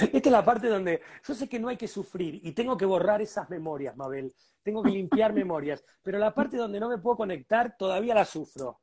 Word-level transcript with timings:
Esta 0.00 0.28
es 0.28 0.32
la 0.32 0.44
parte 0.44 0.68
donde 0.68 1.02
yo 1.26 1.34
sé 1.34 1.48
que 1.48 1.58
no 1.58 1.68
hay 1.68 1.76
que 1.76 1.88
sufrir 1.88 2.40
y 2.42 2.52
tengo 2.52 2.76
que 2.76 2.86
borrar 2.86 3.20
esas 3.20 3.48
memorias, 3.50 3.96
Mabel. 3.96 4.34
Tengo 4.62 4.82
que 4.82 4.90
limpiar 4.90 5.32
memorias. 5.32 5.84
Pero 6.02 6.18
la 6.18 6.34
parte 6.34 6.56
donde 6.56 6.80
no 6.80 6.88
me 6.88 6.98
puedo 6.98 7.16
conectar, 7.16 7.76
todavía 7.76 8.14
la 8.14 8.24
sufro. 8.24 8.80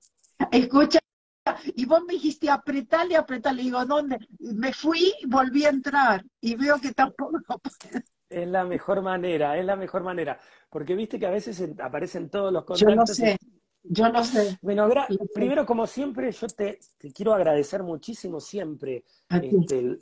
Escucha, 0.51 0.99
y 1.75 1.85
vos 1.85 2.01
me 2.05 2.13
dijiste 2.13 2.49
apretale, 2.49 3.15
apretale. 3.15 3.63
digo, 3.63 3.83
¿dónde? 3.85 4.17
Me 4.39 4.73
fui, 4.73 5.13
volví 5.27 5.65
a 5.65 5.69
entrar 5.69 6.23
y 6.41 6.55
veo 6.55 6.79
que 6.79 6.93
tampoco 6.93 7.39
Es 8.29 8.47
la 8.47 8.63
mejor 8.65 9.01
manera, 9.01 9.57
es 9.57 9.65
la 9.65 9.75
mejor 9.75 10.03
manera. 10.03 10.39
Porque 10.69 10.95
viste 10.95 11.19
que 11.19 11.27
a 11.27 11.31
veces 11.31 11.61
aparecen 11.79 12.29
todos 12.29 12.51
los 12.51 12.63
contactos. 12.63 12.89
Yo 12.89 12.95
no 12.95 13.05
sé. 13.05 13.37
Yo 13.85 14.09
no 14.09 14.23
sé. 14.23 14.57
Bueno, 14.61 14.89
primero, 15.33 15.65
como 15.65 15.85
siempre, 15.87 16.31
yo 16.31 16.47
te, 16.47 16.79
quiero 17.13 17.33
agradecer 17.33 17.83
muchísimo 17.83 18.39
siempre 18.39 19.03
este, 19.29 19.97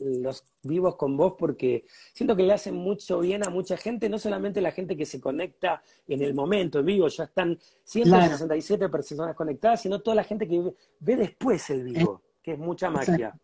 los 0.00 0.44
vivos 0.62 0.94
con 0.94 1.16
vos, 1.16 1.34
porque 1.36 1.84
siento 2.12 2.36
que 2.36 2.44
le 2.44 2.52
hacen 2.52 2.76
mucho 2.76 3.18
bien 3.20 3.44
a 3.44 3.50
mucha 3.50 3.76
gente, 3.76 4.08
no 4.08 4.18
solamente 4.18 4.60
la 4.60 4.70
gente 4.70 4.96
que 4.96 5.04
se 5.04 5.20
conecta 5.20 5.82
en 6.06 6.22
el 6.22 6.32
momento, 6.32 6.78
en 6.78 6.86
vivo, 6.86 7.08
ya 7.08 7.24
están 7.24 7.58
167 7.82 8.88
personas 8.88 9.34
conectadas, 9.34 9.82
sino 9.82 10.00
toda 10.00 10.14
la 10.14 10.24
gente 10.24 10.46
que 10.46 10.72
ve 11.00 11.16
después 11.16 11.68
el 11.70 11.82
vivo, 11.82 12.22
que 12.40 12.52
es 12.52 12.58
mucha 12.58 12.88
magia. 12.88 13.36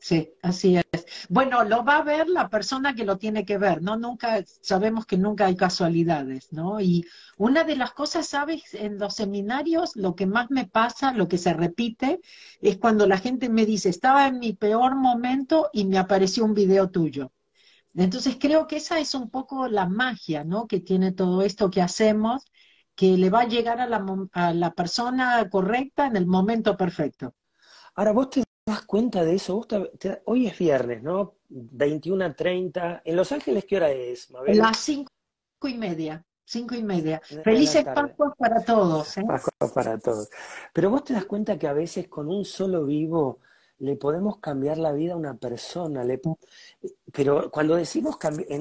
Sí, 0.00 0.30
así 0.42 0.76
es. 0.76 1.06
Bueno, 1.28 1.64
lo 1.64 1.84
va 1.84 1.98
a 1.98 2.02
ver 2.04 2.28
la 2.28 2.48
persona 2.48 2.94
que 2.94 3.04
lo 3.04 3.18
tiene 3.18 3.44
que 3.44 3.58
ver, 3.58 3.82
¿no? 3.82 3.96
Nunca, 3.96 4.42
sabemos 4.62 5.06
que 5.06 5.18
nunca 5.18 5.46
hay 5.46 5.56
casualidades, 5.56 6.52
¿no? 6.52 6.80
Y 6.80 7.04
una 7.36 7.64
de 7.64 7.74
las 7.76 7.92
cosas, 7.92 8.28
¿sabes? 8.28 8.74
En 8.74 8.98
los 8.98 9.14
seminarios, 9.16 9.96
lo 9.96 10.14
que 10.14 10.26
más 10.26 10.50
me 10.50 10.66
pasa, 10.68 11.12
lo 11.12 11.26
que 11.28 11.36
se 11.38 11.52
repite, 11.52 12.20
es 12.60 12.78
cuando 12.78 13.06
la 13.08 13.18
gente 13.18 13.48
me 13.48 13.66
dice, 13.66 13.88
estaba 13.88 14.28
en 14.28 14.38
mi 14.38 14.52
peor 14.52 14.94
momento 14.94 15.68
y 15.72 15.84
me 15.84 15.98
apareció 15.98 16.44
un 16.44 16.54
video 16.54 16.90
tuyo. 16.90 17.32
Entonces 17.94 18.36
creo 18.40 18.66
que 18.66 18.76
esa 18.76 18.98
es 19.00 19.14
un 19.14 19.30
poco 19.30 19.68
la 19.68 19.86
magia, 19.88 20.44
¿no? 20.44 20.66
Que 20.68 20.80
tiene 20.80 21.12
todo 21.12 21.42
esto 21.42 21.70
que 21.70 21.82
hacemos, 21.82 22.44
que 22.96 23.16
le 23.18 23.30
va 23.30 23.42
a 23.42 23.48
llegar 23.48 23.80
a 23.80 23.86
la, 23.88 24.04
a 24.32 24.54
la 24.54 24.72
persona 24.74 25.48
correcta 25.50 26.06
en 26.06 26.16
el 26.16 26.26
momento 26.26 26.76
perfecto. 26.76 27.34
Ahora, 27.96 28.12
vos 28.12 28.30
te 28.30 28.44
das 28.70 28.82
cuenta 28.82 29.24
de 29.24 29.34
eso? 29.34 29.66
hoy 30.24 30.46
es 30.46 30.58
viernes, 30.58 31.02
¿no? 31.02 31.36
21 31.48 32.24
a 32.24 32.34
30. 32.34 33.02
¿En 33.04 33.16
Los 33.16 33.32
Ángeles 33.32 33.64
qué 33.64 33.76
hora 33.76 33.90
es, 33.90 34.30
Mabel? 34.30 34.58
Las 34.58 34.78
cinco 34.78 35.10
y 35.64 35.74
media. 35.74 36.24
Cinco 36.44 36.74
y 36.74 36.82
media. 36.82 37.20
Felices 37.44 37.84
Pascuas 37.84 38.32
para 38.38 38.64
todos. 38.64 39.18
¿eh? 39.18 39.24
Pascuas 39.26 39.72
para 39.72 39.98
todos. 39.98 40.30
Pero 40.72 40.90
vos 40.90 41.04
te 41.04 41.12
das 41.12 41.26
cuenta 41.26 41.58
que 41.58 41.68
a 41.68 41.74
veces 41.74 42.08
con 42.08 42.28
un 42.28 42.44
solo 42.44 42.86
vivo 42.86 43.40
le 43.80 43.96
podemos 43.96 44.38
cambiar 44.38 44.78
la 44.78 44.92
vida 44.92 45.12
a 45.12 45.16
una 45.16 45.34
persona. 45.34 46.04
Pero 47.12 47.50
cuando 47.50 47.76
decimos 47.76 48.18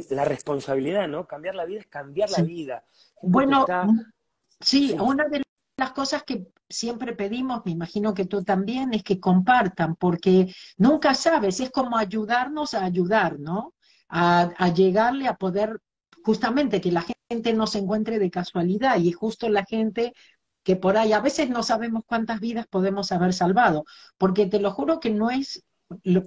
la 0.10 0.26
responsabilidad, 0.26 1.08
¿no? 1.08 1.26
Cambiar 1.28 1.56
la 1.56 1.66
vida 1.66 1.80
es 1.80 1.88
cambiar 1.88 2.30
la 2.30 2.42
vida. 2.42 2.86
Bueno, 3.22 3.66
sí, 4.60 4.96
una 5.00 5.28
de 5.28 5.44
las 5.78 5.92
cosas 5.92 6.24
que 6.24 6.48
siempre 6.68 7.14
pedimos, 7.14 7.62
me 7.64 7.72
imagino 7.72 8.14
que 8.14 8.26
tú 8.26 8.44
también, 8.44 8.94
es 8.94 9.04
que 9.04 9.20
compartan, 9.20 9.96
porque 9.96 10.54
nunca 10.78 11.14
sabes, 11.14 11.60
es 11.60 11.70
como 11.70 11.98
ayudarnos 11.98 12.74
a 12.74 12.84
ayudar, 12.84 13.40
¿no? 13.40 13.74
A, 14.10 14.74
llegarle 14.74 15.28
a 15.28 15.36
poder, 15.36 15.80
justamente 16.24 16.82
que 16.82 16.92
la 16.92 17.06
gente 17.30 17.54
no 17.54 17.68
se 17.68 17.80
encuentre 17.80 18.20
de 18.20 18.32
casualidad 18.32 18.98
y 18.98 19.12
justo 19.12 19.50
la 19.50 19.66
gente 19.66 20.14
que 20.64 20.76
por 20.76 20.98
ahí 20.98 21.14
a 21.14 21.22
veces 21.22 21.50
no 21.50 21.64
sabemos 21.64 22.04
cuántas 22.06 22.40
vidas 22.40 22.68
podemos 22.68 23.12
haber 23.12 23.34
salvado, 23.34 23.86
porque 24.18 24.48
te 24.48 24.60
lo 24.60 24.72
juro 24.72 25.00
que 25.00 25.12
no 25.12 25.30
es, 25.30 25.64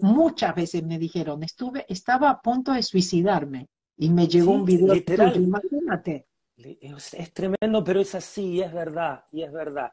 muchas 0.00 0.54
veces 0.54 0.84
me 0.84 0.98
dijeron, 0.98 1.42
estuve, 1.42 1.84
estaba 1.88 2.30
a 2.30 2.40
punto 2.40 2.72
de 2.72 2.82
suicidarme 2.82 3.68
y 3.96 4.10
me 4.10 4.28
llegó 4.28 4.52
un 4.52 4.64
video, 4.64 4.94
literal. 4.94 5.36
imagínate. 5.36 6.26
Es, 6.62 7.32
tremendo, 7.32 7.82
pero 7.82 8.00
es 8.00 8.14
así, 8.14 8.60
es 8.60 8.72
verdad, 8.72 9.24
y 9.32 9.42
es 9.42 9.52
verdad. 9.52 9.92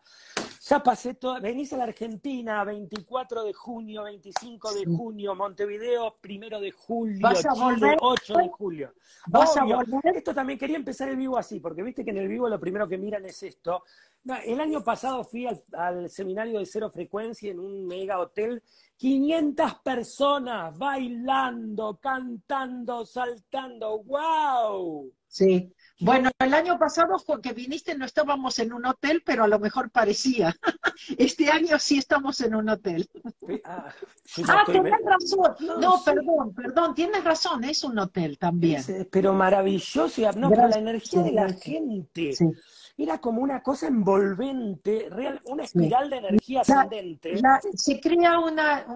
Ya 0.62 0.84
pasé 0.84 1.14
todo, 1.14 1.40
venís 1.40 1.72
a 1.72 1.78
la 1.78 1.86
Argentina 1.86 2.62
24 2.66 3.44
de 3.46 3.54
junio, 3.54 4.04
25 4.04 4.74
de 4.74 4.86
junio, 4.86 5.34
Montevideo, 5.34 6.18
primero 6.20 6.60
de 6.60 6.72
julio, 6.72 7.26
Chile, 7.34 7.96
8 8.02 8.34
de 8.34 8.50
julio. 8.50 8.94
¿Vas 9.28 9.56
a? 9.56 9.66
Esto 10.04 10.34
también 10.34 10.60
quería 10.60 10.76
empezar 10.76 11.08
el 11.08 11.16
vivo 11.16 11.38
así, 11.38 11.62
porque 11.62 11.84
viste 11.84 12.04
que 12.04 12.12
en 12.12 12.18
el 12.18 12.28
vivo 12.28 12.50
lo 12.50 12.60
primero 12.60 12.88
que 12.88 12.98
miran 12.98 13.24
es 13.26 13.42
esto. 13.44 13.84
El 14.46 14.60
año 14.60 14.84
pasado 14.84 15.24
fui 15.24 15.48
al, 15.48 15.62
al 15.74 16.10
seminario 16.10 16.60
de 16.60 16.66
cero 16.66 16.90
frecuencia 16.90 17.52
en 17.52 17.60
un 17.60 17.86
mega 17.86 18.20
hotel 18.20 18.62
500 18.98 19.76
personas 19.84 20.78
bailando, 20.78 22.00
cantando, 22.02 23.06
saltando. 23.06 24.04
¡Wow! 24.04 25.12
Sí. 25.28 25.72
Bueno, 26.00 26.30
el 26.40 26.54
año 26.54 26.78
pasado 26.80 27.18
que 27.42 27.54
viniste 27.54 27.96
no 27.96 28.06
estábamos 28.06 28.58
en 28.60 28.74
un 28.74 28.86
hotel, 28.86 29.24
pero 29.26 29.44
a 29.44 29.48
lo 29.48 29.60
mejor 29.60 29.92
parecía. 29.92 30.56
Este 31.18 31.50
año 31.50 31.78
sí 31.78 32.00
estamos 32.00 32.42
en 32.42 32.56
un 32.56 32.70
hotel. 32.70 33.08
Ah, 33.64 33.94
ah 34.48 34.64
tienes 34.66 34.94
razón. 35.06 35.56
No, 35.80 36.02
perdón, 36.04 36.54
perdón, 36.56 36.96
tienes 36.96 37.24
razón, 37.24 37.64
es 37.64 37.84
un 37.84 38.00
hotel 38.00 38.40
también. 38.40 38.84
pero 39.12 39.34
maravilloso, 39.34 40.32
no, 40.34 40.50
pero 40.50 40.68
la 40.68 40.78
energía 40.78 41.22
de 41.22 41.32
la 41.32 41.54
gente. 41.54 42.34
Era 43.00 43.20
como 43.20 43.42
una 43.44 43.62
cosa 43.62 43.88
envolvente, 43.88 45.08
real, 45.12 45.40
una 45.46 45.64
espiral 45.64 46.10
de 46.10 46.18
energía 46.18 46.62
ascendente. 46.62 47.40
se 47.76 48.00
crea 48.00 48.40
una... 48.40 48.88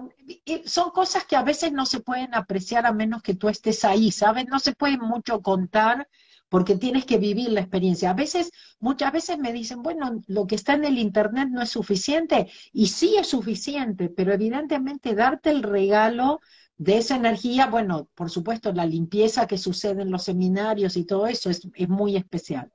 son 0.64 0.90
cosas 0.90 1.24
que 1.24 1.36
a 1.36 1.44
veces 1.44 1.72
no 1.72 1.86
se 1.86 2.00
pueden 2.00 2.34
apreciar 2.34 2.84
a 2.84 2.92
menos 2.92 3.22
que 3.22 3.34
tú 3.34 3.48
estés 3.48 3.84
ahí, 3.84 4.10
¿sabes? 4.10 4.48
No 4.48 4.58
se 4.58 4.74
puede 4.74 4.98
mucho 4.98 5.40
contar 5.40 6.08
porque 6.48 6.76
tienes 6.76 7.06
que 7.06 7.16
vivir 7.16 7.50
la 7.50 7.60
experiencia. 7.60 8.10
A 8.10 8.14
veces, 8.14 8.50
muchas 8.78 9.10
veces 9.10 9.38
me 9.38 9.54
dicen, 9.54 9.82
bueno, 9.82 10.20
lo 10.26 10.46
que 10.46 10.56
está 10.56 10.74
en 10.74 10.84
el 10.84 10.98
Internet 10.98 11.48
no 11.50 11.62
es 11.62 11.70
suficiente, 11.70 12.50
y 12.74 12.88
sí 12.88 13.16
es 13.16 13.28
suficiente, 13.28 14.10
pero 14.10 14.34
evidentemente 14.34 15.14
darte 15.14 15.48
el 15.48 15.62
regalo 15.62 16.40
de 16.76 16.98
esa 16.98 17.16
energía, 17.16 17.68
bueno, 17.68 18.08
por 18.14 18.28
supuesto, 18.28 18.70
la 18.72 18.84
limpieza 18.84 19.46
que 19.46 19.56
sucede 19.56 20.02
en 20.02 20.10
los 20.10 20.24
seminarios 20.24 20.98
y 20.98 21.04
todo 21.04 21.26
eso 21.26 21.48
es, 21.48 21.66
es 21.74 21.88
muy 21.88 22.16
especial. 22.16 22.70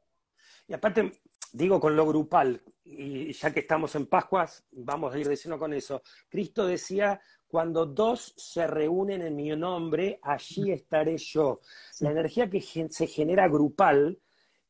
Y 0.68 0.74
aparte, 0.74 1.22
digo 1.54 1.80
con 1.80 1.96
lo 1.96 2.06
grupal, 2.06 2.62
y 2.84 3.32
ya 3.34 3.52
que 3.54 3.62
estamos 3.62 3.96
en 3.96 4.08
Pascuas, 4.08 4.66
vamos 4.72 5.14
a 5.14 5.20
ir 5.20 5.28
diciendo 5.28 5.58
con 5.58 5.74
eso. 5.74 6.02
Cristo 6.30 6.66
decía, 6.66 7.20
cuando 7.48 7.86
dos 7.86 8.34
se 8.36 8.68
reúnen 8.68 9.22
en 9.22 9.36
mi 9.36 9.50
nombre, 9.56 10.20
allí 10.22 10.72
estaré 10.72 11.18
yo. 11.18 11.62
La 12.02 12.12
energía 12.12 12.50
que 12.50 12.62
se 12.62 13.08
genera 13.08 13.48
grupal 13.48 14.20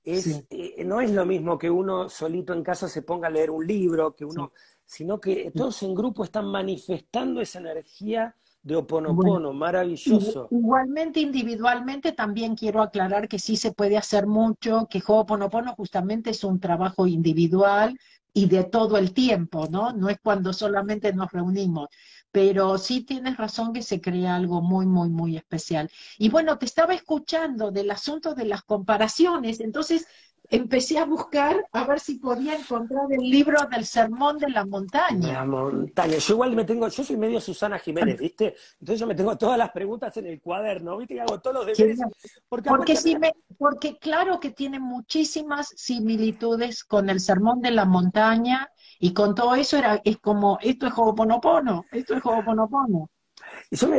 es, 0.04 0.46
eh, 0.50 0.84
no 0.86 1.02
es 1.02 1.12
lo 1.12 1.26
mismo 1.26 1.58
que 1.58 1.70
uno 1.70 2.08
solito 2.10 2.54
en 2.54 2.64
casa 2.64 2.88
se 2.88 3.02
ponga 3.02 3.28
a 3.28 3.32
leer 3.32 3.50
un 3.50 3.66
libro, 3.66 4.16
que 4.16 4.24
uno, 4.24 4.54
sino 4.86 5.20
que 5.20 5.52
todos 5.54 5.82
en 5.84 5.96
grupo 5.96 6.24
están 6.24 6.46
manifestando 6.46 7.42
esa 7.42 7.60
energía 7.60 8.36
de 8.68 8.76
Oponopono, 8.76 9.54
maravilloso. 9.54 10.50
Igualmente, 10.52 11.22
individualmente, 11.22 12.12
también 12.12 12.54
quiero 12.54 12.82
aclarar 12.82 13.30
que 13.30 13.40
sí 13.40 13.56
se 13.56 13.72
puede 13.72 13.96
hacer 13.96 14.28
mucho, 14.28 14.88
que 14.90 15.02
Ho'oponopono 15.06 15.74
justamente 15.74 16.32
es 16.32 16.44
un 16.44 16.60
trabajo 16.60 17.08
individual 17.08 17.98
y 18.34 18.48
de 18.48 18.66
todo 18.66 18.98
el 18.98 19.14
tiempo, 19.14 19.68
¿no? 19.72 19.94
No 19.94 20.10
es 20.10 20.18
cuando 20.22 20.52
solamente 20.52 21.14
nos 21.14 21.32
reunimos 21.32 21.88
pero 22.30 22.78
sí 22.78 23.02
tienes 23.02 23.38
razón 23.38 23.74
que 23.74 23.82
se 23.82 24.00
crea 24.00 24.36
algo 24.36 24.62
muy, 24.62 24.86
muy, 24.86 25.10
muy 25.10 25.38
especial. 25.38 25.90
Y 26.20 26.30
bueno, 26.30 26.60
te 26.60 26.66
estaba 26.66 26.94
escuchando 26.94 27.72
del 27.72 27.90
asunto 27.90 28.36
de 28.36 28.46
las 28.46 28.62
comparaciones, 28.62 29.60
entonces 29.60 30.06
empecé 30.50 30.98
a 30.98 31.06
buscar 31.06 31.66
a 31.72 31.84
ver 31.86 32.00
si 32.00 32.16
podía 32.16 32.56
encontrar 32.56 33.06
el 33.12 33.30
libro 33.30 33.58
del 33.70 33.86
Sermón 33.86 34.38
de 34.38 34.50
la 34.50 34.66
Montaña. 34.66 35.34
La 35.34 35.46
montaña. 35.46 36.18
Yo 36.18 36.34
igual 36.34 36.56
me 36.56 36.64
tengo, 36.64 36.88
yo 36.88 37.04
soy 37.04 37.18
medio 37.18 37.42
Susana 37.42 37.80
Jiménez, 37.80 38.18
¿viste? 38.20 38.56
Entonces 38.80 39.00
yo 39.00 39.08
me 39.08 39.16
tengo 39.16 39.38
todas 39.38 39.58
las 39.58 39.72
preguntas 39.72 40.16
en 40.18 40.28
el 40.28 40.42
cuaderno, 40.42 40.98
¿viste? 40.98 41.16
Y 41.16 41.20
hago 41.20 41.40
todos 41.40 41.58
los 41.58 41.66
deberes. 41.66 42.00
Porque, 42.48 42.70
porque, 42.70 42.96
me, 43.20 43.34
porque 43.58 43.98
claro 43.98 44.40
que 44.40 44.52
tiene 44.52 44.80
muchísimas 44.80 45.74
similitudes 45.76 46.84
con 46.84 47.10
el 47.10 47.20
Sermón 47.20 47.62
de 47.62 47.72
la 47.72 47.86
Montaña 47.86 48.70
y 49.00 49.14
con 49.14 49.36
todo 49.36 49.56
eso 49.56 49.78
era, 49.78 50.02
es 50.04 50.18
como, 50.18 50.58
esto 50.62 50.88
es 50.88 50.94
Ho'oponopono, 50.96 51.86
esto 51.92 52.16
es 52.16 52.26
Ho'oponopono. 52.26 53.10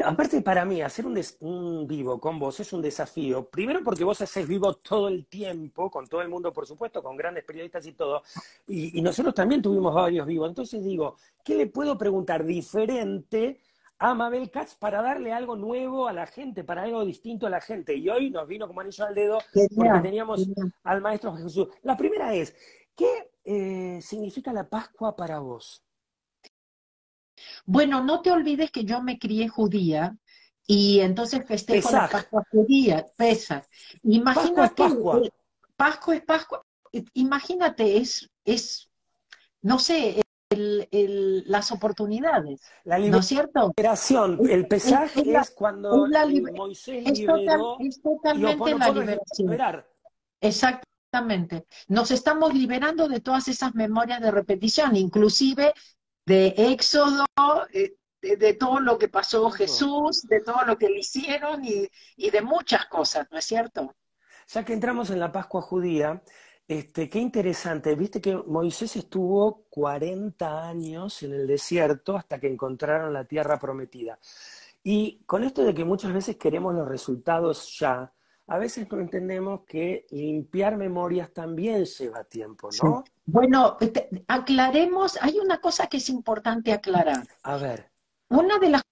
Aparte 0.05 0.41
para 0.41 0.65
mí, 0.65 0.81
hacer 0.81 1.05
un, 1.41 1.87
vivo 1.87 2.19
con 2.19 2.39
vos 2.39 2.59
es 2.61 2.73
un 2.73 2.81
desafío. 2.81 3.49
Primero 3.51 3.81
porque 3.85 4.03
vos 4.03 4.21
haces 4.21 4.49
vivo 4.49 4.75
todo 4.77 5.09
el 5.09 5.27
tiempo, 5.27 5.91
con 5.91 6.07
todo 6.07 6.23
el 6.23 6.29
mundo, 6.29 6.53
por 6.53 6.67
supuesto, 6.67 7.03
con 7.03 7.17
grandes 7.17 7.45
periodistas 7.45 7.87
y 7.87 7.93
todo. 7.93 8.23
Y, 8.67 9.03
nosotros 9.03 9.35
también 9.35 9.61
tuvimos 9.61 9.95
varios 9.95 10.27
vivos. 10.27 10.49
Entonces 10.49 10.83
digo, 10.83 11.17
¿qué 11.45 11.55
le 11.55 11.67
puedo 11.67 11.99
preguntar 11.99 12.45
diferente 12.45 13.61
a 13.99 14.15
Mabel 14.15 14.51
Katz 14.51 14.75
para 14.75 15.03
darle 15.03 15.33
algo 15.33 15.55
nuevo 15.55 16.09
a 16.09 16.15
la 16.15 16.27
gente, 16.27 16.65
para 16.65 16.85
algo 16.85 17.05
distinto 17.05 17.47
a 17.47 17.51
la 17.51 17.61
gente? 17.61 17.95
Y 17.95 18.09
hoy 18.09 18.31
nos 18.31 18.49
vino 18.49 18.67
como 18.67 18.81
anillo 18.81 19.05
al 19.05 19.15
dedo 19.15 19.39
porque 19.53 20.01
teníamos 20.01 20.49
al 20.83 21.03
maestro 21.03 21.37
Jesús. 21.37 21.69
La 21.83 21.95
primera 21.95 22.35
es, 22.35 22.55
¿qué 22.97 23.31
eh, 23.45 24.01
significa 24.01 24.51
la 24.51 24.67
Pascua 24.67 25.15
para 25.15 25.41
vos? 25.41 25.85
Bueno, 27.71 28.03
no 28.03 28.23
te 28.23 28.31
olvides 28.31 28.71
que 28.71 28.87
yo 28.87 29.03
me 29.03 29.19
crié 29.19 29.47
judía 29.47 30.17
y 30.67 31.01
entonces 31.01 31.47
festejo 31.47 31.91
la 31.91 32.09
Pascua 32.09 32.43
judía, 32.51 33.05
pesa. 33.15 33.63
Imagínate, 34.05 34.75
Pascua 34.75 35.21
es 35.23 35.31
Pascua. 35.77 36.15
es 36.15 36.23
Pascua. 36.23 36.63
Imagínate, 37.13 37.99
es, 37.99 38.31
es 38.47 38.91
no 39.61 39.79
sé, 39.79 40.23
las 40.49 41.71
oportunidades, 41.71 42.63
la 42.85 42.99
¿no 42.99 43.19
es 43.19 43.27
cierto? 43.27 43.75
Liberación, 43.77 44.39
el 44.49 44.67
pesaje 44.67 45.37
es, 45.37 45.51
cuando 45.51 46.07
Moisés 46.57 47.05
es, 47.07 47.21
es 47.21 48.03
totalmente 48.03 48.75
la 48.79 48.89
liberación. 48.89 49.85
Exactamente. 50.41 51.67
Nos 51.89 52.11
estamos 52.13 52.55
liberando 52.55 53.09
de 53.09 53.21
todas 53.21 53.47
esas 53.49 53.75
memorias 53.75 54.23
de 54.23 54.31
repetición, 54.31 54.97
inclusive 54.97 55.75
de 56.29 56.55
Éxodo, 56.57 57.25
eh, 57.73 57.97
de, 58.21 58.55
todo 58.55 58.81
lo 58.81 58.99
que 58.99 59.09
pasó 59.09 59.51
Jesús, 59.51 60.23
de 60.29 60.41
todo 60.41 60.63
lo 60.67 60.77
que 60.77 60.91
le 60.91 60.99
hicieron 60.99 61.65
y, 61.65 61.89
y 62.17 62.31
de 62.31 62.43
muchas 62.43 62.85
cosas, 62.87 63.27
¿no 63.31 63.39
es 63.39 63.47
cierto? 63.47 63.95
Ya 64.47 64.65
que 64.65 64.75
entramos 64.75 65.09
en 65.09 65.21
la 65.21 65.33
Pascua 65.33 65.63
judía, 65.63 66.23
este, 66.67 67.09
qué 67.09 67.19
interesante, 67.19 67.95
viste 67.95 68.21
que 68.21 68.37
Moisés 68.37 68.95
estuvo 68.97 69.65
40 69.71 70.69
años 70.69 71.23
en 71.23 71.33
el 71.33 71.47
desierto 71.47 72.15
hasta 72.15 72.39
que 72.39 72.47
encontraron 72.47 73.15
la 73.15 73.25
tierra 73.25 73.59
prometida. 73.59 74.19
Y 74.85 75.23
con 75.25 75.45
esto 75.45 75.65
de 75.65 75.73
que 75.73 75.87
muchas 75.87 76.13
veces 76.13 76.37
queremos 76.37 76.75
los 76.75 76.87
resultados 76.87 77.75
ya, 77.79 78.13
a 78.49 78.59
veces 78.59 78.91
no 78.91 78.99
entendemos 78.99 79.61
que 79.67 80.07
limpiar 80.11 80.77
memorias 80.79 81.31
también 81.33 81.85
lleva 81.85 82.25
tiempo, 82.25 82.71
¿no? 82.83 83.05
Bueno, 83.27 83.77
aclaremos, 84.27 85.19
hay 85.21 85.39
una 85.39 85.61
cosa 85.61 85.87
que 85.87 85.99
es 85.99 86.09
importante 86.09 86.73
aclarar. 86.73 87.27
A 87.43 87.57
ver. 87.59 87.91
Una 88.31 88.59
de 88.59 88.71
las 88.71 88.83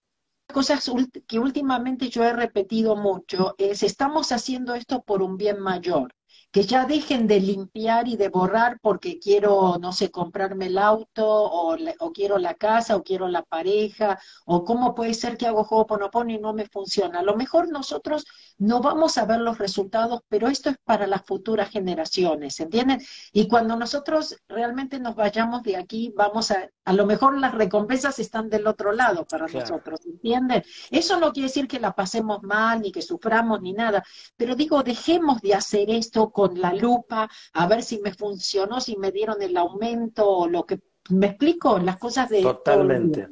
cosas 0.53 0.91
que 1.27 1.39
últimamente 1.39 2.11
yo 2.11 2.23
he 2.23 2.35
repetido 2.35 2.97
mucho 2.97 3.55
es, 3.57 3.83
estamos 3.83 4.31
haciendo 4.31 4.75
esto 4.75 5.03
por 5.03 5.23
un 5.23 5.39
bien 5.39 5.59
mayor 5.59 6.13
que 6.57 6.63
ya 6.63 6.87
dejen 6.87 7.27
de 7.27 7.39
limpiar 7.39 8.09
y 8.09 8.17
de 8.17 8.31
borrar 8.31 8.79
porque 8.81 9.19
quiero, 9.19 9.77
no 9.79 9.93
sé, 9.93 10.11
comprarme 10.11 10.67
el 10.67 10.79
auto 10.79 11.27
o, 11.27 11.77
o 11.99 12.13
quiero 12.13 12.39
la 12.39 12.55
casa 12.55 12.97
o 12.97 13.03
quiero 13.03 13.29
la 13.29 13.43
pareja 13.43 14.19
o 14.47 14.65
cómo 14.65 14.95
puede 14.95 15.13
ser 15.13 15.37
que 15.37 15.47
hago 15.47 15.65
juego 15.65 15.87
Ponopono 15.87 16.33
y 16.33 16.39
no 16.39 16.55
me 16.55 16.67
funciona. 16.67 17.19
A 17.19 17.23
lo 17.23 17.37
mejor 17.37 17.69
nosotros 17.69 18.25
no 18.59 18.81
vamos 18.81 19.19
a 19.19 19.27
ver 19.27 19.41
los 19.41 19.59
resultados, 19.59 20.23
pero 20.29 20.49
esto 20.49 20.71
es 20.71 20.77
para 20.85 21.07
las 21.07 21.25
futuras 21.25 21.71
generaciones, 21.71 22.59
¿entienden? 22.61 23.01
Y 23.33 23.49
cuando 23.49 23.77
nosotros 23.77 24.37
realmente 24.49 24.99
nos 24.99 25.15
vayamos 25.15 25.63
de 25.63 25.77
aquí, 25.77 26.13
vamos 26.17 26.51
a, 26.51 26.71
a 26.85 26.93
lo 26.93 27.07
mejor 27.07 27.39
las 27.39 27.55
recompensas 27.55 28.19
están 28.19 28.49
del 28.49 28.67
otro 28.67 28.93
lado 28.93 29.27
para 29.27 29.47
nosotros, 29.47 30.01
¿entienden? 30.07 30.63
Eso 30.91 31.21
no 31.21 31.33
quiere 31.33 31.49
decir 31.49 31.69
que 31.69 31.81
la 31.81 31.95
pasemos 31.95 32.43
mal, 32.43 32.81
ni 32.81 32.93
que 32.93 33.03
suframos, 33.03 33.61
ni 33.61 33.73
nada, 33.73 34.03
pero 34.37 34.55
digo, 34.55 34.83
dejemos 34.83 35.41
de 35.43 35.55
hacer 35.55 35.91
esto 35.91 36.31
con 36.31 36.61
la 36.61 36.73
lupa, 36.73 37.29
a 37.53 37.67
ver 37.67 37.83
si 37.83 37.99
me 38.01 38.15
funcionó, 38.15 38.81
si 38.81 38.97
me 38.97 39.13
dieron 39.13 39.41
el 39.43 39.57
aumento 39.57 40.29
o 40.29 40.49
lo 40.49 40.65
que... 40.65 40.81
¿Me 41.11 41.27
explico? 41.27 41.79
Las 41.79 41.99
cosas 41.99 42.29
de... 42.29 42.43
Totalmente. 42.43 43.29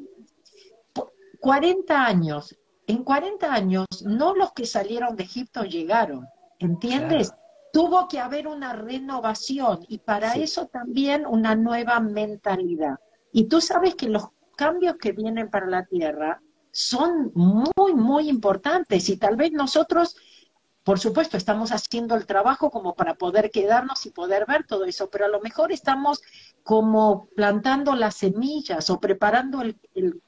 40 1.40 2.06
años. 2.06 2.56
En 2.86 3.02
40 3.02 3.52
años, 3.52 3.86
no 4.04 4.34
los 4.34 4.52
que 4.52 4.66
salieron 4.66 5.16
de 5.16 5.24
Egipto 5.24 5.64
llegaron, 5.64 6.26
¿entiendes? 6.58 7.32
Tuvo 7.72 8.08
que 8.08 8.20
haber 8.20 8.46
una 8.46 8.74
renovación 8.74 9.80
y 9.88 9.98
para 9.98 10.34
eso 10.34 10.66
también 10.66 11.26
una 11.26 11.56
nueva 11.56 11.98
mentalidad. 12.00 12.96
Y 13.32 13.44
tú 13.44 13.60
sabes 13.60 13.94
que 13.94 14.08
los 14.08 14.28
cambios 14.56 14.96
que 14.96 15.12
vienen 15.12 15.50
para 15.50 15.66
la 15.66 15.84
Tierra 15.86 16.40
son 16.70 17.32
muy, 17.34 17.94
muy 17.94 18.28
importantes 18.28 19.08
y 19.08 19.16
tal 19.16 19.36
vez 19.36 19.52
nosotros 19.52 20.16
por 20.84 21.00
supuesto, 21.00 21.38
estamos 21.38 21.72
haciendo 21.72 22.14
el 22.14 22.26
trabajo 22.26 22.70
como 22.70 22.94
para 22.94 23.14
poder 23.14 23.50
quedarnos 23.50 24.04
y 24.04 24.10
poder 24.10 24.44
ver 24.46 24.66
todo 24.66 24.84
eso, 24.84 25.08
pero 25.08 25.24
a 25.24 25.28
lo 25.28 25.40
mejor 25.40 25.72
estamos 25.72 26.22
como 26.62 27.26
plantando 27.34 27.94
las 27.94 28.16
semillas 28.16 28.90
o 28.90 29.00
preparando 29.00 29.62
el, 29.62 29.80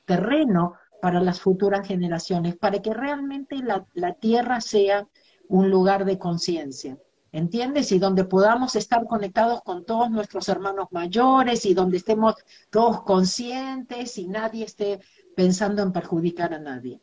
terreno 0.06 0.74
para 1.06 1.20
las 1.20 1.40
futuras 1.40 1.86
generaciones, 1.86 2.56
para 2.56 2.82
que 2.82 2.92
realmente 2.92 3.54
la, 3.58 3.86
la 3.94 4.14
tierra 4.14 4.60
sea 4.60 5.06
un 5.46 5.70
lugar 5.70 6.04
de 6.04 6.18
conciencia. 6.18 6.98
¿entiendes? 7.30 7.92
Y 7.92 8.00
donde 8.00 8.24
podamos 8.24 8.74
estar 8.74 9.06
conectados 9.06 9.62
con 9.62 9.86
todos 9.86 10.10
nuestros 10.10 10.48
hermanos 10.48 10.88
mayores 10.90 11.64
y 11.64 11.74
donde 11.74 11.98
estemos 11.98 12.34
todos 12.70 13.02
conscientes 13.02 14.18
y 14.18 14.26
nadie 14.26 14.64
esté 14.64 14.98
pensando 15.36 15.80
en 15.80 15.92
perjudicar 15.92 16.52
a 16.52 16.58
nadie. 16.58 17.00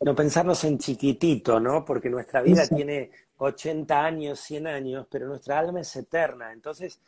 No 0.00 0.14
pensarnos 0.14 0.64
en 0.64 0.78
chiquitito, 0.78 1.60
¿no? 1.60 1.84
Porque 1.84 2.08
nuestra 2.08 2.40
vida 2.40 2.66
tiene 2.66 3.10
80 3.36 4.06
años, 4.06 4.40
100 4.40 4.66
años, 4.68 5.06
pero 5.10 5.28
nuestra 5.28 5.58
alma 5.58 5.80
es 5.80 5.94
eterna. 5.96 6.50
Entonces, 6.50 6.98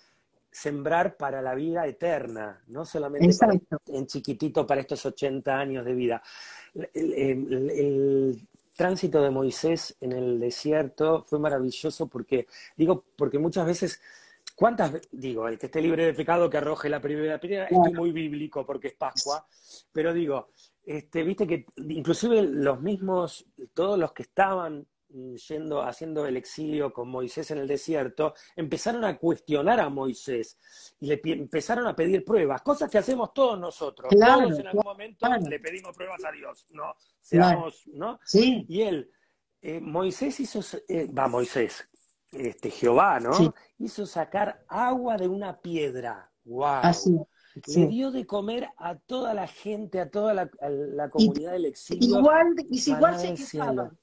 sembrar 0.50 1.16
para 1.16 1.40
la 1.40 1.54
vida 1.54 1.86
eterna, 1.86 2.62
no 2.68 2.84
solamente 2.84 3.28
en 3.86 4.06
chiquitito 4.06 4.66
para 4.66 4.80
estos 4.80 5.04
80 5.06 5.58
años 5.58 5.84
de 5.84 5.94
vida. 5.94 6.22
El, 6.92 8.46
tránsito 8.74 9.22
de 9.22 9.28
Moisés 9.28 9.94
en 10.00 10.12
el 10.12 10.40
desierto 10.40 11.22
fue 11.28 11.38
maravilloso 11.38 12.06
porque, 12.06 12.46
digo, 12.76 13.04
porque 13.14 13.38
muchas 13.38 13.66
veces 13.66 14.00
¿Cuántas, 14.56 14.92
digo, 15.10 15.48
el 15.48 15.58
que 15.58 15.66
esté 15.66 15.80
libre 15.80 16.04
de 16.04 16.12
pecado 16.12 16.50
que 16.50 16.58
arroje 16.58 16.90
la 16.90 17.00
primera 17.00 17.40
piedra? 17.40 17.64
Esto 17.64 17.92
muy 17.94 18.12
bíblico 18.12 18.66
porque 18.66 18.88
es 18.88 18.94
Pascua, 18.94 19.46
pero 19.90 20.12
digo, 20.12 20.50
este, 20.84 21.22
viste 21.22 21.46
que 21.46 21.64
inclusive 21.76 22.42
los 22.42 22.78
mismos, 22.80 23.46
todos 23.72 23.98
los 23.98 24.12
que 24.12 24.24
estaban 24.24 24.86
yendo, 25.48 25.82
haciendo 25.82 26.26
el 26.26 26.36
exilio 26.36 26.92
con 26.92 27.08
Moisés 27.08 27.50
en 27.50 27.58
el 27.58 27.68
desierto, 27.68 28.34
empezaron 28.56 29.04
a 29.04 29.18
cuestionar 29.18 29.80
a 29.80 29.88
Moisés 29.88 30.58
y 31.00 31.06
le 31.06 31.20
empezaron 31.24 31.86
a 31.86 31.96
pedir 31.96 32.24
pruebas, 32.24 32.62
cosas 32.62 32.90
que 32.90 32.98
hacemos 32.98 33.32
todos 33.34 33.58
nosotros. 33.58 34.10
todos 34.10 34.58
en 34.58 34.66
algún 34.66 34.84
momento 34.84 35.26
le 35.48 35.60
pedimos 35.60 35.96
pruebas 35.96 36.24
a 36.24 36.32
Dios, 36.32 36.66
¿no? 36.70 36.94
Seamos, 37.20 37.86
¿no? 37.88 38.18
Sí. 38.24 38.64
Y 38.68 38.82
él, 38.82 39.10
eh, 39.62 39.80
Moisés 39.80 40.38
hizo, 40.40 40.60
eh, 40.88 41.06
va, 41.12 41.28
Moisés, 41.28 41.88
este, 42.32 42.70
Jehová, 42.70 43.20
¿no? 43.20 43.32
Hizo 43.78 44.06
sacar 44.06 44.64
agua 44.68 45.16
de 45.16 45.28
una 45.28 45.60
piedra. 45.60 46.30
¡Wow! 46.44 46.80
Así. 46.82 47.18
Le 47.66 47.86
dio 47.88 48.12
de 48.12 48.26
comer 48.26 48.68
a 48.78 48.96
toda 48.96 49.34
la 49.34 49.48
gente, 49.48 50.00
a 50.00 50.08
toda 50.08 50.34
la, 50.34 51.10
comunidad 51.10 51.52
del 51.52 51.66
exilio. 51.66 52.18
Igual, 52.18 52.54
igual 52.70 53.18
se 53.18 53.34
quejaban. 53.34 53.98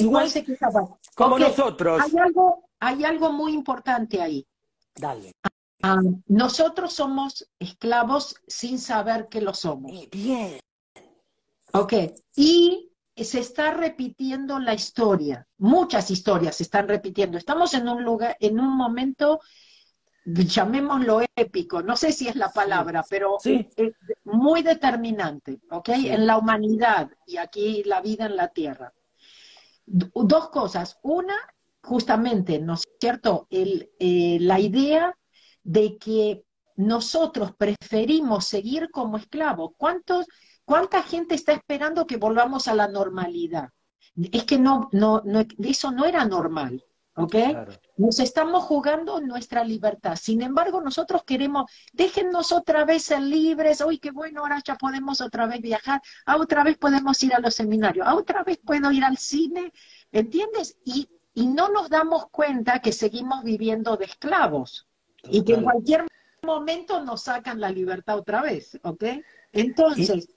Igual, 0.00 0.28
se 0.28 0.44
quejaban. 0.44 0.86
Como 1.14 1.38
nosotros. 1.38 2.02
Hay 2.02 2.18
algo, 2.18 2.64
hay 2.80 3.04
algo 3.04 3.32
muy 3.32 3.52
importante 3.52 4.20
ahí. 4.20 4.46
Dale. 4.94 5.32
Ah, 5.82 6.00
nosotros 6.26 6.92
somos 6.92 7.48
esclavos 7.58 8.36
sin 8.46 8.78
saber 8.78 9.28
que 9.28 9.40
lo 9.40 9.52
somos. 9.54 9.92
Bien. 10.10 10.58
Ok. 11.72 11.92
Y 12.36 12.90
se 13.16 13.40
está 13.40 13.72
repitiendo 13.72 14.58
la 14.58 14.74
historia. 14.74 15.46
Muchas 15.58 16.10
historias 16.10 16.56
se 16.56 16.62
están 16.62 16.88
repitiendo. 16.88 17.36
Estamos 17.36 17.74
en 17.74 17.88
un 17.88 18.02
lugar, 18.02 18.36
en 18.40 18.58
un 18.58 18.76
momento 18.76 19.40
llamémoslo 20.24 21.20
épico, 21.36 21.82
no 21.82 21.96
sé 21.96 22.12
si 22.12 22.28
es 22.28 22.36
la 22.36 22.50
palabra, 22.50 23.04
pero 23.08 23.36
muy 24.24 24.62
determinante, 24.62 25.60
¿ok? 25.70 25.88
En 25.90 26.26
la 26.26 26.38
humanidad 26.38 27.10
y 27.26 27.36
aquí 27.36 27.82
la 27.84 28.00
vida 28.00 28.26
en 28.26 28.36
la 28.36 28.48
Tierra. 28.48 28.92
Dos 29.86 30.48
cosas. 30.50 30.98
Una, 31.02 31.36
justamente, 31.82 32.58
¿no 32.58 32.74
es 32.74 32.84
cierto? 33.00 33.46
El, 33.50 33.90
eh, 33.98 34.38
la 34.40 34.58
idea 34.60 35.16
de 35.62 35.98
que 35.98 36.44
nosotros 36.76 37.52
preferimos 37.56 38.46
seguir 38.46 38.90
como 38.90 39.16
esclavos. 39.16 39.72
¿Cuántos, 39.76 40.26
¿Cuánta 40.64 41.02
gente 41.02 41.34
está 41.34 41.52
esperando 41.52 42.06
que 42.06 42.16
volvamos 42.16 42.68
a 42.68 42.74
la 42.74 42.88
normalidad? 42.88 43.70
Es 44.32 44.44
que 44.44 44.58
no, 44.58 44.88
no, 44.92 45.22
no 45.24 45.44
eso 45.58 45.90
no 45.90 46.04
era 46.04 46.24
normal. 46.24 46.84
¿Ok? 47.16 47.34
Nos 47.96 48.18
estamos 48.18 48.64
jugando 48.64 49.20
nuestra 49.20 49.64
libertad. 49.64 50.16
Sin 50.16 50.42
embargo, 50.42 50.80
nosotros 50.80 51.24
queremos, 51.24 51.70
déjennos 51.92 52.52
otra 52.52 52.84
vez 52.84 53.04
ser 53.04 53.22
libres, 53.22 53.80
uy, 53.86 53.98
qué 53.98 54.10
bueno, 54.10 54.40
ahora 54.40 54.60
ya 54.64 54.76
podemos 54.76 55.20
otra 55.20 55.46
vez 55.46 55.60
viajar, 55.60 56.00
ah, 56.26 56.36
otra 56.36 56.64
vez 56.64 56.76
podemos 56.76 57.22
ir 57.22 57.34
a 57.34 57.38
los 57.38 57.54
seminarios, 57.54 58.06
ah, 58.08 58.16
otra 58.16 58.42
vez 58.42 58.58
puedo 58.58 58.90
ir 58.90 59.04
al 59.04 59.16
cine, 59.16 59.72
¿entiendes? 60.10 60.76
Y, 60.84 61.08
y 61.34 61.46
no 61.46 61.68
nos 61.68 61.88
damos 61.88 62.28
cuenta 62.30 62.80
que 62.80 62.92
seguimos 62.92 63.44
viviendo 63.44 63.96
de 63.96 64.06
esclavos 64.06 64.88
y 65.22 65.44
que 65.44 65.54
en 65.54 65.62
cualquier 65.62 66.06
momento 66.42 67.02
nos 67.02 67.22
sacan 67.22 67.60
la 67.60 67.70
libertad 67.70 68.18
otra 68.18 68.42
vez, 68.42 68.78
¿ok? 68.82 69.04
Entonces, 69.52 70.33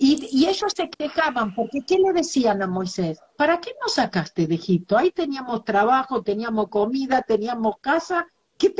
y, 0.00 0.46
ellos 0.46 0.72
se 0.76 0.88
quejaban, 0.88 1.54
porque 1.54 1.80
¿qué 1.86 1.98
le 1.98 2.12
decían 2.12 2.62
a 2.62 2.66
Moisés? 2.66 3.20
¿Para 3.36 3.60
qué 3.60 3.72
nos 3.80 3.94
sacaste 3.94 4.46
de 4.46 4.54
Egipto? 4.54 4.96
Ahí 4.96 5.10
teníamos 5.10 5.64
trabajo, 5.64 6.22
teníamos 6.22 6.68
comida, 6.68 7.22
teníamos 7.22 7.78
casa. 7.80 8.26
¿Qué 8.56 8.74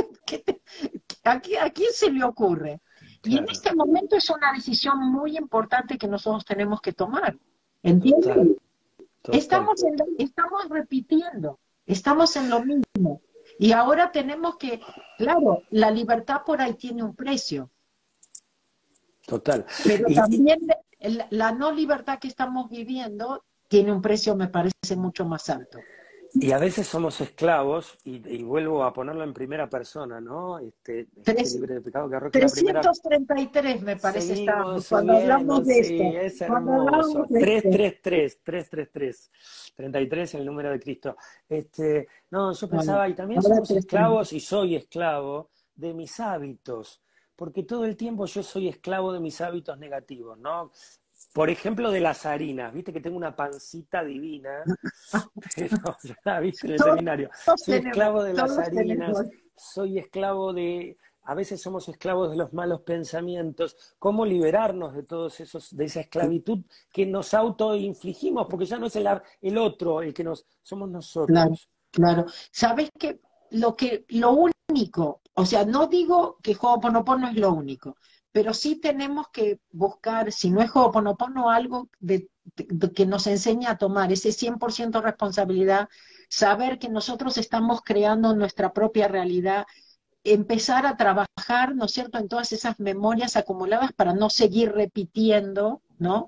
a, 1.24 1.40
quién 1.40 1.92
se 1.92 2.10
le 2.10 2.24
ocurre? 2.24 2.80
Y 3.24 3.36
en 3.36 3.48
este 3.48 3.74
momento 3.74 4.16
es 4.16 4.30
una 4.30 4.52
decisión 4.52 4.98
muy 5.10 5.36
importante 5.36 5.98
que 5.98 6.06
nosotros 6.06 6.44
tenemos 6.44 6.80
que 6.80 6.92
tomar. 6.92 7.36
¿Entiendes? 7.82 8.56
Estamos, 9.32 9.84
estamos 10.18 10.68
repitiendo, 10.68 11.58
estamos 11.86 12.36
en 12.36 12.48
lo 12.48 12.64
mismo. 12.64 13.20
Y 13.58 13.72
ahora 13.72 14.12
tenemos 14.12 14.56
que, 14.56 14.80
claro, 15.16 15.62
la 15.70 15.90
libertad 15.90 16.42
por 16.46 16.60
ahí 16.60 16.74
tiene 16.74 17.02
un 17.02 17.14
precio. 17.14 17.70
Total. 19.28 19.66
Pero 19.84 20.06
también 20.14 20.58
la 21.30 21.52
no 21.52 21.70
libertad 21.70 22.18
que 22.18 22.28
estamos 22.28 22.70
viviendo 22.70 23.44
tiene 23.68 23.92
un 23.92 24.00
precio, 24.00 24.34
me 24.34 24.48
parece, 24.48 24.96
mucho 24.96 25.26
más 25.26 25.50
alto. 25.50 25.78
Y 26.32 26.52
a 26.52 26.58
veces 26.58 26.86
somos 26.86 27.20
esclavos, 27.20 27.98
y, 28.04 28.42
vuelvo 28.42 28.84
a 28.84 28.92
ponerlo 28.92 29.24
en 29.24 29.34
primera 29.34 29.68
persona, 29.68 30.18
¿no? 30.18 30.58
Este, 30.58 31.08
este 31.16 31.58
libre 31.58 31.74
de 31.74 31.80
pecado 31.82 32.08
que 32.08 32.38
333 32.38 33.82
me 33.82 33.96
parece 33.96 34.32
estamos 34.32 34.88
cuando 34.88 35.14
hablamos 35.14 35.66
de 35.66 35.84
sí, 35.84 36.00
esto. 36.00 36.18
Es 36.18 36.40
hermoso. 36.40 37.26
333, 37.28 38.40
333, 38.42 39.30
33 39.74 40.34
el 40.34 40.46
número 40.46 40.70
de 40.70 40.80
Cristo. 40.80 41.16
Este, 41.48 42.08
no, 42.30 42.52
yo 42.52 42.68
pensaba, 42.68 43.08
y 43.08 43.14
también 43.14 43.42
somos 43.42 43.70
esclavos, 43.70 44.32
y 44.32 44.40
soy 44.40 44.76
esclavo 44.76 45.50
de 45.74 45.92
mis 45.92 46.18
hábitos 46.18 47.02
porque 47.38 47.62
todo 47.62 47.84
el 47.84 47.96
tiempo 47.96 48.26
yo 48.26 48.42
soy 48.42 48.66
esclavo 48.66 49.12
de 49.12 49.20
mis 49.20 49.40
hábitos 49.40 49.78
negativos, 49.78 50.36
¿no? 50.38 50.72
Por 51.32 51.50
ejemplo, 51.50 51.92
de 51.92 52.00
las 52.00 52.26
harinas, 52.26 52.74
viste 52.74 52.92
que 52.92 53.00
tengo 53.00 53.16
una 53.16 53.36
pancita 53.36 54.02
divina, 54.02 54.64
pero 55.56 55.96
ya 56.02 56.16
la 56.24 56.40
viste 56.40 56.66
en 56.66 56.72
el 56.72 56.78
seminario. 56.80 57.30
Soy 57.56 57.76
esclavo 57.76 58.24
de 58.24 58.34
las 58.34 58.58
harinas, 58.58 59.16
soy 59.56 59.98
esclavo 59.98 60.52
de, 60.52 60.96
a 61.22 61.34
veces 61.34 61.62
somos 61.62 61.88
esclavos 61.88 62.30
de 62.32 62.36
los 62.36 62.52
malos 62.52 62.80
pensamientos. 62.80 63.76
¿Cómo 64.00 64.26
liberarnos 64.26 64.94
de 64.94 65.04
todos 65.04 65.38
esos, 65.38 65.76
de 65.76 65.84
esa 65.84 66.00
esclavitud 66.00 66.64
que 66.92 67.06
nos 67.06 67.34
autoinfligimos? 67.34 68.48
Porque 68.48 68.66
ya 68.66 68.78
no 68.78 68.86
es 68.86 68.96
el, 68.96 69.06
el 69.42 69.58
otro 69.58 70.02
el 70.02 70.12
que 70.12 70.24
nos, 70.24 70.44
somos 70.62 70.90
nosotros. 70.90 71.28
Claro, 71.28 71.54
claro. 71.92 72.26
Sabes 72.50 72.90
que 72.98 73.20
lo 73.50 73.76
que, 73.76 74.04
lo 74.08 74.32
único, 74.32 74.57
o 75.34 75.46
sea, 75.46 75.64
no 75.64 75.86
digo 75.86 76.38
que 76.42 76.56
Ho'oponopono 76.60 77.28
es 77.28 77.36
lo 77.36 77.52
único, 77.52 77.96
pero 78.32 78.52
sí 78.52 78.76
tenemos 78.76 79.28
que 79.32 79.60
buscar, 79.70 80.30
si 80.32 80.50
no 80.50 80.60
es 80.60 80.70
Ho'oponopono, 80.74 81.50
algo 81.50 81.88
de, 82.00 82.28
que 82.94 83.06
nos 83.06 83.26
enseña 83.26 83.70
a 83.70 83.78
tomar 83.78 84.12
ese 84.12 84.30
100% 84.30 85.00
responsabilidad, 85.00 85.88
saber 86.28 86.78
que 86.78 86.88
nosotros 86.88 87.38
estamos 87.38 87.80
creando 87.82 88.34
nuestra 88.34 88.72
propia 88.72 89.08
realidad, 89.08 89.64
empezar 90.22 90.86
a 90.86 90.96
trabajar, 90.96 91.74
¿no 91.74 91.86
es 91.86 91.92
cierto?, 91.92 92.18
en 92.18 92.28
todas 92.28 92.52
esas 92.52 92.78
memorias 92.78 93.36
acumuladas 93.36 93.92
para 93.92 94.12
no 94.12 94.28
seguir 94.28 94.72
repitiendo, 94.72 95.82
¿no? 95.98 96.26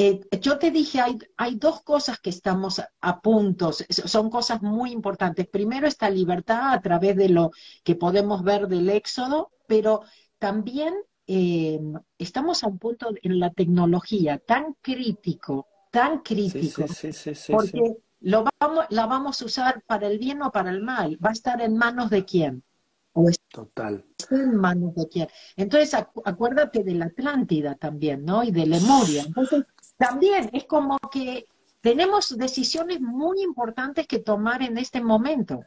Eh, 0.00 0.20
yo 0.40 0.58
te 0.60 0.70
dije, 0.70 1.00
hay, 1.00 1.18
hay 1.36 1.56
dos 1.56 1.82
cosas 1.82 2.20
que 2.20 2.30
estamos 2.30 2.80
a, 3.00 3.20
puntos, 3.20 3.84
son 3.88 4.30
cosas 4.30 4.62
muy 4.62 4.92
importantes. 4.92 5.48
Primero, 5.48 5.88
esta 5.88 6.08
libertad 6.08 6.72
a 6.72 6.80
través 6.80 7.16
de 7.16 7.28
lo 7.28 7.50
que 7.82 7.96
podemos 7.96 8.44
ver 8.44 8.68
del 8.68 8.88
éxodo, 8.90 9.50
pero 9.66 10.02
también 10.38 10.94
eh, 11.26 11.80
estamos 12.16 12.62
a 12.62 12.68
un 12.68 12.78
punto 12.78 13.12
en 13.22 13.40
la 13.40 13.50
tecnología 13.50 14.38
tan 14.38 14.76
crítico, 14.80 15.66
tan 15.90 16.20
crítico, 16.20 16.84
porque 17.50 17.96
lo 18.20 18.44
vamos, 18.60 18.86
la 18.90 19.06
vamos 19.06 19.42
a 19.42 19.46
usar 19.46 19.82
para 19.84 20.06
el 20.06 20.20
bien 20.20 20.42
o 20.42 20.52
para 20.52 20.70
el 20.70 20.80
mal, 20.80 21.18
va 21.24 21.30
a 21.30 21.32
estar 21.32 21.60
en 21.60 21.76
manos 21.76 22.08
de 22.10 22.24
quién. 22.24 22.62
Total. 23.50 24.04
En 24.30 24.56
manos 24.56 24.94
de 24.94 25.08
quién. 25.08 25.28
Entonces, 25.56 25.92
acuérdate 26.24 26.84
de 26.84 26.94
la 26.94 27.06
Atlántida 27.06 27.74
también, 27.74 28.24
¿no? 28.24 28.44
Y 28.44 28.52
de 28.52 28.66
Lemuria. 28.66 29.24
Entonces, 29.26 29.64
también 29.98 30.48
es 30.52 30.64
como 30.64 30.98
que 31.12 31.46
tenemos 31.80 32.36
decisiones 32.36 33.00
muy 33.00 33.42
importantes 33.42 34.06
que 34.06 34.20
tomar 34.20 34.62
en 34.62 34.78
este 34.78 35.00
momento. 35.02 35.60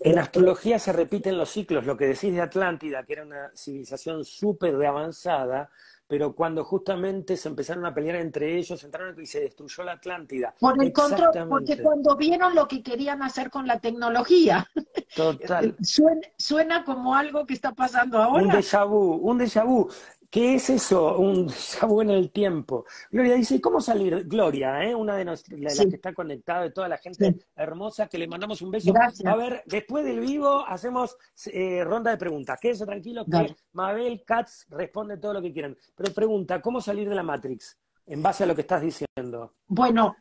En 0.00 0.18
astrología 0.18 0.78
se 0.78 0.92
repiten 0.92 1.38
los 1.38 1.50
ciclos, 1.50 1.86
lo 1.86 1.96
que 1.96 2.06
decís 2.06 2.34
de 2.34 2.42
Atlántida, 2.42 3.04
que 3.04 3.14
era 3.14 3.22
una 3.22 3.50
civilización 3.54 4.24
súper 4.24 4.74
avanzada, 4.84 5.70
pero 6.06 6.34
cuando 6.34 6.64
justamente 6.64 7.36
se 7.36 7.48
empezaron 7.48 7.84
a 7.86 7.94
pelear 7.94 8.16
entre 8.16 8.56
ellos, 8.56 8.82
entraron 8.84 9.18
y 9.20 9.26
se 9.26 9.40
destruyó 9.40 9.82
la 9.82 9.92
Atlántida. 9.92 10.54
Por 10.60 10.80
el 10.82 10.92
control, 10.92 11.48
porque 11.48 11.82
cuando 11.82 12.14
vieron 12.14 12.54
lo 12.54 12.68
que 12.68 12.82
querían 12.82 13.22
hacer 13.22 13.50
con 13.50 13.66
la 13.66 13.80
tecnología. 13.80 14.68
Total. 15.16 15.74
Suena, 16.38 16.84
como 16.84 17.14
algo 17.14 17.46
que 17.46 17.54
está 17.54 17.72
pasando 17.72 18.22
ahora. 18.22 18.44
Un 18.44 18.50
déjà 18.50 18.84
vu, 18.86 19.16
un 19.16 19.38
déjà 19.38 19.64
vu. 19.64 19.88
¿Qué 20.30 20.54
es 20.56 20.70
eso? 20.70 21.18
Un 21.18 21.46
déjà 21.48 22.02
en 22.02 22.10
el 22.10 22.30
tiempo. 22.30 22.84
Gloria 23.10 23.34
dice, 23.34 23.60
¿cómo 23.60 23.80
salir? 23.80 24.26
Gloria, 24.26 24.82
¿eh? 24.84 24.94
una 24.94 25.16
de, 25.16 25.24
las 25.24 25.42
que 25.42 25.96
está 25.96 26.12
conectada, 26.12 26.62
de 26.62 26.70
toda 26.70 26.88
la 26.88 26.98
gente 26.98 27.36
hermosa, 27.54 28.06
que 28.06 28.18
le 28.18 28.26
mandamos 28.26 28.62
un 28.62 28.70
beso. 28.70 28.92
A 29.24 29.36
ver, 29.36 29.62
después 29.66 30.04
del 30.04 30.20
vivo 30.20 30.64
hacemos 30.66 31.16
eh, 31.46 31.84
ronda 31.84 32.10
de 32.10 32.16
preguntas. 32.16 32.58
Quédese 32.60 32.86
tranquilo 32.86 33.24
que 33.24 33.54
Mabel 33.72 34.22
Katz 34.26 34.66
responde 34.70 35.18
todo 35.18 35.34
lo 35.34 35.42
que 35.42 35.52
quieran. 35.52 35.76
Pero 35.94 36.12
pregunta, 36.12 36.60
¿cómo 36.60 36.80
salir 36.80 37.08
de 37.08 37.14
la 37.14 37.22
Matrix? 37.22 37.78
En 38.06 38.22
base 38.22 38.44
a 38.44 38.46
lo 38.46 38.54
que 38.54 38.60
estás 38.60 38.82
diciendo. 38.82 39.54
Bueno, 39.66 40.16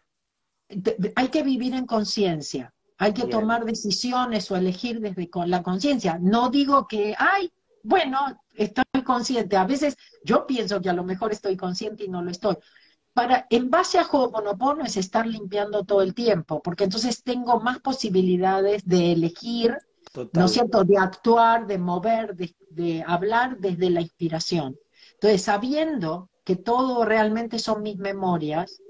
hay 1.15 1.27
que 1.29 1.43
vivir 1.43 1.73
en 1.73 1.85
conciencia. 1.85 2.73
Hay 2.97 3.13
que 3.13 3.25
tomar 3.25 3.65
decisiones 3.65 4.49
o 4.51 4.55
elegir 4.55 5.01
desde 5.01 5.29
la 5.47 5.61
conciencia. 5.61 6.17
No 6.19 6.49
digo 6.49 6.87
que, 6.87 7.13
ay, 7.17 7.51
bueno, 7.85 8.41
estoy 8.55 9.03
consciente. 9.03 9.57
A 9.57 9.65
veces 9.65 9.95
yo 10.23 10.47
pienso 10.47 10.81
que 10.81 10.89
a 10.89 10.93
lo 10.93 11.03
mejor 11.03 11.31
estoy 11.31 11.55
consciente 11.55 12.03
y 12.03 12.09
no 12.09 12.23
lo 12.23 12.31
estoy. 12.31 12.57
Para, 13.13 13.45
en 13.49 13.69
base 13.69 13.99
a 13.99 14.07
Ho'oponopono 14.11 14.83
es 14.83 14.97
estar 14.97 15.25
limpiando 15.25 15.85
todo 15.85 16.01
el 16.01 16.13
tiempo, 16.13 16.61
porque 16.61 16.85
entonces 16.85 17.23
tengo 17.23 17.59
más 17.59 17.79
posibilidades 17.79 18.83
de 18.85 19.13
elegir, 19.13 19.77
¿no 20.33 20.45
es 20.45 20.51
cierto?, 20.51 20.83
de 20.83 20.97
actuar, 20.97 21.67
de 21.67 21.77
mover, 21.77 22.35
de, 22.35 23.03
hablar 23.07 23.57
desde 23.59 23.89
la 23.91 24.01
inspiración. 24.01 24.75
Entonces, 25.13 25.43
sabiendo 25.43 26.29
que 26.43 26.55
todo 26.55 27.05
realmente 27.05 27.59
son 27.59 27.83
mis 27.83 27.97
memorias 27.97 28.81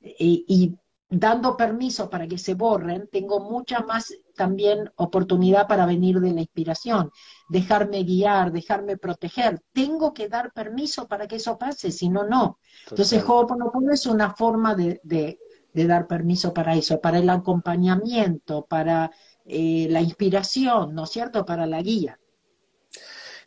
eh, 0.00 0.14
y 0.18 0.76
dando 1.14 1.56
permiso 1.56 2.08
para 2.08 2.26
que 2.26 2.38
se 2.38 2.54
borren, 2.54 3.08
tengo 3.10 3.40
mucha 3.40 3.80
más 3.80 4.14
también 4.34 4.90
oportunidad 4.96 5.66
para 5.66 5.86
venir 5.86 6.20
de 6.20 6.32
la 6.32 6.40
inspiración, 6.40 7.10
dejarme 7.48 8.02
guiar, 8.04 8.52
dejarme 8.52 8.96
proteger. 8.96 9.60
Tengo 9.72 10.12
que 10.12 10.28
dar 10.28 10.52
permiso 10.52 11.06
para 11.06 11.26
que 11.26 11.36
eso 11.36 11.58
pase, 11.58 11.90
si 11.90 12.08
no, 12.08 12.24
no. 12.24 12.58
Entonces, 12.88 13.22
Ho'oponopono 13.26 13.92
es 13.92 14.06
una 14.06 14.34
forma 14.34 14.74
de, 14.74 15.00
de, 15.02 15.38
dar 15.86 16.06
permiso 16.06 16.54
para 16.54 16.74
eso, 16.74 17.00
para 17.00 17.18
el 17.18 17.28
acompañamiento, 17.28 18.64
para 18.66 19.10
eh, 19.44 19.86
la 19.90 20.00
inspiración, 20.00 20.94
¿no 20.94 21.04
es 21.04 21.10
cierto?, 21.10 21.44
para 21.44 21.66
la 21.66 21.82
guía. 21.82 22.18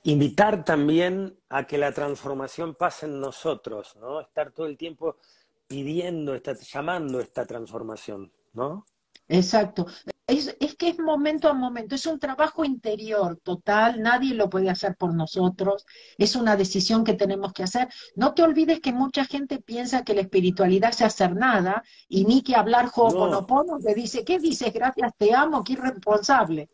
Invitar 0.03 0.63
también 0.63 1.37
a 1.49 1.65
que 1.65 1.77
la 1.77 1.91
transformación 1.91 2.75
pase 2.75 3.07
en 3.07 3.19
nosotros, 3.19 3.95
¿no? 3.97 4.21
Estar 4.21 4.51
todo 4.51 4.67
el 4.67 4.77
tiempo 4.77 5.17
pidiendo, 5.67 6.33
está 6.33 6.53
llamando 6.53 7.19
esta 7.19 7.45
transformación, 7.45 8.31
¿no? 8.53 8.85
Exacto. 9.27 9.85
Es, 10.25 10.55
es, 10.59 10.75
que 10.75 10.89
es 10.89 10.99
momento 10.99 11.47
a 11.49 11.53
momento, 11.53 11.95
es 11.95 12.05
un 12.05 12.19
trabajo 12.19 12.65
interior 12.65 13.39
total, 13.41 14.01
nadie 14.01 14.33
lo 14.33 14.49
puede 14.49 14.69
hacer 14.69 14.95
por 14.97 15.13
nosotros, 15.13 15.85
es 16.17 16.35
una 16.35 16.57
decisión 16.57 17.03
que 17.03 17.13
tenemos 17.13 17.53
que 17.53 17.63
hacer. 17.63 17.87
No 18.15 18.33
te 18.33 18.43
olvides 18.43 18.81
que 18.81 18.91
mucha 18.91 19.25
gente 19.25 19.59
piensa 19.59 20.03
que 20.03 20.13
la 20.13 20.21
espiritualidad 20.21 20.89
es 20.89 21.01
hacer 21.01 21.35
nada 21.35 21.83
y 22.09 22.25
ni 22.25 22.41
que 22.41 22.55
hablar 22.55 22.89
Ho'oponopono, 22.93 23.79
le 23.79 23.93
dice, 23.93 24.25
¿qué 24.25 24.39
dices? 24.39 24.73
Gracias, 24.73 25.13
te 25.17 25.33
amo, 25.33 25.63
qué 25.63 25.73
irresponsable 25.73 26.69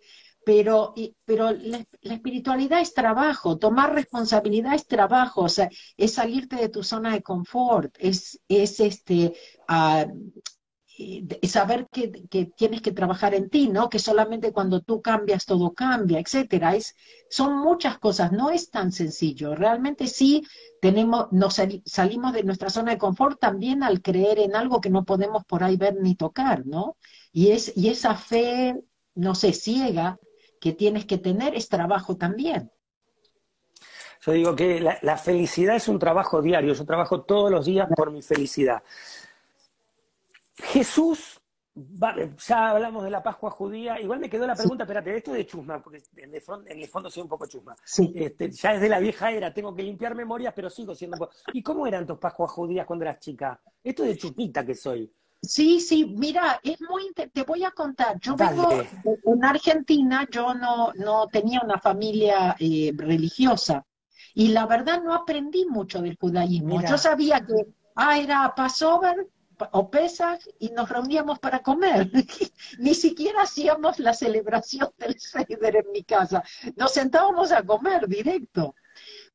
pero, 0.45 0.93
pero 1.25 1.51
la, 1.51 1.85
espiritualidad 2.01 2.81
es 2.81 2.93
trabajo, 2.93 3.57
tomar 3.57 3.93
responsabilidad 3.93 4.75
es 4.75 4.87
trabajo, 4.87 5.41
o 5.43 5.49
sea, 5.49 5.69
es 5.97 6.13
salirte 6.13 6.55
de 6.57 6.69
tu 6.69 6.83
zona 6.83 7.13
de 7.13 7.21
confort, 7.21 7.95
es, 7.99 8.39
es 8.47 8.79
este, 8.79 9.33
uh, 9.69 10.05
saber 11.47 11.87
que, 11.91 12.11
que, 12.29 12.45
tienes 12.45 12.81
que 12.81 12.91
trabajar 12.91 13.33
en 13.33 13.49
ti, 13.49 13.67
¿no? 13.67 13.89
Que 13.89 13.99
solamente 13.99 14.51
cuando 14.51 14.81
tú 14.81 15.01
cambias 15.01 15.45
todo 15.45 15.73
cambia, 15.73 16.19
etcétera. 16.19 16.75
Es, 16.75 16.95
son 17.29 17.57
muchas 17.57 17.97
cosas, 17.97 18.31
no 18.31 18.49
es 18.49 18.69
tan 18.69 18.91
sencillo. 18.91 19.55
Realmente 19.55 20.07
sí 20.07 20.43
tenemos, 20.81 21.31
nos 21.31 21.59
salimos 21.85 22.33
de 22.33 22.43
nuestra 22.43 22.69
zona 22.69 22.91
de 22.91 22.97
confort 22.97 23.39
también 23.39 23.83
al 23.83 24.01
creer 24.01 24.39
en 24.39 24.55
algo 24.55 24.81
que 24.81 24.89
no 24.89 25.03
podemos 25.03 25.43
por 25.45 25.63
ahí 25.63 25.77
ver 25.77 25.95
ni 25.99 26.15
tocar, 26.15 26.65
¿no? 26.65 26.97
Y, 27.31 27.49
es, 27.49 27.73
y 27.75 27.89
esa 27.89 28.15
fe, 28.15 28.75
no 29.15 29.33
sé, 29.35 29.53
ciega, 29.53 30.19
que 30.63 30.71
tienes 30.71 31.03
que 31.03 31.17
tener 31.17 31.55
es 31.55 31.67
trabajo 31.67 32.15
también. 32.15 32.71
Yo 34.25 34.31
digo 34.31 34.55
que 34.55 34.79
la, 34.79 35.17
felicidad 35.17 35.75
es 35.75 35.89
un 35.89 35.99
trabajo 35.99 36.41
diario, 36.41 36.73
yo 36.73 36.85
trabajo 36.85 37.23
todos 37.23 37.51
los 37.51 37.65
días 37.65 37.89
por 37.93 38.11
mi 38.11 38.21
felicidad. 38.21 38.81
Jesús 40.55 41.41
ya 42.47 42.69
hablamos 42.69 43.03
de 43.03 43.09
la 43.09 43.21
Pascua 43.21 43.51
judía. 43.51 43.99
Igual 43.99 44.21
me 44.21 44.29
quedó 44.29 44.47
la 44.47 44.55
pregunta, 44.55 44.85
espérate, 44.85 45.17
esto 45.17 45.33
de 45.33 45.45
chusma, 45.45 45.83
porque 45.83 46.01
en 46.15 46.33
el, 46.33 46.39
fondo, 46.39 46.69
en 46.69 46.79
el 46.79 46.87
fondo 46.87 47.09
soy 47.09 47.23
un 47.23 47.27
poco 47.27 47.45
chusma. 47.45 47.75
Este, 48.15 48.49
ya 48.49 48.75
es 48.75 48.79
de 48.79 48.87
la 48.87 48.99
vieja 48.99 49.31
era, 49.31 49.53
tengo 49.53 49.75
que 49.75 49.83
limpiar 49.83 50.15
memorias, 50.15 50.53
pero 50.55 50.69
sigo 50.69 50.95
siendo. 50.95 51.29
¿Y 51.51 51.61
cómo 51.61 51.85
eran 51.85 52.07
tus 52.07 52.19
Pascuas 52.19 52.51
judías 52.51 52.85
cuando 52.85 53.03
eras 53.03 53.19
chica? 53.19 53.59
Esto 53.83 54.03
de 54.03 54.15
chupita 54.15 54.65
que 54.65 54.75
soy. 54.75 55.11
Sí, 55.43 55.81
sí, 55.81 56.05
mira, 56.05 56.61
es 56.63 56.79
muy, 56.81 57.11
te 57.11 57.43
voy 57.43 57.65
a 57.65 57.71
contar, 57.71 58.17
yo 58.21 58.33
vengo 58.37 58.69
en 59.25 59.43
Argentina, 59.43 60.25
yo 60.31 60.53
no, 60.53 60.93
no 60.93 61.27
tenía 61.27 61.59
una 61.61 61.79
familia 61.79 62.55
eh, 62.59 62.93
religiosa 62.95 63.85
y 64.33 64.47
la 64.49 64.65
verdad 64.65 65.03
no 65.03 65.13
aprendí 65.13 65.65
mucho 65.65 66.01
del 66.01 66.17
judaísmo. 66.17 66.81
Yo 66.81 66.97
sabía 66.97 67.41
que, 67.45 67.67
ah, 67.95 68.17
era 68.17 68.55
Passover 68.55 69.27
o 69.71 69.89
Pesach 69.89 70.41
y 70.59 70.69
nos 70.69 70.87
reuníamos 70.87 71.39
para 71.39 71.59
comer. 71.59 72.09
Ni 72.79 72.95
siquiera 72.95 73.41
hacíamos 73.41 73.99
la 73.99 74.13
celebración 74.13 74.91
del 74.97 75.19
Seder 75.19 75.75
en 75.75 75.91
mi 75.91 76.03
casa, 76.03 76.41
nos 76.77 76.93
sentábamos 76.93 77.51
a 77.51 77.63
comer 77.63 78.07
directo. 78.07 78.75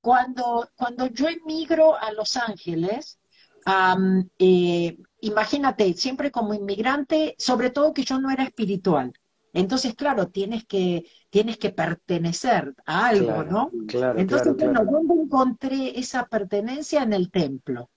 Cuando, 0.00 0.70
cuando 0.74 1.06
yo 1.06 1.28
emigro 1.28 1.98
a 1.98 2.12
Los 2.12 2.36
Ángeles, 2.36 3.18
eh, 4.38 4.96
imagínate, 5.20 5.92
siempre 5.94 6.30
como 6.30 6.54
inmigrante, 6.54 7.34
sobre 7.38 7.70
todo 7.70 7.94
que 7.94 8.04
yo 8.04 8.20
no 8.20 8.30
era 8.30 8.44
espiritual. 8.44 9.12
Entonces, 9.52 9.94
claro, 9.94 10.28
tienes 10.28 10.66
que, 10.66 11.04
tienes 11.30 11.58
que 11.58 11.70
pertenecer 11.70 12.74
a 12.84 13.06
algo, 13.06 13.42
¿no? 13.44 13.70
Claro, 13.86 14.18
Entonces, 14.18 14.54
bueno, 14.54 14.84
¿dónde 14.84 15.14
encontré 15.14 15.98
esa 15.98 16.26
pertenencia? 16.26 17.02
En 17.02 17.12
el 17.12 17.30
templo. 17.30 17.90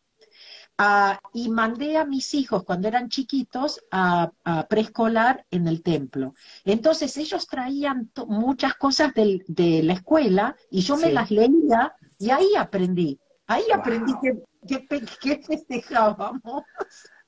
Ah, 0.77 1.19
y 1.33 1.49
mandé 1.49 1.97
a 1.97 2.05
mis 2.05 2.33
hijos 2.33 2.63
cuando 2.63 2.87
eran 2.87 3.09
chiquitos 3.09 3.83
a, 3.91 4.31
preescolar 4.67 5.45
en 5.51 5.67
el 5.67 5.83
templo. 5.83 6.33
Entonces 6.65 7.15
ellos 7.17 7.45
traían 7.45 8.09
muchas 8.27 8.73
cosas 8.75 9.13
de 9.13 9.83
la 9.83 9.93
escuela 9.93 10.55
y 10.71 10.81
yo 10.81 10.97
me 10.97 11.11
las 11.11 11.29
leía 11.29 11.93
y 12.17 12.31
ahí 12.31 12.55
aprendí. 12.57 13.19
Ahí 13.45 13.65
aprendí 13.71 14.13
que 14.23 14.41
¿Qué, 14.67 15.41
festejábamos? 15.45 16.63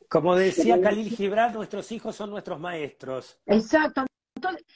Como 0.10 0.36
decía 0.36 0.80
Khalil 0.80 1.10
Gibran, 1.10 1.54
nuestros 1.54 1.92
hijos 1.92 2.16
son 2.16 2.30
nuestros 2.30 2.60
maestros. 2.60 3.40
Exacto. 3.46 4.06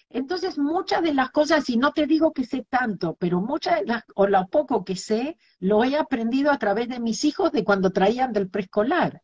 Entonces, 0.10 0.58
muchas 0.58 1.04
de 1.04 1.14
las 1.14 1.32
cosas, 1.32 1.70
y 1.70 1.78
no 1.78 1.92
te 1.92 2.08
digo 2.08 2.32
que 2.32 2.46
sé 2.46 2.66
tanto, 2.70 3.16
pero 3.20 3.42
muchas 3.42 3.82
de 3.82 3.86
las, 3.86 4.04
o 4.16 4.26
lo 4.26 4.48
poco 4.48 4.84
que 4.84 4.96
sé, 4.96 5.38
lo 5.60 5.84
he 5.84 5.98
aprendido 5.98 6.52
a 6.52 6.58
través 6.58 6.88
de 6.90 7.00
mis 7.00 7.24
hijos 7.26 7.52
de 7.52 7.64
cuando 7.64 7.92
traían 7.92 8.34
del 8.34 8.50
preescolar. 8.50 9.22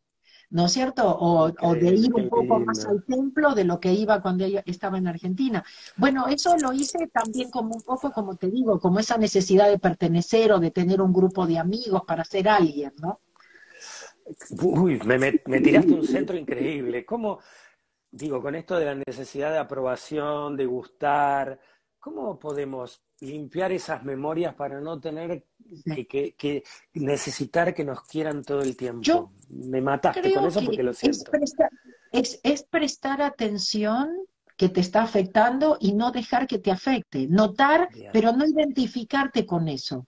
¿no 0.53 0.67
es 0.67 0.71
cierto? 0.71 1.17
O, 1.19 1.49
de 1.73 1.95
ir 1.95 2.13
un 2.13 2.29
poco 2.29 2.59
más 2.59 2.85
al 2.85 3.03
templo 3.05 3.55
de 3.55 3.63
lo 3.63 3.79
que 3.79 3.91
iba 3.91 4.21
cuando 4.21 4.45
ella 4.45 4.61
estaba 4.67 4.99
en 4.99 5.07
Argentina. 5.07 5.65
Bueno, 5.97 6.27
eso 6.27 6.55
lo 6.57 6.71
hice 6.73 7.07
también 7.07 7.49
como 7.49 7.73
un 7.73 7.81
poco, 7.81 8.11
como 8.11 8.35
te 8.35 8.51
digo, 8.51 8.79
como 8.79 8.99
esa 8.99 9.17
necesidad 9.17 9.67
de 9.67 9.79
pertenecer 9.79 10.51
o 10.51 10.59
de 10.59 10.69
tener 10.69 11.01
un 11.01 11.11
grupo 11.11 11.47
de 11.47 11.57
amigos 11.57 12.03
para 12.05 12.23
ser 12.23 12.47
alguien, 12.49 12.93
¿no? 13.01 13.19
Uy, 14.61 14.99
me, 15.05 15.17
me 15.17 15.61
tiraste 15.61 15.93
un 15.93 16.05
centro 16.05 16.37
increíble. 16.37 17.05
¿Cómo, 17.05 17.39
digo, 18.11 18.41
con 18.41 18.55
esto 18.55 18.77
de 18.77 18.85
la 18.85 18.95
necesidad 18.95 19.51
de 19.51 19.57
aprobación, 19.57 20.55
de 20.55 20.65
gustar, 20.65 21.59
cómo 21.99 22.37
podemos 22.37 23.01
limpiar 23.21 23.71
esas 23.71 24.03
memorias 24.03 24.53
para 24.55 24.81
no 24.81 24.99
tener 24.99 25.45
que, 25.85 26.63
necesitar 26.93 27.73
que 27.73 27.85
nos 27.85 28.03
quieran 28.03 28.43
todo 28.43 28.61
el 28.61 28.75
tiempo. 28.75 29.01
Yo 29.01 29.31
Me 29.49 29.79
mataste 29.79 30.33
con 30.33 30.45
eso 30.45 30.61
porque 30.63 30.83
lo 30.83 30.93
siento. 30.93 31.31
Es 32.11 32.63
prestar, 32.63 33.21
atención 33.21 34.09
que 34.57 34.69
te 34.69 34.81
está 34.81 35.01
afectando 35.01 35.77
y 35.79 35.93
no 35.93 36.11
dejar 36.11 36.45
que 36.45 36.59
te 36.59 36.71
afecte. 36.71 37.27
Notar, 37.27 37.87
pero 38.11 38.33
no 38.33 38.45
identificarte 38.45 39.45
con 39.45 39.67
eso. 39.67 40.05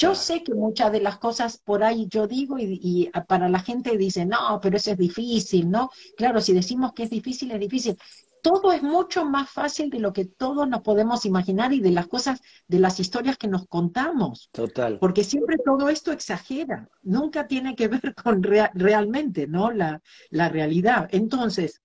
Yo 0.00 0.14
sé 0.14 0.42
que 0.42 0.54
muchas 0.54 0.90
de 0.92 1.00
las 1.00 1.18
cosas 1.18 1.58
por 1.58 1.84
ahí 1.84 2.06
yo 2.08 2.26
digo 2.26 2.58
y, 2.58 2.80
y, 2.82 3.10
para 3.28 3.48
la 3.48 3.60
gente 3.60 3.98
dice, 3.98 4.24
no, 4.24 4.58
pero 4.62 4.78
eso 4.78 4.92
es 4.92 4.96
difícil, 4.96 5.70
¿no? 5.70 5.90
Claro, 6.16 6.40
si 6.40 6.54
decimos 6.54 6.92
que 6.94 7.02
es 7.02 7.10
difícil, 7.10 7.50
es 7.50 7.60
difícil 7.60 7.96
todo 8.42 8.72
es 8.72 8.82
mucho 8.82 9.24
más 9.24 9.50
fácil 9.50 9.90
de 9.90 9.98
lo 9.98 10.12
que 10.12 10.24
todos 10.24 10.68
nos 10.68 10.80
podemos 10.82 11.24
imaginar 11.26 11.72
y 11.72 11.80
de 11.80 11.90
las 11.90 12.06
cosas, 12.06 12.40
de 12.66 12.78
las 12.78 12.98
historias 13.00 13.36
que 13.36 13.48
nos 13.48 13.66
contamos. 13.66 14.48
Total. 14.52 14.98
Porque 14.98 15.24
siempre 15.24 15.56
todo 15.64 15.88
esto 15.88 16.12
exagera, 16.12 16.88
nunca 17.02 17.46
tiene 17.46 17.74
que 17.74 17.88
ver 17.88 18.14
con 18.14 18.42
realmente, 18.42 19.46
¿no? 19.46 19.70
La, 19.70 20.00
la 20.30 20.48
realidad. 20.48 21.08
Entonces, 21.12 21.80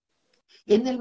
en 0.65 0.87
el 0.87 0.99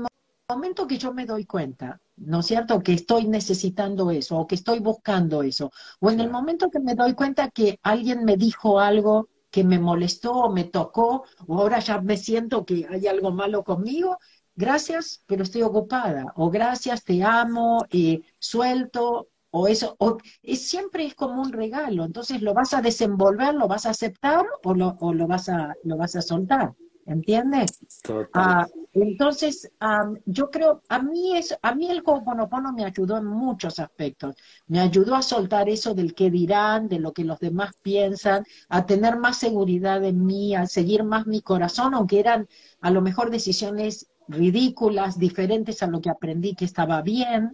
momento 0.48 0.87
que 0.87 0.98
yo 0.98 1.12
me 1.12 1.27
doy 1.27 1.46
cuenta, 1.46 2.00
¿no 2.16 2.40
es 2.40 2.46
cierto?, 2.46 2.83
que 2.83 2.92
estoy 2.94 3.27
necesitando 3.29 4.11
eso 4.11 4.38
o 4.38 4.46
que 4.46 4.55
estoy 4.55 4.79
buscando 4.81 5.42
eso, 5.42 5.70
o 6.00 6.11
en 6.11 6.20
el 6.20 6.31
momento 6.31 6.70
que 6.70 6.81
me 6.81 6.94
doy 6.94 7.14
cuenta 7.14 7.50
que 7.50 7.79
alguien 7.83 8.24
me 8.24 8.37
dijo 8.37 8.81
algo 8.81 9.29
que 9.50 9.64
me 9.64 9.79
molestó 9.79 10.33
o 10.33 10.53
me 10.53 10.64
tocó, 10.64 11.24
o 11.46 11.59
ahora 11.61 11.79
ya 11.81 12.00
me 12.00 12.16
siento 12.16 12.64
que 12.64 12.87
hay 12.90 13.07
algo 13.07 13.31
malo 13.33 13.62
conmigo, 13.64 14.18
gracias, 14.57 15.22
pero 15.27 15.42
estoy 15.44 15.62
ocupada, 15.62 16.33
o 16.37 16.50
gracias, 16.50 17.05
te 17.05 17.22
amo, 17.22 17.85
eh, 17.90 18.22
suelto, 18.38 19.29
o 19.50 19.68
eso, 19.68 19.94
o 20.00 20.18
es, 20.42 20.68
siempre 20.68 21.07
es 21.07 21.14
como 21.14 21.40
un 21.40 21.53
regalo, 21.53 22.05
entonces 22.05 22.42
lo 22.42 22.55
vas 22.55 22.74
a 22.74 22.83
desenvolver, 22.83 23.55
lo 23.55 23.68
vas 23.68 23.87
a 23.87 23.90
aceptar 23.90 24.44
o 24.64 24.74
lo, 24.74 24.96
o 25.00 25.12
lo, 25.14 25.29
vas, 25.29 25.48
a, 25.48 25.74
lo 25.85 25.96
vas 25.96 26.16
a 26.16 26.22
soltar, 26.22 26.74
¿entiendes? 27.07 27.81
Ah, 28.33 28.67
entonces, 28.93 29.71
yo 30.25 30.51
creo, 30.51 30.83
a 30.88 31.01
mí, 31.01 31.37
es, 31.37 31.57
a 31.62 31.75
mí 31.75 31.90
el 31.90 32.03
Ho'oponopono 32.05 32.73
me 32.73 32.85
ayudó 32.85 33.19
en 33.19 33.27
muchos 33.27 33.79
aspectos, 33.79 34.37
me 34.67 34.81
ayudó 34.81 35.14
a 35.14 35.23
soltar 35.23 35.69
eso 35.69 35.95
del 35.95 36.14
qué 36.14 36.31
dirán, 36.31 36.88
de 36.88 37.01
lo 37.01 37.12
que 37.12 37.25
los 37.25 37.38
demás 37.40 37.73
piensan, 37.83 38.45
a 38.69 38.87
tener 38.87 39.17
más 39.17 39.38
seguridad 39.38 40.05
en 40.05 40.25
mí, 40.25 40.55
a 40.55 40.67
seguir 40.67 41.05
más 41.05 41.27
mi 41.27 41.43
corazón, 41.43 41.95
aunque 41.95 42.21
eran 42.21 42.49
a 42.81 42.90
lo 42.90 43.01
mejor 43.01 43.31
decisiones 43.31 44.09
ridículas, 44.29 45.19
diferentes 45.19 45.83
a 45.83 45.87
lo 45.87 46.01
que 46.01 46.11
aprendí 46.11 46.55
que 46.55 46.64
estaba 46.64 47.03
bien, 47.03 47.53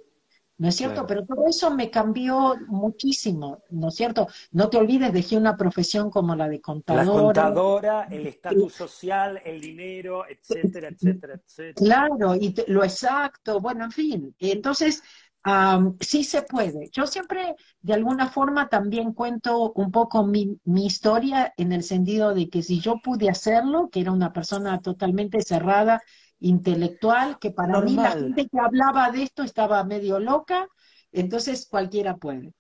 ¿no 0.61 0.69
es 0.69 0.77
cierto? 0.77 1.07
Pero 1.07 1.25
todo 1.25 1.47
eso 1.47 1.75
me 1.75 1.91
cambió 1.91 2.55
muchísimo, 2.69 3.63
¿no 3.71 3.89
es 3.89 3.95
cierto? 3.95 4.29
No 4.53 4.69
te 4.69 4.77
olvides, 4.77 5.11
dejé 5.11 5.39
una 5.39 5.57
profesión 5.57 6.11
como 6.11 6.37
la 6.37 6.49
de 6.49 6.61
contadora. 6.61 7.07
La 7.07 7.23
contadora, 7.23 8.09
el 8.11 8.27
estatus 8.27 8.75
social, 8.75 9.41
el 9.43 9.59
dinero, 9.59 10.25
etcétera, 10.29 10.89
etcétera, 10.89 11.41
etcétera. 11.43 11.75
Claro, 11.75 12.35
y 12.35 12.55
lo 12.67 12.85
exacto, 12.85 13.59
bueno, 13.59 13.87
en 13.87 13.91
fin. 13.91 14.37
Entonces, 14.39 15.03
sí 16.01 16.25
se 16.25 16.43
puede. 16.43 16.91
Yo 16.93 17.07
siempre, 17.07 17.57
de 17.81 17.95
alguna 17.95 18.29
forma, 18.29 18.69
también 18.69 19.15
cuento 19.15 19.73
un 19.73 19.91
poco 19.91 20.27
mi, 20.27 20.61
mi, 20.65 20.85
historia 20.85 21.55
en 21.57 21.73
el 21.73 21.85
sentido 21.85 22.35
de 22.35 22.51
que 22.51 22.63
si 22.63 22.81
yo 22.81 22.97
pude 23.03 23.31
hacerlo, 23.31 23.89
que 23.91 24.01
era 24.01 24.13
una 24.13 24.35
persona 24.35 24.79
totalmente 24.83 25.41
cerrada 25.41 26.03
intelectual, 26.41 27.39
que 27.39 27.51
para 27.51 27.81
mí 27.81 27.95
la 27.95 28.11
gente 28.13 28.49
que 28.49 28.59
hablaba 28.59 29.11
de 29.11 29.23
esto 29.23 29.43
estaba 29.43 29.85
medio 29.85 30.19
loca, 30.19 30.69
entonces 31.13 31.67
cualquiera 31.71 32.17
puede. 32.17 32.55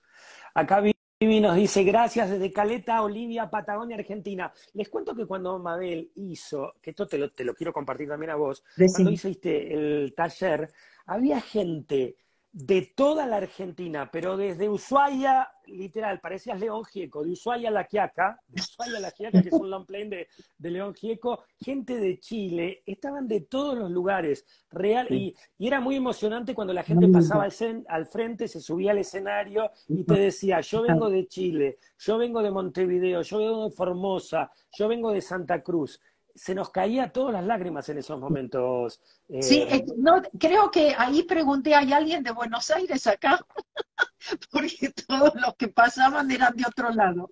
Acá 0.54 0.80
Vivi 0.80 1.40
nos 1.40 1.56
dice, 1.56 1.84
gracias 1.84 2.30
desde 2.30 2.52
Caleta, 2.52 3.02
Olivia, 3.02 3.50
Patagonia, 3.50 3.96
Argentina. 3.96 4.52
Les 4.74 4.88
cuento 4.88 5.14
que 5.14 5.26
cuando 5.26 5.58
Mabel 5.58 6.10
hizo, 6.16 6.74
que 6.80 6.90
esto 6.90 7.06
te 7.06 7.18
lo, 7.18 7.30
te 7.30 7.44
lo 7.44 7.54
quiero 7.54 7.72
compartir 7.72 8.08
también 8.08 8.30
a 8.30 8.36
vos, 8.36 8.64
cuando 8.76 9.10
hiciste 9.10 9.72
el 9.72 10.14
taller, 10.14 10.70
había 11.06 11.40
gente 11.40 12.16
de 12.52 12.92
toda 12.96 13.26
la 13.26 13.36
Argentina, 13.36 14.10
pero 14.10 14.36
desde 14.36 14.68
Ushuaia, 14.68 15.48
literal, 15.66 16.20
parecías 16.20 16.58
León 16.58 16.84
Gieco, 16.84 17.22
de 17.22 17.30
Ushuaia 17.30 17.68
a 17.68 17.72
La 17.72 17.84
Quiaca, 17.84 18.40
de 18.48 18.60
Ushuaia 18.60 18.96
a 18.96 19.00
La 19.00 19.12
Quiaca, 19.12 19.40
que 19.40 19.50
es 19.50 19.54
un 19.54 19.70
long 19.70 19.86
plane 19.86 20.08
de, 20.08 20.28
de, 20.58 20.70
León 20.70 20.92
Gieco, 20.94 21.44
gente 21.60 21.96
de 21.96 22.18
Chile, 22.18 22.82
estaban 22.86 23.28
de 23.28 23.42
todos 23.42 23.78
los 23.78 23.90
lugares, 23.92 24.44
real, 24.70 25.06
y, 25.12 25.36
era 25.58 25.80
muy 25.80 25.94
emocionante 25.94 26.52
cuando 26.52 26.72
la 26.72 26.82
gente 26.82 27.06
pasaba 27.06 27.44
al, 27.44 27.84
al 27.86 28.06
frente, 28.06 28.48
se 28.48 28.60
subía 28.60 28.90
al 28.90 28.98
escenario 28.98 29.70
y 29.86 30.02
te 30.02 30.14
decía, 30.14 30.60
yo 30.60 30.82
vengo 30.82 31.08
de 31.08 31.28
Chile, 31.28 31.78
yo 31.98 32.18
vengo 32.18 32.42
de 32.42 32.50
Montevideo, 32.50 33.22
yo 33.22 33.38
vengo 33.38 33.68
de 33.68 33.70
Formosa, 33.70 34.50
yo 34.72 34.88
vengo 34.88 35.12
de 35.12 35.20
Santa 35.20 35.62
Cruz 35.62 36.00
se 36.34 36.54
nos 36.54 36.70
caía 36.70 37.12
todas 37.12 37.32
las 37.32 37.44
lágrimas 37.44 37.88
en 37.88 37.98
esos 37.98 38.18
momentos. 38.18 39.00
Eh. 39.28 39.42
Sí, 39.42 39.66
no, 39.96 40.22
creo 40.38 40.70
que 40.70 40.94
ahí 40.96 41.22
pregunté, 41.24 41.74
¿hay 41.74 41.92
alguien 41.92 42.22
de 42.22 42.30
Buenos 42.32 42.70
Aires 42.70 43.06
acá? 43.06 43.44
Porque 44.50 44.92
todos 45.06 45.34
los 45.34 45.54
que 45.56 45.68
pasaban 45.68 46.30
eran 46.30 46.56
de 46.56 46.64
otro 46.66 46.90
lado. 46.90 47.30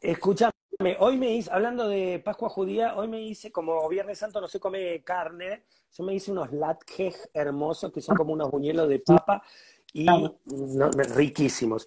Escúchame, 0.00 0.52
hoy 0.98 1.16
me 1.16 1.34
hice, 1.34 1.50
hablando 1.52 1.88
de 1.88 2.20
Pascua 2.24 2.48
Judía, 2.48 2.96
hoy 2.96 3.08
me 3.08 3.22
hice, 3.22 3.50
como 3.50 3.88
Viernes 3.88 4.18
Santo 4.18 4.40
no 4.40 4.48
se 4.48 4.60
come 4.60 5.02
carne, 5.02 5.64
yo 5.96 6.04
me 6.04 6.14
hice 6.14 6.32
unos 6.32 6.52
latkej 6.52 7.14
hermosos, 7.32 7.92
que 7.92 8.00
son 8.00 8.16
como 8.16 8.32
unos 8.32 8.50
buñuelos 8.50 8.88
de 8.88 8.98
papa, 8.98 9.42
y 9.92 10.06
riquísimos. 11.14 11.86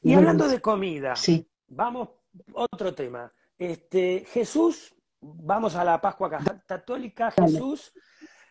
Y 0.00 0.14
hablando 0.14 0.46
de 0.46 0.60
comida, 0.60 1.16
sí. 1.16 1.46
vamos, 1.66 2.10
otro 2.54 2.94
tema. 2.94 3.32
Este, 3.58 4.24
Jesús 4.28 4.94
vamos 5.20 5.74
a 5.74 5.84
la 5.84 6.00
Pascua 6.00 6.30
Católica, 6.66 7.30
Jesús 7.30 7.92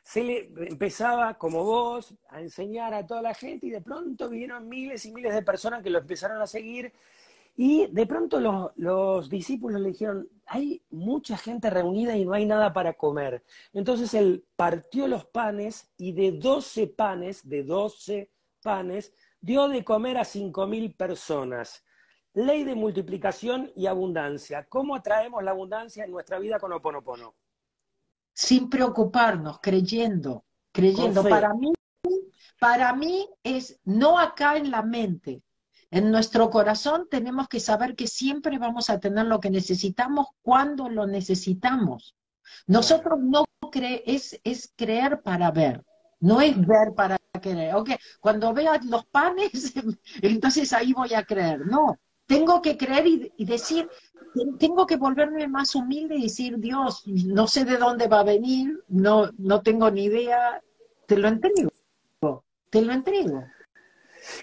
se 0.04 0.24
le 0.24 0.50
empezaba, 0.70 1.38
como 1.38 1.66
vos, 1.66 2.16
a 2.30 2.40
enseñar 2.40 2.94
a 2.94 3.06
toda 3.06 3.22
la 3.22 3.34
gente 3.34 3.68
y 3.68 3.72
de 3.72 3.82
pronto 3.82 4.30
vinieron 4.30 4.70
miles 4.70 5.06
y 5.06 5.12
miles 5.12 5.34
de 5.34 5.42
personas 5.42 5.84
que 5.84 5.90
lo 5.90 6.00
empezaron 6.00 6.42
a 6.42 6.48
seguir 6.48 6.94
y 7.58 7.88
de 7.88 8.06
pronto 8.06 8.40
los, 8.40 8.72
los, 8.78 9.30
discípulos 9.30 9.82
le 9.82 9.90
dijeron, 9.90 10.30
hay 10.46 10.82
mucha 10.92 11.36
gente 11.36 11.70
reunida 11.70 12.16
y 12.16 12.24
no 12.24 12.34
hay 12.34 12.46
nada 12.46 12.72
para 12.72 12.94
comer. 12.94 13.44
Entonces 13.74 14.14
él 14.14 14.46
partió 14.56 15.08
los 15.08 15.26
panes 15.26 15.92
y 15.98 16.14
de 16.14 16.32
doce 16.32 16.88
panes, 16.88 17.50
de 17.50 17.64
doce 17.64 18.32
panes, 18.62 19.12
dio 19.42 19.68
de 19.68 19.84
comer 19.84 20.20
a 20.20 20.24
cinco 20.24 20.68
mil 20.68 20.94
personas. 20.94 21.84
Ley 22.38 22.64
de 22.64 22.76
multiplicación 22.76 23.72
y 23.76 23.88
abundancia. 23.88 24.68
¿Cómo 24.70 24.94
atraemos 24.94 25.44
la 25.44 25.50
abundancia 25.50 26.06
en 26.06 26.12
nuestra 26.12 26.38
vida 26.38 26.60
con 26.60 26.72
Oponopono? 26.72 27.34
Sin 28.32 28.70
preocuparnos, 28.70 29.60
creyendo, 29.60 30.46
creyendo. 30.72 31.24
Para 31.24 31.56
mí, 31.56 31.74
para 32.60 32.94
mí 32.94 33.28
es 33.42 33.80
no 33.86 34.20
acá 34.20 34.56
en 34.56 34.70
la 34.70 34.84
mente. 34.84 35.42
En 35.90 36.12
nuestro 36.12 36.52
corazón 36.52 37.08
tenemos 37.10 37.48
que 37.48 37.60
saber 37.60 37.96
que 37.96 38.06
siempre 38.06 38.60
vamos 38.60 38.92
a 38.92 39.00
tener 39.00 39.26
lo 39.26 39.40
que 39.40 39.50
necesitamos 39.50 40.28
cuando 40.44 40.90
lo 40.90 41.08
necesitamos. 41.08 42.16
Nosotros 42.68 43.18
no 43.20 43.46
creemos, 43.72 44.04
es, 44.06 44.40
es 44.44 44.72
creer 44.76 45.24
para 45.24 45.50
ver, 45.50 45.84
no 46.20 46.40
es 46.40 46.56
ver 46.68 46.94
para 46.96 47.18
creer. 47.42 47.74
Okay, 47.74 47.98
cuando 48.20 48.54
veas 48.54 48.86
los 48.86 49.08
panes, 49.08 49.74
entonces 50.22 50.72
ahí 50.72 50.94
voy 50.94 51.16
a 51.16 51.26
creer. 51.26 51.66
No, 51.66 51.98
tengo 52.28 52.62
que 52.62 52.78
creer 52.78 53.08
y, 53.08 53.46
decir, 53.46 53.90
tengo 54.60 54.86
que 54.86 54.98
volverme 54.98 55.48
más 55.48 55.74
humilde 55.76 56.16
y 56.16 56.24
decir, 56.24 56.60
Dios, 56.60 57.04
no 57.08 57.48
sé 57.48 57.66
de 57.66 57.78
dónde 57.78 58.08
va 58.08 58.20
a 58.20 58.26
venir, 58.26 58.84
no, 58.90 59.32
no 59.38 59.62
tengo 59.62 59.90
ni 59.90 60.04
idea, 60.04 60.62
te 61.06 61.18
lo 61.18 61.30
entrego, 61.30 61.72
te 62.70 62.82
lo 62.82 62.94
entrego. 62.94 63.44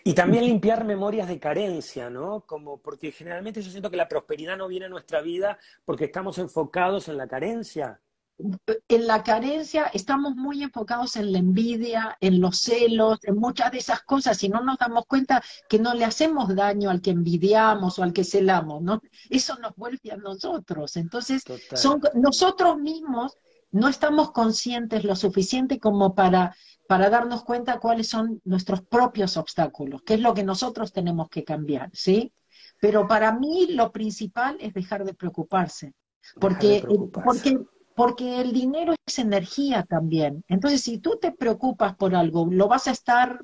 Y 0.02 0.14
también 0.14 0.44
limpiar 0.44 0.84
memorias 0.84 1.28
de 1.28 1.38
carencia, 1.38 2.08
¿no? 2.08 2.40
Como 2.46 2.78
porque 2.78 3.12
generalmente 3.12 3.60
yo 3.60 3.70
siento 3.70 3.90
que 3.90 3.98
la 3.98 4.08
prosperidad 4.08 4.56
no 4.56 4.66
viene 4.66 4.86
a 4.86 4.88
nuestra 4.88 5.20
vida 5.20 5.58
porque 5.84 6.06
estamos 6.06 6.38
enfocados 6.38 7.08
en 7.08 7.18
la 7.18 7.28
carencia 7.28 8.00
en 8.38 9.06
la 9.06 9.22
carencia 9.22 9.84
estamos 9.92 10.34
muy 10.34 10.62
enfocados 10.62 11.16
en 11.16 11.32
la 11.32 11.38
envidia, 11.38 12.16
en 12.20 12.40
los 12.40 12.58
celos, 12.58 13.18
en 13.22 13.36
muchas 13.36 13.70
de 13.70 13.78
esas 13.78 14.02
cosas 14.02 14.42
y 14.42 14.48
no 14.48 14.60
nos 14.62 14.78
damos 14.78 15.06
cuenta 15.06 15.42
que 15.68 15.78
no 15.78 15.94
le 15.94 16.04
hacemos 16.04 16.54
daño 16.54 16.90
al 16.90 17.00
que 17.00 17.10
envidiamos 17.10 17.98
o 17.98 18.02
al 18.02 18.12
que 18.12 18.24
celamos, 18.24 18.82
¿no? 18.82 19.00
Eso 19.30 19.56
nos 19.58 19.74
vuelve 19.76 20.10
a 20.10 20.16
nosotros. 20.16 20.96
Entonces, 20.96 21.44
son, 21.74 22.00
nosotros 22.14 22.78
mismos 22.78 23.36
no 23.70 23.88
estamos 23.88 24.32
conscientes 24.32 25.04
lo 25.04 25.16
suficiente 25.16 25.78
como 25.78 26.14
para, 26.14 26.56
para 26.88 27.10
darnos 27.10 27.44
cuenta 27.44 27.78
cuáles 27.78 28.08
son 28.08 28.40
nuestros 28.44 28.82
propios 28.82 29.36
obstáculos, 29.36 30.02
qué 30.04 30.14
es 30.14 30.20
lo 30.20 30.34
que 30.34 30.44
nosotros 30.44 30.92
tenemos 30.92 31.28
que 31.28 31.44
cambiar, 31.44 31.90
¿sí? 31.92 32.32
Pero 32.80 33.06
para 33.06 33.32
mí 33.32 33.68
lo 33.70 33.92
principal 33.92 34.56
es 34.60 34.74
dejar 34.74 35.04
de 35.04 35.14
preocuparse. 35.14 35.94
Porque, 36.40 36.82
porque 37.12 37.58
porque 37.94 38.40
el 38.40 38.52
dinero 38.52 38.94
es 39.06 39.18
energía 39.18 39.84
también. 39.88 40.44
Entonces, 40.48 40.82
si 40.82 40.98
tú 40.98 41.18
te 41.20 41.32
preocupas 41.32 41.94
por 41.96 42.14
algo, 42.14 42.48
lo 42.50 42.68
vas 42.68 42.88
a 42.88 42.90
estar, 42.90 43.40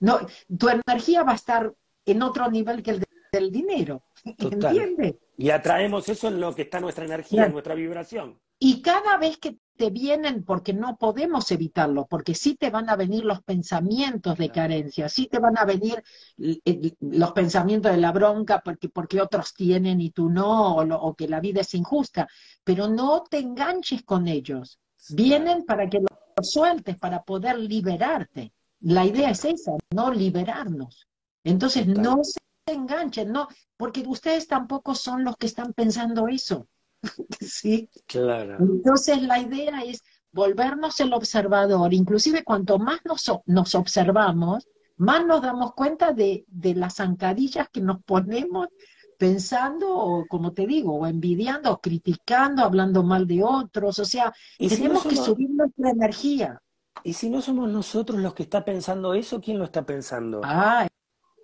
no, 0.00 0.20
tu 0.56 0.68
energía 0.68 1.22
va 1.22 1.32
a 1.32 1.36
estar 1.36 1.72
en 2.06 2.22
otro 2.22 2.50
nivel 2.50 2.82
que 2.82 2.92
el 2.92 3.04
del 3.32 3.50
dinero. 3.50 4.02
¿Entiendes? 4.24 5.16
Y 5.36 5.50
atraemos 5.50 6.08
eso 6.08 6.28
en 6.28 6.40
lo 6.40 6.54
que 6.54 6.62
está 6.62 6.80
nuestra 6.80 7.04
energía, 7.04 7.46
en 7.46 7.52
nuestra 7.52 7.74
vibración. 7.74 8.40
Y 8.58 8.82
cada 8.82 9.16
vez 9.18 9.38
que 9.38 9.56
te 9.78 9.90
vienen, 9.90 10.44
porque 10.44 10.72
no 10.74 10.96
podemos 10.96 11.50
evitarlo, 11.52 12.06
porque 12.06 12.34
sí 12.34 12.56
te 12.56 12.68
van 12.68 12.90
a 12.90 12.96
venir 12.96 13.24
los 13.24 13.42
pensamientos 13.42 14.36
de 14.36 14.50
carencia, 14.50 15.08
sí 15.08 15.28
te 15.28 15.38
van 15.38 15.56
a 15.56 15.64
venir 15.64 16.02
los 17.00 17.32
pensamientos 17.32 17.92
de 17.92 17.98
la 17.98 18.10
bronca 18.10 18.60
porque, 18.62 18.88
porque 18.88 19.20
otros 19.20 19.54
tienen 19.54 20.00
y 20.00 20.10
tú 20.10 20.28
no, 20.28 20.76
o, 20.78 21.14
que 21.14 21.28
la 21.28 21.40
vida 21.40 21.60
es 21.60 21.72
injusta, 21.74 22.26
pero 22.64 22.88
no 22.88 23.22
te 23.22 23.38
enganches 23.38 24.02
con 24.02 24.26
ellos. 24.26 24.80
Vienen 25.10 25.64
para 25.64 25.88
que 25.88 26.00
los 26.00 26.50
sueltes, 26.50 26.98
para 26.98 27.22
poder 27.22 27.56
liberarte. 27.58 28.52
La 28.80 29.06
idea 29.06 29.30
es 29.30 29.44
esa, 29.44 29.72
no 29.94 30.12
liberarnos. 30.12 31.06
Entonces, 31.44 31.86
no 31.86 32.24
se 32.24 32.40
enganchen, 32.66 33.30
no, 33.30 33.46
porque 33.76 34.02
ustedes 34.06 34.48
tampoco 34.48 34.96
son 34.96 35.22
los 35.22 35.36
que 35.36 35.46
están 35.46 35.72
pensando 35.72 36.26
eso. 36.26 36.66
¿sí? 37.40 37.88
Claro. 38.06 38.56
Entonces 38.60 39.22
la 39.22 39.40
idea 39.40 39.82
es 39.82 40.02
volvernos 40.32 41.00
el 41.00 41.12
observador, 41.12 41.92
inclusive 41.94 42.44
cuanto 42.44 42.78
más 42.78 43.00
nos, 43.04 43.30
nos 43.46 43.74
observamos, 43.74 44.68
más 44.96 45.24
nos 45.24 45.42
damos 45.42 45.74
cuenta 45.74 46.12
de, 46.12 46.44
de, 46.48 46.74
las 46.74 46.96
zancadillas 46.96 47.68
que 47.70 47.80
nos 47.80 48.02
ponemos 48.02 48.68
pensando, 49.16 49.96
o 49.96 50.26
como 50.26 50.52
te 50.52 50.66
digo, 50.66 50.94
o 50.94 51.06
envidiando, 51.06 51.72
o 51.72 51.80
criticando, 51.80 52.62
hablando 52.62 53.02
mal 53.02 53.26
de 53.26 53.42
otros, 53.42 53.98
o 53.98 54.04
sea, 54.04 54.32
tenemos 54.58 55.04
que 55.04 55.16
subir 55.16 55.50
nuestra 55.50 55.90
energía. 55.90 56.62
¿Y 57.04 57.12
si 57.12 57.30
no 57.30 57.40
somos 57.40 57.68
nosotros 57.70 58.20
los 58.20 58.34
que 58.34 58.44
está 58.44 58.64
pensando 58.64 59.14
eso, 59.14 59.40
quién 59.40 59.58
lo 59.58 59.64
está 59.64 59.84
pensando? 59.84 60.40
Ah, 60.44 60.86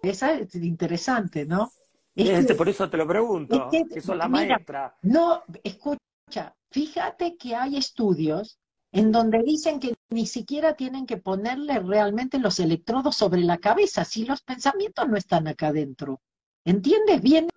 esa 0.03 0.35
es 0.35 0.55
interesante, 0.57 1.47
¿no? 1.47 1.71
Este, 2.15 2.55
por 2.55 2.69
eso 2.69 2.89
te 2.89 2.97
lo 2.97 3.07
pregunto, 3.07 3.69
que, 3.71 3.85
que 3.85 4.15
la 4.15 4.29
maestra. 4.29 4.97
No, 5.03 5.43
escucha, 5.63 6.55
fíjate 6.71 7.37
que 7.37 7.57
hay 7.57 7.77
estudios 7.77 8.59
en 8.93 9.11
donde 9.11 9.43
dicen 9.43 9.81
que 9.81 9.97
ni 10.11 10.27
siquiera 10.27 10.75
tienen 10.75 11.05
que 11.07 11.17
ponerle 11.17 11.81
realmente 11.81 12.39
los 12.39 12.61
electrodos 12.61 13.17
sobre 13.17 13.41
la 13.41 13.59
cabeza, 13.59 14.05
si 14.05 14.25
los 14.25 14.43
pensamientos 14.43 15.09
no 15.09 15.17
están 15.17 15.49
acá 15.49 15.69
adentro. 15.69 16.21
¿Entiendes? 16.65 17.21
Vienen 17.21 17.51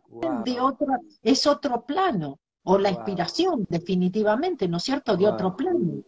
de 0.43 0.60
otro, 0.60 0.88
es 1.22 1.46
otro 1.46 1.86
plano, 1.86 2.39
o 2.63 2.80
la 2.80 2.89
inspiración, 2.89 3.67
definitivamente, 3.70 4.67
¿no 4.67 4.78
es 4.78 4.84
cierto? 4.84 5.15
De 5.15 5.28
otro 5.28 5.56
plano. 5.56 6.02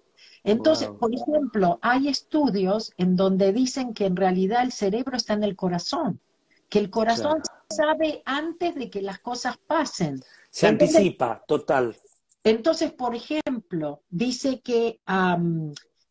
Entonces, 0.44 0.90
por 0.90 1.14
ejemplo, 1.14 1.78
hay 1.82 2.08
estudios 2.08 2.92
en 2.98 3.16
donde 3.16 3.54
dicen 3.54 3.94
que 3.94 4.08
en 4.08 4.16
realidad 4.16 4.64
el 4.64 4.72
cerebro 4.72 5.16
está 5.16 5.34
en 5.34 5.44
el 5.44 5.56
corazón, 5.56 6.20
que 6.70 6.80
el 6.80 6.90
corazón 6.90 7.42
sabe 7.70 8.22
antes 8.26 8.76
de 8.76 8.90
que 8.90 9.02
las 9.02 9.20
cosas 9.20 9.58
pasen. 9.58 10.22
Se 10.50 10.68
anticipa, 10.68 11.44
total. 11.48 11.96
Entonces, 12.44 12.92
por 12.92 13.16
ejemplo, 13.16 14.02
dice 14.10 14.62
que, 14.62 15.00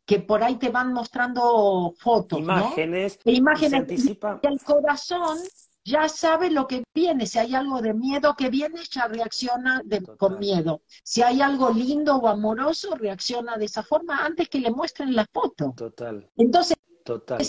que 0.05 0.21
por 0.21 0.45
ahí 0.45 0.57
te 0.57 0.69
van 0.69 0.93
mostrando 0.93 1.95
fotos. 1.99 2.39
Imágenes. 2.39 3.19
¿no? 3.25 3.33
Imágenes. 3.33 3.71
Se 3.71 3.77
anticipa. 3.77 4.41
el 4.43 4.61
corazón 4.61 5.39
ya 5.85 6.09
sabe 6.09 6.51
lo 6.51 6.67
que 6.67 6.85
viene. 6.95 7.27
Si 7.27 7.39
hay 7.39 7.55
algo 7.55 7.81
de 7.81 7.95
miedo 7.95 8.35
que 8.37 8.51
viene, 8.51 8.81
ya 8.91 9.09
reacciona 9.09 9.83
con 10.19 10.39
miedo. 10.39 10.83
Si 11.03 11.23
hay 11.23 11.41
algo 11.41 11.71
lindo 11.71 12.17
o 12.17 12.29
amoroso, 12.29 12.95
reacciona 12.95 13.57
de 13.57 13.65
esa 13.65 13.83
forma 13.83 14.25
antes 14.25 14.49
que 14.49 14.61
le 14.61 14.71
muestren 14.71 15.17
la 15.17 15.27
foto. 15.33 15.73
Total. 15.77 16.31
Entonces, 16.37 16.77
Total. 17.09 17.41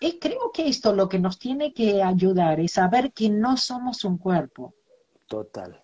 Eh, 0.00 0.18
creo 0.18 0.50
que 0.52 0.66
esto 0.66 0.92
lo 0.92 1.08
que 1.08 1.20
nos 1.20 1.38
tiene 1.38 1.72
que 1.72 2.02
ayudar 2.02 2.58
es 2.58 2.72
saber 2.72 3.12
que 3.12 3.30
no 3.30 3.56
somos 3.56 4.02
un 4.02 4.18
cuerpo. 4.18 4.74
Total. 5.28 5.80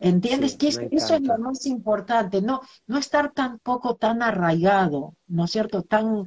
¿Entiendes? 0.00 0.56
que 0.56 0.66
eso 0.66 1.14
es 1.14 1.20
lo 1.20 1.38
más 1.38 1.64
importante, 1.66 2.42
no, 2.42 2.60
no 2.88 2.98
estar 2.98 3.32
tampoco 3.32 3.94
tan 3.94 4.20
arraigado, 4.20 5.14
¿no 5.28 5.44
es 5.44 5.52
cierto? 5.52 5.84
Tan 5.84 6.26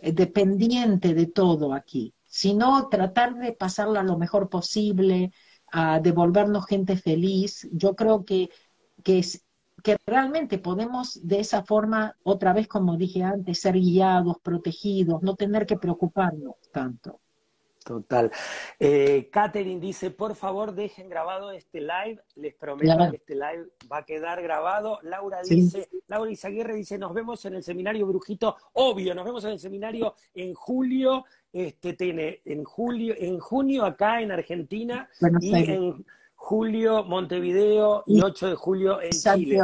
eh, 0.00 0.12
dependiente 0.12 1.14
de 1.14 1.26
todo 1.26 1.72
aquí, 1.72 2.12
sino 2.26 2.90
tratar 2.90 3.36
de 3.36 3.54
pasarla 3.54 4.02
lo 4.02 4.18
mejor 4.18 4.50
posible, 4.50 5.32
a 5.72 6.00
devolvernos 6.00 6.66
gente 6.66 6.98
feliz. 6.98 7.66
Yo 7.72 7.96
creo 7.96 8.26
que, 8.26 8.50
que 9.02 9.20
es, 9.20 9.42
que 9.82 9.96
realmente 10.06 10.58
podemos 10.58 11.26
de 11.26 11.40
esa 11.40 11.62
forma, 11.62 12.16
otra 12.22 12.52
vez 12.52 12.68
como 12.68 12.96
dije 12.96 13.22
antes, 13.22 13.60
ser 13.60 13.74
guiados, 13.74 14.38
protegidos, 14.42 15.22
no 15.22 15.34
tener 15.36 15.66
que 15.66 15.76
preocuparnos 15.76 16.56
tanto. 16.72 17.20
Total. 17.88 18.30
Eh, 18.78 19.30
Catherine 19.32 19.80
dice, 19.80 20.10
por 20.10 20.34
favor 20.34 20.74
dejen 20.74 21.08
grabado 21.08 21.52
este 21.52 21.80
live, 21.80 22.20
les 22.34 22.54
prometo 22.54 23.10
que 23.10 23.16
este 23.16 23.34
live 23.34 23.68
va 23.90 23.98
a 23.98 24.04
quedar 24.04 24.42
grabado. 24.42 24.98
Laura 25.02 25.40
dice, 25.42 25.88
Laura 26.06 26.30
Izaguirre 26.30 26.74
dice, 26.74 26.98
nos 26.98 27.14
vemos 27.14 27.42
en 27.46 27.54
el 27.54 27.62
seminario 27.62 28.06
Brujito, 28.06 28.56
obvio, 28.74 29.14
nos 29.14 29.24
vemos 29.24 29.42
en 29.44 29.52
el 29.52 29.58
seminario 29.58 30.14
en 30.34 30.52
julio, 30.52 31.24
este 31.50 31.94
tiene 31.94 32.42
en 32.44 32.62
julio, 32.62 33.14
en 33.16 33.38
junio 33.38 33.86
acá 33.86 34.20
en 34.20 34.32
Argentina 34.32 35.08
y 35.40 35.54
en 35.54 36.04
julio 36.38 37.04
Montevideo 37.04 38.04
y 38.06 38.22
8 38.22 38.46
de 38.48 38.54
julio 38.54 39.02
en 39.02 39.10
Chile. 39.10 39.58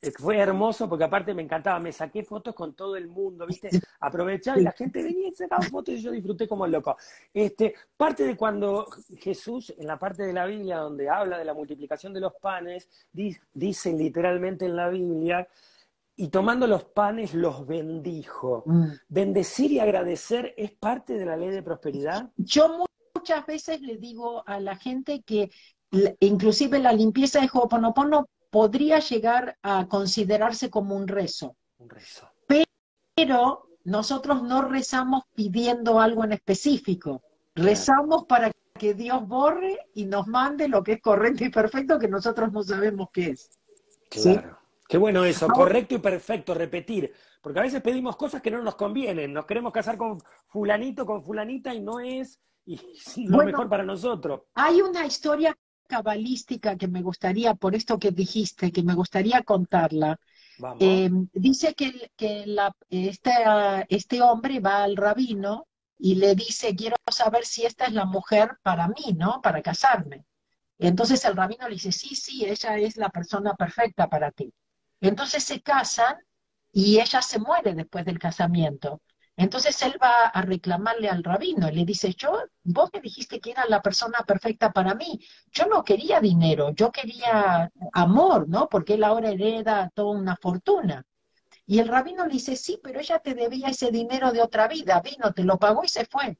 Eh, 0.00 0.12
fue 0.16 0.38
hermoso 0.38 0.88
porque 0.88 1.04
aparte 1.04 1.34
me 1.34 1.42
encantaba, 1.42 1.80
me 1.80 1.90
saqué 1.90 2.22
fotos 2.22 2.54
con 2.54 2.74
todo 2.74 2.96
el 2.96 3.08
mundo, 3.08 3.46
¿viste? 3.46 3.70
Aprovechaba 4.00 4.58
y 4.58 4.62
la 4.62 4.72
gente 4.72 5.02
venía 5.02 5.28
y 5.28 5.34
sacaba 5.34 5.62
fotos 5.62 5.94
y 5.94 6.02
yo 6.02 6.12
disfruté 6.12 6.46
como 6.46 6.66
loco. 6.66 6.96
Este, 7.34 7.74
parte 7.96 8.24
de 8.24 8.36
cuando 8.36 8.86
Jesús, 9.18 9.74
en 9.76 9.86
la 9.86 9.98
parte 9.98 10.22
de 10.22 10.32
la 10.32 10.46
Biblia 10.46 10.78
donde 10.78 11.08
habla 11.08 11.38
de 11.38 11.44
la 11.44 11.54
multiplicación 11.54 12.12
de 12.12 12.20
los 12.20 12.34
panes, 12.34 12.88
dice 13.12 13.92
literalmente 13.92 14.66
en 14.66 14.76
la 14.76 14.88
Biblia 14.90 15.48
y 16.14 16.28
tomando 16.28 16.66
los 16.66 16.84
panes 16.84 17.34
los 17.34 17.66
bendijo. 17.66 18.62
Mm. 18.66 18.86
¿Bendecir 19.08 19.72
y 19.72 19.80
agradecer 19.80 20.54
es 20.56 20.72
parte 20.72 21.18
de 21.18 21.26
la 21.26 21.36
ley 21.36 21.50
de 21.50 21.62
prosperidad? 21.62 22.30
Yo 22.36 22.86
muchas 23.14 23.44
veces 23.46 23.80
le 23.80 23.96
digo 23.96 24.46
a 24.46 24.60
la 24.60 24.76
gente 24.76 25.22
que 25.22 25.50
inclusive 26.20 26.78
la 26.78 26.92
limpieza 26.92 27.40
de 27.40 27.48
Ho'oponopono 27.52 28.26
podría 28.50 28.98
llegar 29.00 29.56
a 29.62 29.86
considerarse 29.88 30.70
como 30.70 30.96
un 30.96 31.08
rezo. 31.08 31.56
Un 31.78 31.90
rezo. 31.90 32.30
Pero 33.14 33.68
nosotros 33.84 34.42
no 34.42 34.62
rezamos 34.62 35.24
pidiendo 35.34 36.00
algo 36.00 36.24
en 36.24 36.32
específico. 36.32 37.22
Rezamos 37.54 38.24
para 38.24 38.50
que 38.78 38.94
Dios 38.94 39.26
borre 39.26 39.78
y 39.94 40.04
nos 40.04 40.26
mande 40.26 40.68
lo 40.68 40.82
que 40.82 40.94
es 40.94 41.00
correcto 41.00 41.44
y 41.44 41.50
perfecto 41.50 41.98
que 41.98 42.08
nosotros 42.08 42.52
no 42.52 42.62
sabemos 42.62 43.08
qué 43.12 43.30
es. 43.30 43.50
Claro. 44.10 44.58
Qué 44.88 44.98
bueno 44.98 45.24
eso, 45.24 45.48
correcto 45.48 45.96
y 45.96 45.98
perfecto, 45.98 46.54
repetir. 46.54 47.12
Porque 47.40 47.58
a 47.58 47.62
veces 47.62 47.82
pedimos 47.82 48.16
cosas 48.16 48.40
que 48.40 48.50
no 48.50 48.62
nos 48.62 48.76
convienen. 48.76 49.32
Nos 49.32 49.46
queremos 49.46 49.72
casar 49.72 49.96
con 49.96 50.18
fulanito, 50.46 51.04
con 51.04 51.22
fulanita 51.22 51.74
y 51.74 51.80
no 51.80 51.98
es 52.00 52.40
lo 53.16 53.38
mejor 53.44 53.68
para 53.68 53.84
nosotros. 53.84 54.42
Hay 54.54 54.80
una 54.80 55.06
historia 55.06 55.56
cabalística 55.86 56.76
que 56.76 56.88
me 56.88 57.02
gustaría, 57.02 57.54
por 57.54 57.74
esto 57.74 57.98
que 57.98 58.10
dijiste, 58.12 58.72
que 58.72 58.82
me 58.82 58.94
gustaría 58.94 59.42
contarla. 59.42 60.18
Eh, 60.78 61.10
dice 61.32 61.74
que, 61.74 62.10
que 62.16 62.44
la, 62.46 62.74
este, 62.90 63.32
este 63.88 64.22
hombre 64.22 64.60
va 64.60 64.84
al 64.84 64.96
rabino 64.96 65.66
y 65.98 66.16
le 66.16 66.34
dice, 66.34 66.74
quiero 66.76 66.96
saber 67.10 67.46
si 67.46 67.64
esta 67.64 67.86
es 67.86 67.92
la 67.92 68.04
mujer 68.06 68.58
para 68.62 68.88
mí, 68.88 69.14
¿no? 69.16 69.40
Para 69.42 69.62
casarme. 69.62 70.24
Entonces 70.78 71.24
el 71.24 71.36
rabino 71.36 71.68
le 71.68 71.74
dice, 71.74 71.92
sí, 71.92 72.14
sí, 72.14 72.44
ella 72.44 72.78
es 72.78 72.96
la 72.96 73.08
persona 73.10 73.54
perfecta 73.54 74.08
para 74.08 74.30
ti. 74.30 74.52
Entonces 75.00 75.44
se 75.44 75.60
casan 75.62 76.16
y 76.72 77.00
ella 77.00 77.22
se 77.22 77.38
muere 77.38 77.74
después 77.74 78.04
del 78.04 78.18
casamiento. 78.18 79.00
Entonces 79.36 79.80
él 79.82 79.98
va 80.02 80.26
a 80.26 80.40
reclamarle 80.40 81.10
al 81.10 81.22
rabino 81.22 81.68
y 81.68 81.72
le 81.72 81.84
dice, 81.84 82.14
yo, 82.14 82.42
vos 82.64 82.90
me 82.92 83.00
dijiste 83.00 83.38
que 83.38 83.50
era 83.50 83.66
la 83.68 83.82
persona 83.82 84.20
perfecta 84.26 84.72
para 84.72 84.94
mí. 84.94 85.20
Yo 85.52 85.66
no 85.66 85.84
quería 85.84 86.20
dinero, 86.20 86.70
yo 86.70 86.90
quería 86.90 87.70
amor, 87.92 88.48
¿no? 88.48 88.68
Porque 88.68 88.94
él 88.94 89.04
ahora 89.04 89.30
hereda 89.30 89.90
toda 89.94 90.18
una 90.18 90.36
fortuna. 90.36 91.04
Y 91.66 91.80
el 91.80 91.88
rabino 91.88 92.24
le 92.24 92.32
dice, 92.32 92.56
sí, 92.56 92.80
pero 92.82 92.98
ella 92.98 93.18
te 93.18 93.34
debía 93.34 93.68
ese 93.68 93.90
dinero 93.90 94.32
de 94.32 94.40
otra 94.40 94.68
vida, 94.68 95.02
vino, 95.02 95.32
te 95.34 95.44
lo 95.44 95.58
pagó 95.58 95.84
y 95.84 95.88
se 95.88 96.06
fue. 96.06 96.38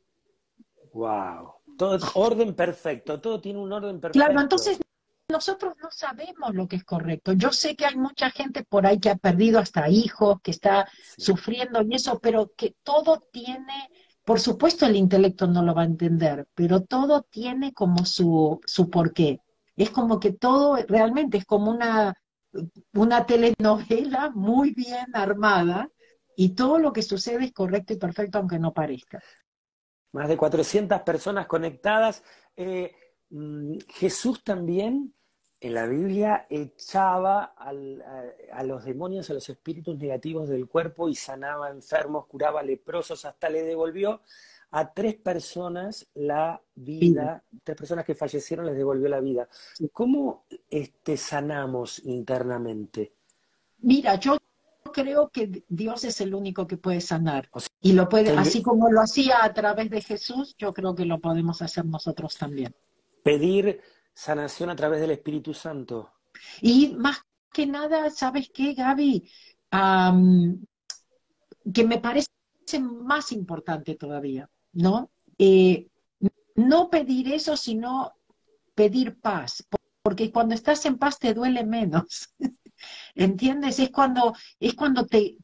Wow. 0.95 1.53
Todo 1.77 1.97
es 1.97 2.05
orden 2.15 2.55
perfecto, 2.55 3.21
todo 3.21 3.41
tiene 3.41 3.59
un 3.59 3.71
orden 3.71 4.01
perfecto. 4.01 4.25
Claro, 4.25 4.41
entonces 4.41 4.79
nosotros 5.29 5.75
no 5.83 5.91
sabemos 5.91 6.55
lo 6.55 6.69
que 6.69 6.77
es 6.77 6.85
correcto. 6.85 7.33
Yo 7.33 7.53
sé 7.53 7.77
que 7.77 7.87
hay 7.87 7.97
mucha 7.97 8.31
gente 8.31 8.65
por 8.65 8.87
ahí 8.87 8.99
que 9.01 9.11
ha 9.11 9.17
perdido 9.17 9.59
hasta 9.59 9.89
hijos, 9.89 10.41
que 10.43 10.51
está 10.51 10.89
sufriendo 11.17 11.83
y 11.83 11.95
eso, 11.95 12.19
pero 12.21 12.53
que 12.57 12.77
todo 12.83 13.21
tiene, 13.33 13.91
por 14.25 14.41
supuesto 14.41 14.87
el 14.87 14.97
intelecto 14.97 15.47
no 15.47 15.62
lo 15.62 15.75
va 15.75 15.83
a 15.83 15.87
entender, 15.87 16.47
pero 16.55 16.83
todo 16.83 17.23
tiene 17.23 17.73
como 17.73 18.05
su, 18.05 18.61
su 18.65 18.89
porqué. 18.89 19.41
Es 19.77 19.91
como 19.91 20.21
que 20.21 20.33
todo 20.33 20.77
realmente 20.89 21.39
es 21.39 21.45
como 21.45 21.71
una, 21.71 22.15
una 22.95 23.27
telenovela 23.27 24.31
muy 24.31 24.73
bien 24.73 25.07
armada 25.15 25.91
y 26.37 26.51
todo 26.51 26.79
lo 26.79 26.93
que 26.93 27.03
sucede 27.03 27.47
es 27.47 27.53
correcto 27.53 27.93
y 27.93 27.97
perfecto 27.97 28.39
aunque 28.39 28.59
no 28.59 28.73
parezca. 28.73 29.23
Más 30.12 30.29
de 30.29 30.37
400 30.37 31.03
personas 31.03 31.47
conectadas. 31.47 32.23
Eh, 32.57 32.95
Jesús 33.89 34.45
también 34.45 35.12
en 35.61 35.75
la 35.75 35.87
Biblia 35.87 36.47
echaba 36.51 37.55
a, 37.57 37.73
los 38.62 38.85
demonios, 38.85 39.31
a 39.31 39.35
los 39.35 39.49
espíritus 39.49 39.97
negativos 39.97 40.49
del 40.49 40.69
cuerpo 40.69 41.09
y 41.09 41.15
sanaba 41.15 41.71
enfermos, 41.71 42.27
curaba 42.27 42.62
leprosos, 42.62 43.25
hasta 43.25 43.49
le 43.49 43.62
devolvió 43.62 44.21
a 44.71 44.93
tres 44.93 45.15
personas 45.15 46.07
la 46.15 46.61
vida, 46.75 47.43
tres 47.65 47.77
personas 47.77 48.05
que 48.05 48.15
fallecieron 48.15 48.67
les 48.67 48.77
devolvió 48.77 49.09
la 49.09 49.21
vida. 49.21 49.49
¿Cómo 49.93 50.45
este, 50.69 51.17
sanamos 51.17 52.05
internamente? 52.05 53.15
Mira, 53.79 54.17
yo 54.17 54.37
creo 54.93 55.31
que 55.31 55.65
Dios 55.69 56.05
es 56.05 56.21
el 56.21 56.35
único 56.35 56.67
que 56.67 56.77
puede 56.77 57.01
sanar. 57.01 57.49
y 57.81 57.93
lo 57.93 58.09
puede, 58.09 58.31
así 58.37 58.62
como 58.62 58.91
lo 58.91 59.01
hacía 59.01 59.45
a 59.45 59.53
través 59.55 59.91
de 59.91 60.03
Jesús, 60.03 60.55
yo 60.59 60.75
creo 60.75 60.95
que 60.95 61.07
lo 61.07 61.19
podemos 61.19 61.62
hacer 61.62 61.85
nosotros 61.87 62.37
también. 62.37 62.75
Pedir 63.27 63.81
sanación 64.15 64.71
a 64.71 64.77
través 64.77 65.01
del 65.01 65.11
Espíritu 65.11 65.53
Santo. 65.53 66.12
Y 66.61 66.95
más 66.95 67.23
que 67.53 67.67
nada, 67.67 68.09
¿sabes 68.11 68.51
qué, 68.55 68.75
Gaby? 68.75 69.29
que 71.75 71.85
me 71.85 71.99
parece 71.99 72.29
más 72.81 73.33
importante 73.33 73.97
todavía, 73.97 74.49
¿no? 74.73 75.11
Eh, 75.39 75.89
no 76.55 76.89
pedir 76.89 77.33
eso, 77.33 77.57
sino 77.57 78.12
pedir 78.77 79.19
paz, 79.21 79.67
porque 80.03 80.31
cuando 80.31 80.55
estás 80.55 80.87
en 80.87 80.97
paz 80.97 81.19
te 81.19 81.35
duele 81.35 81.65
menos. 81.65 82.33
¿Entiendes? 83.17 83.81
Es 83.81 83.91
cuando, 83.91 84.35
es 84.61 84.75
cuando 84.75 85.05
te, 85.05 85.37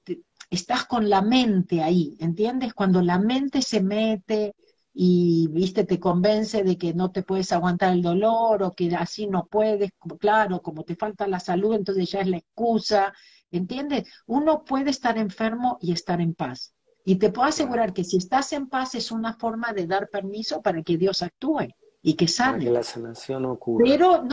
estás 0.50 0.86
con 0.86 1.10
la 1.10 1.20
mente 1.20 1.82
ahí, 1.82 2.16
¿entiendes? 2.20 2.74
Cuando 2.74 3.02
la 3.02 3.18
mente 3.18 3.60
se 3.60 3.82
mete 3.82 4.54
y 4.94 5.48
viste 5.48 5.84
te 5.84 5.98
convence 5.98 6.62
de 6.62 6.76
que 6.76 6.92
no 6.92 7.10
te 7.10 7.22
puedes 7.22 7.52
aguantar 7.52 7.92
el 7.92 8.02
dolor 8.02 8.62
o 8.62 8.72
que 8.72 8.94
así 8.94 9.26
no 9.26 9.46
puedes, 9.46 9.90
claro, 10.18 10.60
como 10.60 10.84
te 10.84 10.96
falta 10.96 11.26
la 11.26 11.40
salud, 11.40 11.74
entonces 11.74 12.10
ya 12.10 12.20
es 12.20 12.28
la 12.28 12.36
excusa, 12.36 13.12
¿entiendes? 13.50 14.04
Uno 14.26 14.64
puede 14.64 14.90
estar 14.90 15.16
enfermo 15.16 15.78
y 15.80 15.92
estar 15.92 16.20
en 16.20 16.34
paz. 16.34 16.74
Y 17.04 17.16
te 17.16 17.30
puedo 17.30 17.48
asegurar 17.48 17.92
que 17.92 18.04
si 18.04 18.18
estás 18.18 18.52
en 18.52 18.68
paz 18.68 18.94
es 18.94 19.10
una 19.10 19.34
forma 19.34 19.72
de 19.72 19.86
dar 19.86 20.08
permiso 20.08 20.62
para 20.62 20.82
que 20.82 20.98
Dios 20.98 21.22
actúe 21.22 21.68
y 22.02 22.14
que 22.14 22.28
sane. 22.28 22.52
Para 22.52 22.64
que 22.64 22.70
la 22.70 22.82
sanación 22.82 23.44
ocurra. 23.46 23.84
Pero 23.84 24.28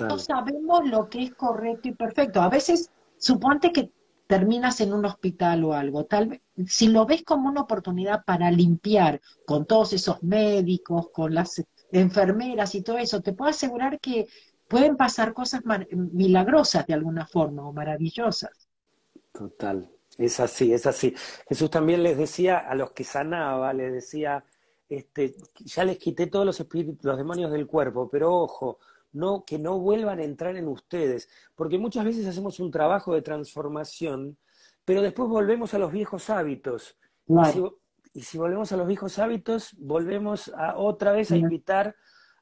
no 0.00 0.18
sabemos 0.18 0.88
lo 0.88 1.08
que 1.08 1.22
es 1.22 1.34
correcto 1.34 1.88
y 1.88 1.92
perfecto. 1.92 2.42
A 2.42 2.48
veces, 2.48 2.90
suponte 3.16 3.72
que 3.72 3.92
terminas 4.30 4.80
en 4.80 4.92
un 4.92 5.04
hospital 5.06 5.64
o 5.64 5.72
algo. 5.74 6.04
Tal 6.04 6.28
vez, 6.28 6.40
si 6.68 6.86
lo 6.86 7.04
ves 7.04 7.24
como 7.24 7.48
una 7.48 7.62
oportunidad 7.62 8.24
para 8.24 8.48
limpiar 8.48 9.20
con 9.44 9.66
todos 9.66 9.92
esos 9.92 10.22
médicos, 10.22 11.10
con 11.10 11.34
las 11.34 11.60
enfermeras 11.90 12.76
y 12.76 12.82
todo 12.82 12.98
eso, 12.98 13.20
te 13.22 13.32
puedo 13.32 13.50
asegurar 13.50 13.98
que 13.98 14.28
pueden 14.68 14.96
pasar 14.96 15.32
cosas 15.32 15.62
milagrosas 15.90 16.86
de 16.86 16.94
alguna 16.94 17.26
forma 17.26 17.66
o 17.66 17.72
maravillosas. 17.72 18.68
Total, 19.32 19.90
es 20.16 20.38
así, 20.38 20.72
es 20.72 20.86
así. 20.86 21.12
Jesús 21.48 21.68
también 21.68 22.04
les 22.04 22.16
decía 22.16 22.58
a 22.58 22.76
los 22.76 22.92
que 22.92 23.02
sanaba, 23.02 23.72
les 23.72 23.92
decía, 23.92 24.44
este, 24.88 25.34
ya 25.64 25.82
les 25.82 25.98
quité 25.98 26.28
todos 26.28 26.46
los 26.46 26.60
espíritus, 26.60 27.04
los 27.04 27.18
demonios 27.18 27.50
del 27.50 27.66
cuerpo, 27.66 28.08
pero 28.08 28.32
ojo, 28.32 28.78
no, 29.12 29.44
que 29.44 29.58
no 29.58 29.78
vuelvan 29.78 30.18
a 30.18 30.24
entrar 30.24 30.56
en 30.56 30.68
ustedes, 30.68 31.28
porque 31.54 31.78
muchas 31.78 32.04
veces 32.04 32.26
hacemos 32.26 32.60
un 32.60 32.70
trabajo 32.70 33.14
de 33.14 33.22
transformación, 33.22 34.38
pero 34.84 35.02
después 35.02 35.28
volvemos 35.28 35.74
a 35.74 35.78
los 35.78 35.92
viejos 35.92 36.30
hábitos. 36.30 36.96
Y, 38.12 38.22
si, 38.22 38.38
volvemos 38.38 38.72
a 38.72 38.76
los 38.76 38.86
viejos 38.88 39.18
hábitos, 39.18 39.74
volvemos 39.78 40.50
a, 40.56 40.76
otra 40.76 41.12
vez 41.12 41.30
a 41.30 41.36
invitar 41.36 41.94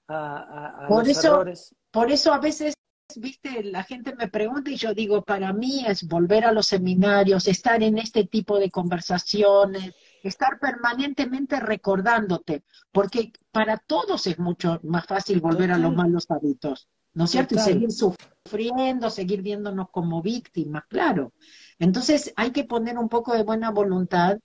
a, 0.09 0.87
por 0.89 1.07
los 1.07 1.19
eso, 1.19 1.29
errores. 1.29 1.75
Por 1.91 2.11
eso 2.11 2.33
a 2.33 2.39
veces 2.39 2.75
viste, 3.17 3.63
la 3.65 3.83
gente 3.85 4.15
me 4.15 4.29
pregunta 4.29 4.71
y 4.71 4.77
yo 4.77 4.95
digo, 4.95 5.23
para 5.23 5.53
mí 5.53 5.85
es 5.87 6.07
volver 6.07 6.45
a 6.45 6.53
los 6.53 6.67
seminarios, 6.67 7.49
estar 7.49 7.83
en 7.83 7.99
este 7.99 8.25
tipo 8.25 8.59
de 8.59 8.71
conversaciones, 8.71 9.95
estar 10.23 10.59
permanentemente 10.59 11.61
recordándote, 11.61 12.65
porque 12.93 13.33
para 13.51 13.77
todos 13.77 14.27
es 14.27 14.39
mucho 14.39 14.81
más 14.83 15.07
fácil 15.07 15.41
volver 15.41 15.71
a 15.73 15.79
los 15.79 15.95
malos 15.95 16.31
hábitos, 16.31 16.89
¿no 17.15 17.25
es 17.25 17.31
cierto? 17.31 17.55
Y 17.55 17.59
seguir 17.59 17.91
sufriendo, 17.93 19.11
seguir 19.11 19.43
viéndonos 19.43 19.91
como 19.91 20.23
víctimas, 20.23 20.85
claro. 20.89 21.33
Entonces 21.79 22.33
hay 22.37 22.51
que 22.51 22.65
poner 22.65 22.99
un 22.99 23.09
poco 23.09 23.35
de 23.35 23.45
buena 23.45 23.71
voluntad, 23.71 24.39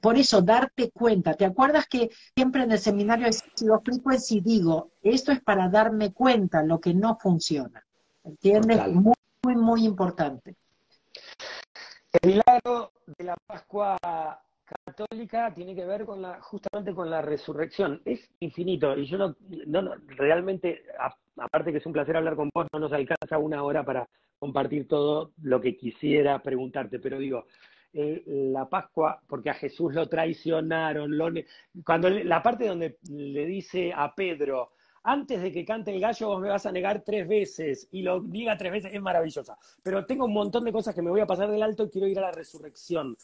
por 0.00 0.16
eso 0.16 0.40
darte 0.42 0.90
cuenta. 0.92 1.34
¿Te 1.34 1.44
acuerdas 1.44 1.86
que 1.88 2.10
siempre 2.36 2.62
en 2.62 2.72
el 2.72 2.78
seminario 2.78 3.28
sido 3.32 3.80
frequency 3.84 4.40
digo, 4.40 4.92
esto 5.02 5.32
es 5.32 5.40
para 5.40 5.68
darme 5.68 6.12
cuenta 6.12 6.62
lo 6.62 6.80
que 6.80 6.94
no 6.94 7.18
funciona? 7.20 7.84
¿Entiendes? 8.22 8.86
Muy, 8.88 9.14
muy, 9.42 9.56
muy 9.56 9.84
importante. 9.84 10.56
El 12.22 12.30
milagro 12.30 12.92
de 13.18 13.24
la 13.24 13.36
Pascua 13.46 13.98
católica 14.66 15.52
tiene 15.54 15.74
que 15.74 15.84
ver 15.84 16.04
con 16.04 16.20
la, 16.22 16.40
justamente 16.40 16.94
con 16.94 17.10
la 17.10 17.22
resurrección. 17.22 18.02
Es 18.04 18.30
infinito 18.40 18.96
y 18.96 19.06
yo 19.06 19.18
no, 19.18 19.36
no, 19.66 19.94
realmente, 20.08 20.82
aparte 21.36 21.72
que 21.72 21.78
es 21.78 21.86
un 21.86 21.92
placer 21.92 22.16
hablar 22.16 22.36
con 22.36 22.50
vos, 22.52 22.66
no 22.72 22.80
nos 22.80 22.92
alcanza 22.92 23.38
una 23.38 23.62
hora 23.62 23.84
para 23.84 24.08
compartir 24.38 24.86
todo 24.86 25.32
lo 25.42 25.60
que 25.60 25.76
quisiera 25.76 26.42
preguntarte, 26.42 26.98
pero 26.98 27.18
digo, 27.18 27.46
eh, 27.92 28.22
la 28.26 28.68
Pascua, 28.68 29.22
porque 29.26 29.50
a 29.50 29.54
Jesús 29.54 29.94
lo 29.94 30.08
traicionaron, 30.08 31.16
lo, 31.16 31.30
cuando 31.84 32.10
la 32.10 32.42
parte 32.42 32.66
donde 32.66 32.98
le 33.08 33.46
dice 33.46 33.92
a 33.94 34.14
Pedro, 34.14 34.72
antes 35.02 35.40
de 35.40 35.52
que 35.52 35.64
cante 35.64 35.94
el 35.94 36.00
gallo 36.00 36.28
vos 36.28 36.40
me 36.40 36.48
vas 36.48 36.66
a 36.66 36.72
negar 36.72 37.02
tres 37.02 37.28
veces 37.28 37.88
y 37.92 38.02
lo 38.02 38.20
diga 38.20 38.56
tres 38.56 38.72
veces, 38.72 38.92
es 38.92 39.00
maravillosa. 39.00 39.56
Pero 39.82 40.04
tengo 40.04 40.24
un 40.24 40.34
montón 40.34 40.64
de 40.64 40.72
cosas 40.72 40.94
que 40.94 41.00
me 41.00 41.10
voy 41.10 41.20
a 41.20 41.26
pasar 41.26 41.48
del 41.48 41.62
alto 41.62 41.84
y 41.84 41.90
quiero 41.90 42.08
ir 42.08 42.18
a 42.18 42.22
la 42.22 42.32
resurrección. 42.32 43.16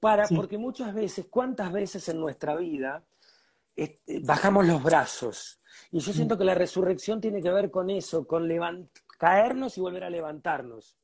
Para, 0.00 0.26
Porque 0.28 0.58
muchas 0.58 0.94
veces, 0.94 1.26
¿cuántas 1.30 1.72
veces 1.72 2.08
en 2.08 2.20
nuestra 2.20 2.54
vida 2.56 3.04
este, 3.74 4.20
bajamos 4.20 4.66
los 4.66 4.82
brazos? 4.82 5.60
Y 5.90 6.00
yo 6.00 6.12
siento 6.12 6.36
que 6.36 6.44
la 6.44 6.54
resurrección 6.54 7.20
tiene 7.20 7.42
que 7.42 7.50
ver 7.50 7.70
con 7.70 7.90
eso, 7.90 8.26
con 8.26 8.48
caernos 9.18 9.76
y 9.78 9.80
volver 9.80 10.04
a 10.04 10.10
levantarnos. 10.10 10.96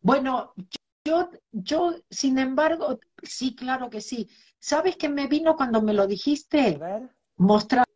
Bueno, 0.00 0.52
yo, 1.04 1.30
yo, 1.52 1.94
sin 2.10 2.38
embargo, 2.38 2.98
sí, 3.22 3.54
claro 3.54 3.90
que 3.90 4.00
sí. 4.00 4.28
¿Sabes 4.58 4.96
qué 4.96 5.08
me 5.08 5.26
vino 5.26 5.56
cuando 5.56 5.82
me 5.82 5.92
lo 5.92 6.06
dijiste? 6.06 6.80
Mostrar 7.36 7.86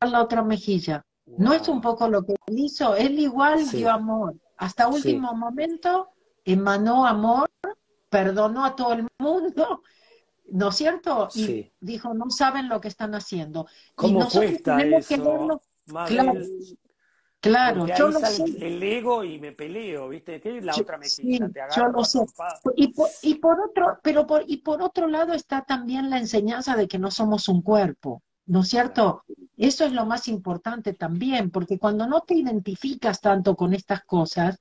la 0.00 0.22
otra 0.22 0.42
mejilla. 0.42 1.04
¿No 1.26 1.52
es 1.52 1.68
un 1.68 1.80
poco 1.80 2.08
lo 2.08 2.24
que 2.24 2.34
hizo? 2.48 2.96
Él 2.96 3.18
igual 3.18 3.68
dio 3.70 3.90
amor. 3.90 4.34
Hasta 4.56 4.88
último 4.88 5.34
momento 5.34 6.10
emanó 6.44 7.06
amor, 7.06 7.50
perdonó 8.10 8.64
a 8.64 8.76
todo 8.76 8.92
el 8.92 9.08
mundo, 9.18 9.82
¿no 10.50 10.68
es 10.68 10.76
cierto? 10.76 11.28
Y 11.34 11.72
dijo, 11.80 12.12
no 12.12 12.28
saben 12.28 12.68
lo 12.68 12.80
que 12.80 12.88
están 12.88 13.14
haciendo. 13.14 13.66
¿Cómo 13.94 14.28
cuesta 14.28 14.82
eso? 14.82 15.62
Claro, 17.40 17.86
yo 17.86 18.08
lo 18.10 18.20
sé. 18.20 18.44
El 18.58 18.82
ego 18.82 19.24
y 19.24 19.38
me 19.38 19.52
peleo, 19.52 20.10
¿viste? 20.10 20.42
¿Qué 20.42 20.58
es 20.58 20.64
la 20.64 20.74
otra 20.76 20.98
mejilla? 20.98 21.46
Sí, 21.48 21.54
yo 21.74 21.88
lo 21.88 22.04
sé. 22.04 22.18
Y 22.76 22.88
por, 22.88 23.08
y 23.22 23.36
por 23.36 23.58
otro, 23.60 23.98
pero 24.02 24.26
por, 24.26 24.44
y 24.46 24.58
por 24.58 24.82
otro 24.82 25.06
lado 25.06 25.32
está 25.32 25.62
también 25.62 26.10
la 26.10 26.18
enseñanza 26.18 26.76
de 26.76 26.86
que 26.86 26.98
no 26.98 27.10
somos 27.10 27.48
un 27.48 27.62
cuerpo, 27.62 28.22
¿no 28.44 28.60
es 28.60 28.68
cierto? 28.68 29.24
Eso 29.56 29.86
es 29.86 29.92
lo 29.92 30.04
más 30.04 30.28
importante 30.28 30.92
también, 30.92 31.50
porque 31.50 31.78
cuando 31.78 32.06
no 32.06 32.20
te 32.20 32.34
identificas 32.34 33.22
tanto 33.22 33.56
con 33.56 33.72
estas 33.72 34.04
cosas, 34.04 34.60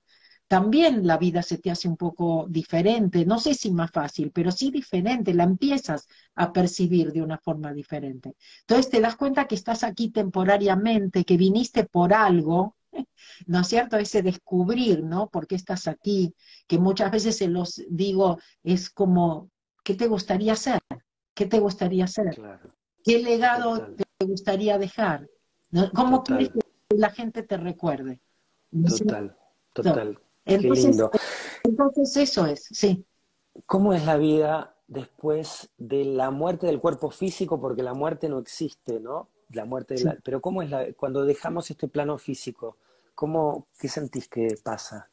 también 0.49 1.05
la 1.05 1.19
vida 1.19 1.43
se 1.43 1.59
te 1.59 1.69
hace 1.69 1.87
un 1.87 1.95
poco 1.95 2.47
diferente, 2.49 3.23
no 3.23 3.37
sé 3.37 3.53
si 3.53 3.69
más 3.69 3.91
fácil, 3.91 4.31
pero 4.31 4.51
sí 4.51 4.71
diferente, 4.71 5.31
la 5.35 5.43
empiezas 5.43 6.07
a 6.33 6.51
percibir 6.51 7.13
de 7.13 7.21
una 7.21 7.37
forma 7.37 7.71
diferente. 7.71 8.35
Entonces 8.61 8.89
te 8.89 8.99
das 8.99 9.15
cuenta 9.15 9.47
que 9.47 9.53
estás 9.53 9.83
aquí 9.83 10.09
temporariamente, 10.09 11.23
que 11.23 11.37
viniste 11.37 11.83
por 11.83 12.15
algo, 12.15 12.75
¿no 13.45 13.59
es 13.59 13.67
cierto? 13.67 13.97
Ese 13.97 14.23
descubrir, 14.23 15.03
¿no? 15.03 15.29
¿Por 15.29 15.45
qué 15.45 15.53
estás 15.53 15.87
aquí? 15.87 16.33
Que 16.65 16.79
muchas 16.79 17.11
veces 17.11 17.37
se 17.37 17.47
los 17.47 17.83
digo, 17.87 18.39
es 18.63 18.89
como, 18.89 19.51
¿qué 19.83 19.93
te 19.93 20.07
gustaría 20.07 20.53
hacer? 20.53 20.81
¿Qué 21.35 21.45
te 21.45 21.59
gustaría 21.59 22.05
hacer? 22.05 22.41
¿Qué 23.03 23.19
legado 23.19 23.93
te 23.95 24.25
gustaría 24.25 24.79
dejar? 24.79 25.29
¿Cómo 25.93 26.23
quieres 26.23 26.49
que 26.49 26.97
la 26.97 27.11
gente 27.11 27.43
te 27.43 27.57
recuerde? 27.57 28.19
Total, 28.71 29.37
total. 29.73 30.19
Entonces, 30.49 30.97
entonces 31.63 32.17
eso 32.17 32.45
es, 32.45 32.67
sí. 32.71 33.05
¿Cómo 33.65 33.93
es 33.93 34.05
la 34.05 34.17
vida 34.17 34.75
después 34.87 35.69
de 35.77 36.05
la 36.05 36.31
muerte 36.31 36.67
del 36.67 36.79
cuerpo 36.79 37.11
físico? 37.11 37.59
Porque 37.59 37.83
la 37.83 37.93
muerte 37.93 38.29
no 38.29 38.39
existe, 38.39 38.99
¿no? 38.99 39.29
La 39.51 39.65
muerte 39.65 39.95
de 39.95 40.03
la... 40.03 40.17
Pero 40.23 40.41
¿cómo 40.41 40.61
es 40.61 40.69
la... 40.69 40.93
cuando 40.93 41.25
dejamos 41.25 41.69
este 41.69 41.87
plano 41.87 42.17
físico? 42.17 42.77
¿Cómo, 43.15 43.67
¿Qué 43.79 43.87
sentís 43.87 44.27
que 44.27 44.55
pasa? 44.63 45.09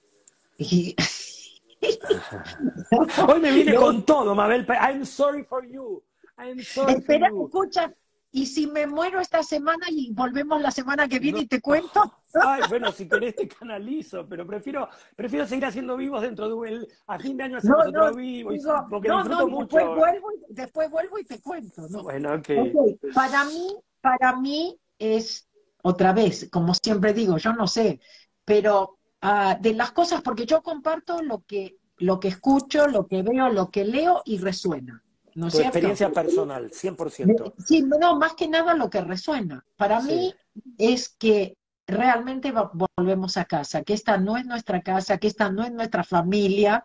Hoy 3.29 3.41
me 3.41 3.53
vine 3.53 3.75
con 3.75 4.05
todo, 4.05 4.35
Mabel. 4.35 4.67
I'm 4.69 5.05
sorry 5.05 5.45
for 5.45 5.67
you. 5.67 6.03
I'm 6.39 6.61
sorry 6.61 6.95
Espera, 6.95 7.29
for 7.29 7.39
you. 7.39 7.47
escucha, 7.47 7.95
y 8.37 8.45
si 8.45 8.67
me 8.67 8.87
muero 8.87 9.19
esta 9.19 9.43
semana 9.43 9.87
y 9.89 10.13
volvemos 10.13 10.61
la 10.61 10.71
semana 10.71 11.09
que 11.09 11.19
viene 11.19 11.41
y 11.41 11.47
te 11.47 11.63
cuento. 11.63 12.03
Ay, 12.35 12.61
bueno, 12.69 12.93
si 12.93 13.09
querés 13.09 13.35
te 13.35 13.49
canalizo, 13.49 14.29
pero 14.29 14.47
prefiero, 14.47 14.91
prefiero 15.17 15.47
seguir 15.47 15.65
haciendo 15.65 15.97
vivos 15.97 16.21
dentro 16.21 16.47
de 16.47 16.53
un, 16.53 16.87
a 17.07 17.19
fin 17.19 17.39
de 17.39 17.45
año 17.45 17.57
hacemos 17.57 17.91
no, 17.91 18.05
otro 18.05 18.15
vivo, 18.15 18.51
porque 18.91 19.09
no, 19.09 19.23
disfruto 19.23 19.49
mucho. 19.49 19.77
Después 19.79 19.97
vuelvo, 19.97 20.29
después 20.51 20.91
vuelvo 20.91 21.19
y 21.19 21.25
te 21.25 21.41
cuento. 21.41 21.89
Bueno, 22.03 22.35
okay. 22.35 22.59
ok. 22.59 23.15
Para 23.15 23.47
mí, 23.47 23.75
para 24.03 24.37
mí 24.37 24.79
es, 24.99 25.49
otra 25.83 26.13
vez, 26.13 26.51
como 26.53 26.75
siempre 26.75 27.15
digo, 27.15 27.39
yo 27.39 27.55
no 27.55 27.67
sé, 27.67 28.01
pero 28.45 28.99
uh, 29.23 29.59
de 29.59 29.73
las 29.73 29.93
cosas, 29.93 30.21
porque 30.21 30.45
yo 30.45 30.63
comparto 30.63 31.23
lo 31.23 31.43
que, 31.47 31.79
lo 31.97 32.21
que 32.21 32.29
escucho, 32.29 32.87
lo 32.87 33.07
que 33.07 33.23
veo, 33.23 33.49
lo 33.49 33.71
que 33.71 33.87
leo 33.87 34.21
y 34.27 34.37
resuena. 34.37 35.03
¿No 35.37 35.49
tu 35.49 35.61
experiencia 35.61 36.11
personal, 36.11 36.71
100%. 36.71 37.55
Sí, 37.65 37.83
no, 37.83 38.17
más 38.17 38.35
que 38.35 38.49
nada 38.49 38.75
lo 38.75 38.91
que 38.91 39.01
resuena. 39.03 39.65
Para 39.77 40.01
mí 40.01 40.35
es 40.79 41.09
que 41.11 41.57
realmente 41.89 42.53
volvemos 42.97 43.37
a 43.37 43.45
casa, 43.45 43.83
que 43.83 43.93
esta 43.93 44.17
no 44.17 44.37
es 44.37 44.45
nuestra 44.45 44.81
casa, 44.83 45.19
que 45.19 45.29
esta 45.29 45.53
no 45.53 45.63
es 45.63 45.71
nuestra 45.71 46.03
familia, 46.03 46.83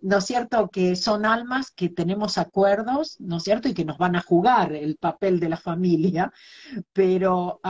¿no 0.00 0.16
es 0.18 0.24
cierto? 0.24 0.70
Que 0.70 0.96
son 0.96 1.26
almas 1.26 1.70
que 1.70 1.90
tenemos 1.90 2.38
acuerdos, 2.38 3.20
¿no 3.20 3.36
es 3.36 3.42
cierto? 3.42 3.68
Y 3.68 3.74
que 3.74 3.84
nos 3.84 3.98
van 3.98 4.16
a 4.16 4.22
jugar 4.22 4.72
el 4.72 4.96
papel 4.96 5.38
de 5.38 5.50
la 5.50 5.58
familia, 5.58 6.32
pero 6.94 7.60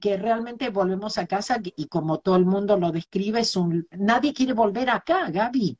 que 0.00 0.16
realmente 0.16 0.70
volvemos 0.70 1.18
a 1.18 1.26
casa 1.26 1.60
y 1.62 1.86
como 1.88 2.20
todo 2.20 2.36
el 2.36 2.46
mundo 2.46 2.78
lo 2.78 2.92
describe, 2.92 3.40
es 3.40 3.54
un... 3.54 3.86
Nadie 3.90 4.32
quiere 4.32 4.54
volver 4.54 4.88
acá, 4.88 5.30
Gaby. 5.30 5.76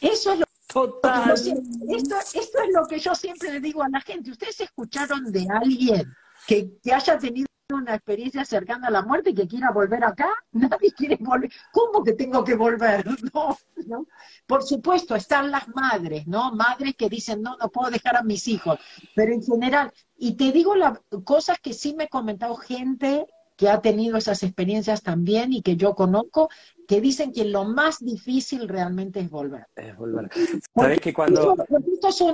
Eso 0.00 0.32
es 0.32 0.40
lo 0.40 0.46
Total. 0.72 1.32
Esto, 1.32 2.16
esto 2.34 2.58
es 2.62 2.72
lo 2.72 2.86
que 2.86 2.98
yo 2.98 3.14
siempre 3.14 3.52
le 3.52 3.60
digo 3.60 3.82
a 3.82 3.88
la 3.88 4.00
gente. 4.00 4.30
¿Ustedes 4.30 4.60
escucharon 4.60 5.32
de 5.32 5.46
alguien 5.50 6.14
que, 6.46 6.78
que 6.82 6.92
haya 6.92 7.18
tenido 7.18 7.46
una 7.72 7.94
experiencia 7.94 8.44
cercana 8.44 8.88
a 8.88 8.90
la 8.90 9.02
muerte 9.02 9.30
y 9.30 9.34
que 9.34 9.48
quiera 9.48 9.70
volver 9.70 10.04
acá? 10.04 10.28
Nadie 10.52 10.92
quiere 10.92 11.16
volver. 11.20 11.50
¿Cómo 11.72 12.04
que 12.04 12.12
tengo 12.12 12.44
que 12.44 12.54
volver? 12.54 13.04
No, 13.34 13.56
no. 13.86 14.06
Por 14.46 14.62
supuesto, 14.62 15.14
están 15.14 15.50
las 15.50 15.68
madres, 15.68 16.26
¿no? 16.26 16.52
Madres 16.52 16.94
que 16.96 17.08
dicen, 17.08 17.42
no, 17.42 17.56
no 17.56 17.68
puedo 17.70 17.90
dejar 17.90 18.16
a 18.16 18.22
mis 18.22 18.46
hijos. 18.48 18.78
Pero 19.14 19.32
en 19.32 19.42
general, 19.42 19.92
y 20.16 20.36
te 20.36 20.52
digo 20.52 20.74
las 20.74 20.98
cosas 21.24 21.58
que 21.60 21.72
sí 21.72 21.94
me 21.94 22.04
ha 22.04 22.08
comentado 22.08 22.56
gente 22.56 23.26
que 23.60 23.68
ha 23.68 23.82
tenido 23.82 24.16
esas 24.16 24.42
experiencias 24.42 25.02
también 25.02 25.52
y 25.52 25.60
que 25.60 25.76
yo 25.76 25.94
conozco, 25.94 26.48
que 26.88 26.98
dicen 27.02 27.30
que 27.30 27.44
lo 27.44 27.66
más 27.66 27.98
difícil 27.98 28.66
realmente 28.66 29.20
es 29.20 29.28
volver. 29.28 29.66
Es 29.76 29.94
volver. 29.98 30.30
Sabes 30.74 30.98
que 30.98 31.12
cuando... 31.12 31.54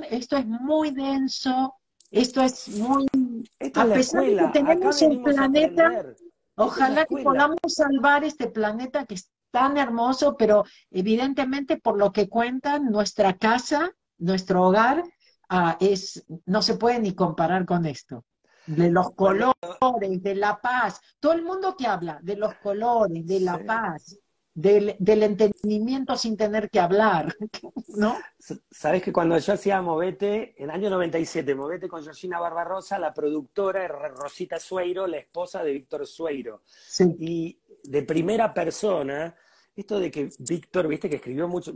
Esto, 0.09 0.37
es 0.37 0.47
muy 0.47 0.93
denso, 0.93 1.75
esto 2.13 2.43
es 2.43 2.69
muy... 2.79 3.09
a 3.75 3.87
pesar 3.87 4.23
de 4.23 4.37
que 4.37 4.49
tenemos 4.53 5.03
el 5.03 5.21
planeta, 5.21 6.15
ojalá 6.55 7.05
que 7.07 7.17
podamos 7.25 7.59
salvar 7.67 8.23
este 8.23 8.47
planeta 8.47 9.05
que 9.05 9.15
es 9.15 9.29
tan 9.51 9.79
hermoso, 9.79 10.37
pero 10.37 10.63
evidentemente 10.93 11.77
por 11.77 11.99
lo 11.99 12.13
que 12.13 12.29
cuentan, 12.29 12.85
nuestra 12.93 13.37
casa, 13.37 13.91
nuestro 14.19 14.63
hogar, 14.63 15.03
ah, 15.49 15.77
es, 15.81 16.25
no 16.45 16.63
se 16.63 16.77
puede 16.77 17.01
ni 17.01 17.17
comparar 17.17 17.67
con 17.67 17.85
esto 17.85 18.25
de 18.67 18.91
los 18.91 19.13
colores, 19.13 20.23
de 20.23 20.35
la 20.35 20.61
paz. 20.61 21.01
Todo 21.21 21.33
el 21.33 21.43
mundo 21.43 21.77
que 21.77 21.87
habla 21.87 22.19
de 22.23 22.37
los 22.37 22.55
colores, 22.55 23.27
de 23.27 23.41
la 23.41 23.65
paz, 23.65 24.19
del, 24.57 24.97
entendimiento 24.99 26.17
sin 26.17 26.37
tener 26.37 26.71
que 26.71 26.81
hablar, 26.81 27.35
¿no? 27.97 28.17
Sabes 28.71 29.03
que 29.03 29.13
cuando 29.13 29.37
yo 29.39 29.53
hacía 29.53 29.83
Movete, 29.83 30.55
en 30.57 30.71
el 30.71 30.71
año 30.71 30.91
97, 30.91 31.55
Movete 31.55 31.89
con 31.89 32.03
Georgina 32.03 32.41
Barbarosa, 32.41 32.99
la 32.99 33.13
productora 33.13 33.85
era 33.85 34.09
Rosita 34.09 34.59
Sueiro, 34.59 35.07
la 35.07 35.19
esposa 35.19 35.63
de 35.63 35.73
Víctor 35.73 36.07
Sueiro. 36.07 36.63
Y 37.19 37.59
de 37.85 38.03
primera 38.03 38.55
persona, 38.55 39.35
esto 39.75 40.01
de 40.01 40.11
que 40.11 40.31
Víctor, 40.39 40.89
viste 40.89 41.11
que 41.11 41.17
escribió 41.17 41.49
mucho, 41.49 41.75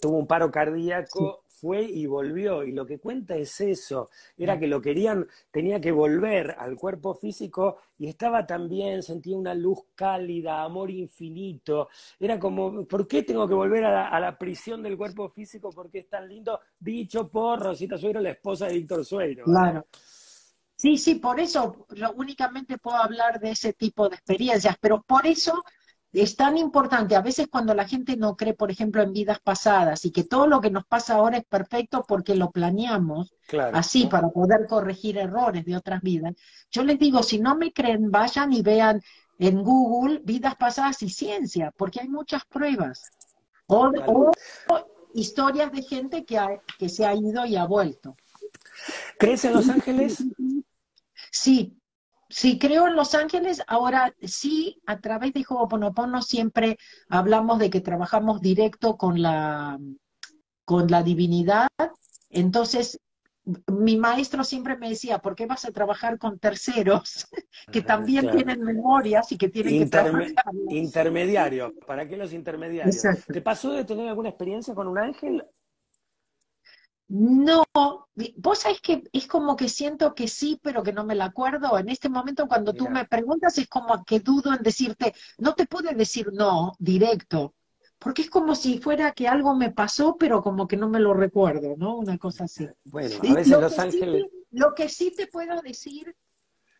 tuvo 0.00 0.18
un 0.18 0.26
paro 0.26 0.50
cardíaco, 0.50 1.44
fue 1.60 1.82
y 1.82 2.06
volvió. 2.06 2.62
Y 2.64 2.72
lo 2.72 2.86
que 2.86 2.98
cuenta 2.98 3.36
es 3.36 3.60
eso, 3.60 4.10
era 4.36 4.58
que 4.58 4.66
lo 4.66 4.80
querían, 4.80 5.26
tenía 5.50 5.80
que 5.80 5.92
volver 5.92 6.54
al 6.58 6.76
cuerpo 6.76 7.14
físico 7.14 7.78
y 7.98 8.08
estaba 8.08 8.46
también, 8.46 9.02
sentía 9.02 9.36
una 9.36 9.54
luz 9.54 9.80
cálida, 9.94 10.62
amor 10.62 10.90
infinito. 10.90 11.88
Era 12.18 12.38
como, 12.38 12.84
¿por 12.86 13.06
qué 13.06 13.22
tengo 13.22 13.48
que 13.48 13.54
volver 13.54 13.84
a 13.84 14.20
la, 14.20 14.38
prisión 14.38 14.82
del 14.82 14.96
cuerpo 14.96 15.28
físico? 15.28 15.70
Porque 15.70 15.98
es 15.98 16.08
tan 16.08 16.28
lindo, 16.28 16.60
dicho 16.78 17.28
por 17.28 17.60
Rosita 17.60 17.98
Suero, 17.98 18.20
la 18.20 18.30
esposa 18.30 18.66
de 18.66 18.74
Víctor 18.74 19.04
Suero. 19.04 19.44
Claro. 19.44 19.86
Sí, 20.76 20.96
sí, 20.96 21.16
por 21.16 21.40
eso 21.40 21.86
únicamente 22.14 22.78
puedo 22.78 22.98
hablar 22.98 23.40
de 23.40 23.50
ese 23.50 23.72
tipo 23.72 24.08
de 24.08 24.14
experiencias, 24.14 24.76
pero 24.80 25.02
por 25.02 25.26
eso 25.26 25.64
es 26.12 26.36
tan 26.36 26.56
importante, 26.56 27.16
a 27.16 27.20
veces 27.20 27.48
cuando 27.50 27.74
la 27.74 27.86
gente 27.86 28.16
no 28.16 28.36
cree, 28.36 28.54
por 28.54 28.70
ejemplo, 28.70 29.02
en 29.02 29.12
vidas 29.12 29.40
pasadas 29.40 30.04
y 30.04 30.10
que 30.10 30.24
todo 30.24 30.46
lo 30.46 30.60
que 30.60 30.70
nos 30.70 30.86
pasa 30.86 31.14
ahora 31.14 31.36
es 31.36 31.44
perfecto 31.44 32.04
porque 32.08 32.34
lo 32.34 32.50
planeamos 32.50 33.34
así 33.72 34.06
para 34.06 34.28
poder 34.28 34.66
corregir 34.66 35.18
errores 35.18 35.64
de 35.64 35.76
otras 35.76 36.00
vidas, 36.00 36.34
yo 36.70 36.82
les 36.82 36.98
digo, 36.98 37.22
si 37.22 37.38
no 37.38 37.56
me 37.56 37.72
creen, 37.72 38.10
vayan 38.10 38.52
y 38.52 38.62
vean 38.62 39.02
en 39.38 39.62
Google 39.62 40.20
vidas 40.24 40.56
pasadas 40.56 41.02
y 41.02 41.10
ciencia, 41.10 41.72
porque 41.76 42.00
hay 42.00 42.08
muchas 42.08 42.44
pruebas. 42.46 43.10
O, 43.66 43.92
historias 45.14 45.70
de 45.72 45.82
gente 45.82 46.24
que, 46.24 46.38
que 46.78 46.88
se 46.88 47.04
ha 47.04 47.14
ido 47.14 47.44
y 47.44 47.56
ha 47.56 47.66
vuelto. 47.66 48.16
¿Crees 49.18 49.44
en 49.44 49.52
los 49.54 49.68
ángeles? 49.68 50.24
Sí, 51.30 51.77
Sí, 52.28 52.58
creo 52.58 52.88
en 52.88 52.96
Los 52.96 53.14
Ángeles. 53.14 53.62
Ahora 53.66 54.14
sí, 54.22 54.80
a 54.86 55.00
través 55.00 55.32
de 55.32 55.44
Ho'oponopono 55.48 56.20
siempre 56.22 56.78
hablamos 57.08 57.58
de 57.58 57.70
que 57.70 57.80
trabajamos 57.80 58.40
directo 58.40 58.96
con 58.96 59.22
la, 59.22 59.78
con 60.64 60.86
la 60.88 61.02
divinidad. 61.02 61.68
Entonces, 62.30 63.00
mi 63.66 63.96
maestro 63.96 64.44
siempre 64.44 64.76
me 64.76 64.90
decía, 64.90 65.18
¿por 65.20 65.34
qué 65.34 65.46
vas 65.46 65.64
a 65.64 65.70
trabajar 65.70 66.18
con 66.18 66.38
terceros 66.38 67.26
que 67.72 67.80
también 67.80 68.30
tienen 68.30 68.62
memorias 68.62 69.32
y 69.32 69.38
que 69.38 69.48
tienen 69.48 69.78
que 69.78 69.86
trabajar? 69.86 70.28
Intermediarios, 70.68 71.72
¿para 71.86 72.06
qué 72.06 72.16
los 72.16 72.32
intermediarios? 72.32 73.02
¿Te 73.26 73.40
pasó 73.40 73.72
de 73.72 73.84
tener 73.84 74.08
alguna 74.08 74.28
experiencia 74.28 74.74
con 74.74 74.86
un 74.88 74.98
ángel 74.98 75.44
no, 77.08 77.64
vos 78.36 78.58
sabés 78.58 78.80
que 78.82 79.02
es 79.12 79.26
como 79.26 79.56
que 79.56 79.68
siento 79.68 80.14
que 80.14 80.28
sí, 80.28 80.60
pero 80.62 80.82
que 80.82 80.92
no 80.92 81.04
me 81.04 81.14
la 81.14 81.26
acuerdo. 81.26 81.78
En 81.78 81.88
este 81.88 82.08
momento 82.08 82.46
cuando 82.46 82.74
tú 82.74 82.88
me 82.88 83.06
preguntas 83.06 83.56
es 83.58 83.66
como 83.68 84.04
que 84.04 84.20
dudo 84.20 84.52
en 84.52 84.62
decirte, 84.62 85.14
no 85.38 85.54
te 85.54 85.66
puedo 85.66 85.90
decir 85.90 86.28
no 86.32 86.74
directo, 86.78 87.54
porque 87.98 88.22
es 88.22 88.30
como 88.30 88.54
si 88.54 88.78
fuera 88.78 89.12
que 89.12 89.26
algo 89.26 89.54
me 89.54 89.70
pasó, 89.70 90.16
pero 90.18 90.42
como 90.42 90.68
que 90.68 90.76
no 90.76 90.88
me 90.88 91.00
lo 91.00 91.14
recuerdo, 91.14 91.76
¿no? 91.78 91.96
Una 91.96 92.18
cosa 92.18 92.44
así. 92.44 92.68
Bueno, 92.84 93.16
a 93.26 93.34
veces 93.34 93.58
Los 93.58 93.78
Ángeles... 93.78 94.26
lo 94.50 94.74
que 94.74 94.90
sí 94.90 95.12
te 95.16 95.26
puedo 95.26 95.60
decir 95.62 96.14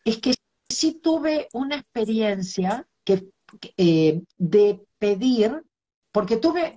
es 0.05 0.19
que 0.19 0.35
sí 0.69 0.99
tuve 1.01 1.47
una 1.53 1.77
experiencia 1.77 2.87
que, 3.03 3.27
eh, 3.77 4.21
de 4.37 4.85
pedir, 4.99 5.63
porque 6.11 6.37
tuve, 6.37 6.75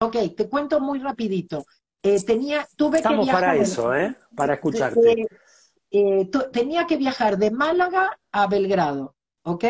ok, 0.00 0.16
te 0.36 0.48
cuento 0.50 0.80
muy 0.80 0.98
rapidito. 0.98 1.64
Eh, 2.02 2.24
tenía, 2.24 2.66
tuve 2.76 2.98
Estamos 2.98 3.26
que 3.26 3.32
para 3.32 3.56
eso, 3.56 3.94
¿eh? 3.94 4.16
Para 4.34 4.54
escucharte. 4.54 5.26
Eh, 5.90 6.30
tenía 6.52 6.86
que 6.86 6.96
viajar 6.96 7.36
de 7.36 7.50
Málaga 7.50 8.18
a 8.32 8.46
Belgrado, 8.46 9.16
¿ok? 9.42 9.64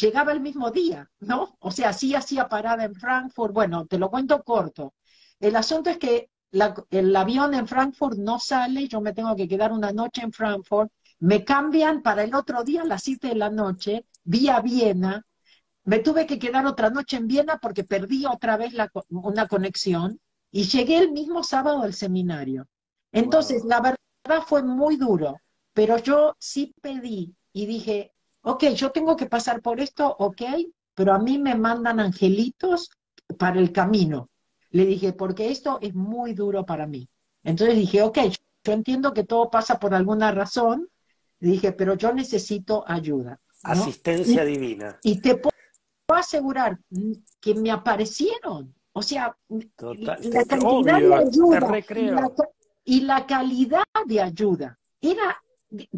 llegaba 0.00 0.32
el 0.32 0.40
mismo 0.40 0.70
día, 0.70 1.08
¿no? 1.20 1.56
O 1.60 1.70
sea, 1.70 1.92
sí 1.92 2.14
hacía 2.14 2.48
parada 2.48 2.84
en 2.84 2.94
Frankfurt. 2.94 3.52
Bueno, 3.52 3.86
te 3.86 3.98
lo 3.98 4.10
cuento 4.10 4.42
corto. 4.42 4.94
El 5.40 5.56
asunto 5.56 5.90
es 5.90 5.98
que 5.98 6.30
el 6.90 7.16
avión 7.16 7.54
en 7.54 7.66
Frankfurt 7.66 8.18
no 8.18 8.38
sale, 8.38 8.86
yo 8.88 9.00
me 9.00 9.12
tengo 9.12 9.34
que 9.34 9.48
quedar 9.48 9.72
una 9.72 9.92
noche 9.92 10.22
en 10.22 10.32
Frankfurt, 10.32 10.90
me 11.20 11.44
cambian 11.44 12.02
para 12.02 12.22
el 12.22 12.34
otro 12.34 12.62
día 12.62 12.82
a 12.82 12.86
las 12.86 13.02
7 13.02 13.28
de 13.28 13.34
la 13.34 13.50
noche, 13.50 14.06
vía 14.24 14.60
Viena, 14.60 15.24
me 15.84 15.98
tuve 15.98 16.26
que 16.26 16.38
quedar 16.38 16.66
otra 16.66 16.90
noche 16.90 17.16
en 17.16 17.26
Viena 17.26 17.58
porque 17.58 17.84
perdí 17.84 18.24
otra 18.26 18.56
vez 18.56 18.74
una 19.08 19.46
conexión 19.46 20.18
y 20.50 20.64
llegué 20.64 20.98
el 20.98 21.12
mismo 21.12 21.42
sábado 21.42 21.82
al 21.82 21.94
seminario. 21.94 22.66
Entonces, 23.12 23.64
la 23.64 23.80
verdad 23.80 24.44
fue 24.46 24.62
muy 24.62 24.96
duro, 24.96 25.36
pero 25.72 25.98
yo 25.98 26.34
sí 26.38 26.74
pedí 26.80 27.34
y 27.52 27.66
dije, 27.66 28.12
ok, 28.42 28.64
yo 28.70 28.90
tengo 28.90 29.16
que 29.16 29.26
pasar 29.26 29.60
por 29.60 29.80
esto, 29.80 30.16
ok, 30.18 30.42
pero 30.94 31.12
a 31.12 31.18
mí 31.18 31.38
me 31.38 31.54
mandan 31.54 32.00
angelitos 32.00 32.90
para 33.38 33.60
el 33.60 33.72
camino. 33.72 34.30
Le 34.70 34.86
dije, 34.86 35.12
porque 35.12 35.50
esto 35.50 35.78
es 35.80 35.94
muy 35.94 36.34
duro 36.34 36.64
para 36.64 36.86
mí. 36.86 37.08
Entonces 37.42 37.76
dije, 37.76 38.02
ok, 38.02 38.18
yo 38.64 38.72
entiendo 38.72 39.12
que 39.12 39.24
todo 39.24 39.50
pasa 39.50 39.78
por 39.78 39.94
alguna 39.94 40.30
razón. 40.30 40.88
Dije, 41.38 41.72
pero 41.72 41.94
yo 41.94 42.12
necesito 42.12 42.84
ayuda. 42.86 43.40
Asistencia 43.62 44.44
divina. 44.44 44.98
Y 45.02 45.20
te 45.20 45.36
puedo 46.06 46.20
asegurar 46.20 46.78
que 47.40 47.54
me 47.54 47.70
aparecieron. 47.70 48.74
O 48.92 49.02
sea, 49.02 49.36
la 49.48 50.44
cantidad 50.46 51.00
de 51.00 51.14
ayuda 51.14 52.32
y 52.84 53.00
la, 53.00 53.26
calidad 53.26 53.84
de 54.06 54.20
ayuda 54.20 54.78
era, 55.00 55.42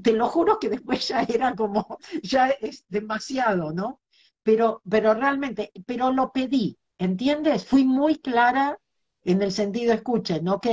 te 0.03 0.13
lo 0.13 0.29
juro 0.29 0.59
que 0.59 0.71
después 0.71 1.07
ya 1.09 1.23
era 1.23 1.55
como, 1.55 1.99
ya 2.23 2.49
es 2.49 2.85
demasiado, 2.89 3.73
¿no? 3.73 4.01
Pero, 4.43 4.81
pero 4.89 5.13
realmente, 5.13 5.73
pero 5.85 6.13
lo 6.13 6.33
pedí, 6.33 6.79
¿entiendes? 6.99 7.67
Fui 7.67 7.85
muy 7.85 8.17
clara 8.19 8.79
en 9.25 9.43
el 9.43 9.53
sentido, 9.53 9.93
escuchen, 9.93 10.49
ok, 10.49 10.67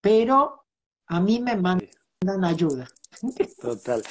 pero 0.00 0.64
a 1.06 1.20
mí 1.20 1.40
me 1.40 1.56
mandan 1.56 2.44
ayuda. 2.44 2.88
Total. 3.60 4.02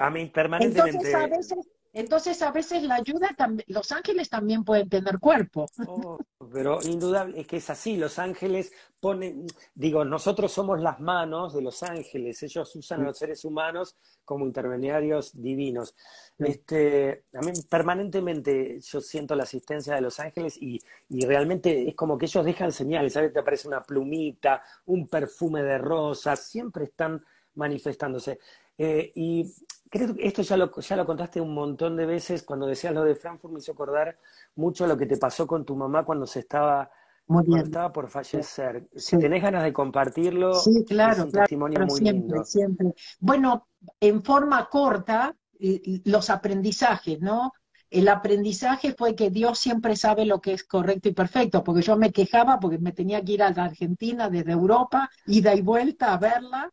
a 0.00 0.10
mí 0.10 0.26
permanentemente... 0.26 1.08
Entonces, 1.08 1.14
a 1.14 1.26
veces 1.26 1.68
entonces, 1.94 2.40
a 2.40 2.50
veces 2.50 2.82
la 2.84 2.94
ayuda, 2.94 3.36
los 3.66 3.92
ángeles 3.92 4.30
también 4.30 4.64
pueden 4.64 4.88
tener 4.88 5.18
cuerpo. 5.18 5.66
Oh, 5.86 6.18
pero 6.50 6.80
indudable, 6.82 7.40
es 7.40 7.46
que 7.46 7.58
es 7.58 7.68
así, 7.68 7.98
los 7.98 8.18
ángeles 8.18 8.72
ponen, 8.98 9.46
digo, 9.74 10.02
nosotros 10.04 10.52
somos 10.52 10.80
las 10.80 11.00
manos 11.00 11.52
de 11.52 11.60
los 11.60 11.82
ángeles, 11.82 12.42
ellos 12.42 12.74
usan 12.76 13.02
a 13.02 13.04
los 13.04 13.18
seres 13.18 13.44
humanos 13.44 13.96
como 14.24 14.46
intermediarios 14.46 15.40
divinos. 15.40 15.94
Este, 16.38 17.24
a 17.34 17.40
mí 17.40 17.52
permanentemente 17.68 18.80
yo 18.80 19.00
siento 19.02 19.34
la 19.34 19.42
asistencia 19.42 19.94
de 19.94 20.00
los 20.00 20.18
ángeles 20.18 20.56
y, 20.60 20.80
y 21.10 21.26
realmente 21.26 21.88
es 21.88 21.94
como 21.94 22.16
que 22.16 22.24
ellos 22.24 22.44
dejan 22.44 22.72
señales, 22.72 23.12
¿sabes? 23.12 23.34
Te 23.34 23.40
aparece 23.40 23.68
una 23.68 23.82
plumita, 23.82 24.62
un 24.86 25.08
perfume 25.08 25.62
de 25.62 25.76
rosas, 25.76 26.46
siempre 26.46 26.84
están 26.84 27.22
manifestándose. 27.54 28.38
Eh, 28.78 29.12
y 29.14 29.52
creo 29.92 30.14
que 30.14 30.26
esto 30.26 30.40
ya 30.40 30.56
lo, 30.56 30.72
ya 30.80 30.96
lo 30.96 31.04
contaste 31.04 31.38
un 31.38 31.52
montón 31.52 31.96
de 31.96 32.06
veces, 32.06 32.42
cuando 32.44 32.66
decías 32.66 32.94
lo 32.94 33.04
de 33.04 33.14
Frankfurt 33.14 33.52
me 33.52 33.60
hizo 33.60 33.72
acordar 33.72 34.18
mucho 34.56 34.86
lo 34.86 34.96
que 34.96 35.04
te 35.04 35.18
pasó 35.18 35.46
con 35.46 35.66
tu 35.66 35.76
mamá 35.76 36.02
cuando 36.02 36.26
se 36.26 36.40
estaba, 36.40 36.90
estaba 37.58 37.92
por 37.92 38.08
fallecer. 38.08 38.88
Si 38.96 39.18
tenés 39.18 39.42
ganas 39.42 39.62
de 39.62 39.72
compartirlo, 39.72 40.54
sí, 40.54 40.82
claro, 40.86 41.12
es 41.12 41.18
un 41.18 41.32
testimonio 41.32 41.80
muy 41.80 41.98
siempre, 41.98 42.12
lindo. 42.12 42.44
Siempre. 42.44 42.94
Bueno, 43.20 43.68
en 44.00 44.22
forma 44.22 44.66
corta, 44.70 45.36
los 46.04 46.30
aprendizajes, 46.30 47.20
¿no? 47.20 47.52
El 47.90 48.08
aprendizaje 48.08 48.94
fue 48.94 49.14
que 49.14 49.28
Dios 49.28 49.58
siempre 49.58 49.94
sabe 49.96 50.24
lo 50.24 50.40
que 50.40 50.54
es 50.54 50.64
correcto 50.64 51.10
y 51.10 51.12
perfecto, 51.12 51.62
porque 51.62 51.82
yo 51.82 51.98
me 51.98 52.12
quejaba 52.12 52.58
porque 52.58 52.78
me 52.78 52.92
tenía 52.92 53.22
que 53.22 53.32
ir 53.32 53.42
a 53.42 53.50
la 53.50 53.64
Argentina 53.64 54.30
desde 54.30 54.52
Europa, 54.52 55.10
ida 55.26 55.54
y 55.54 55.60
vuelta 55.60 56.14
a 56.14 56.16
verla, 56.16 56.72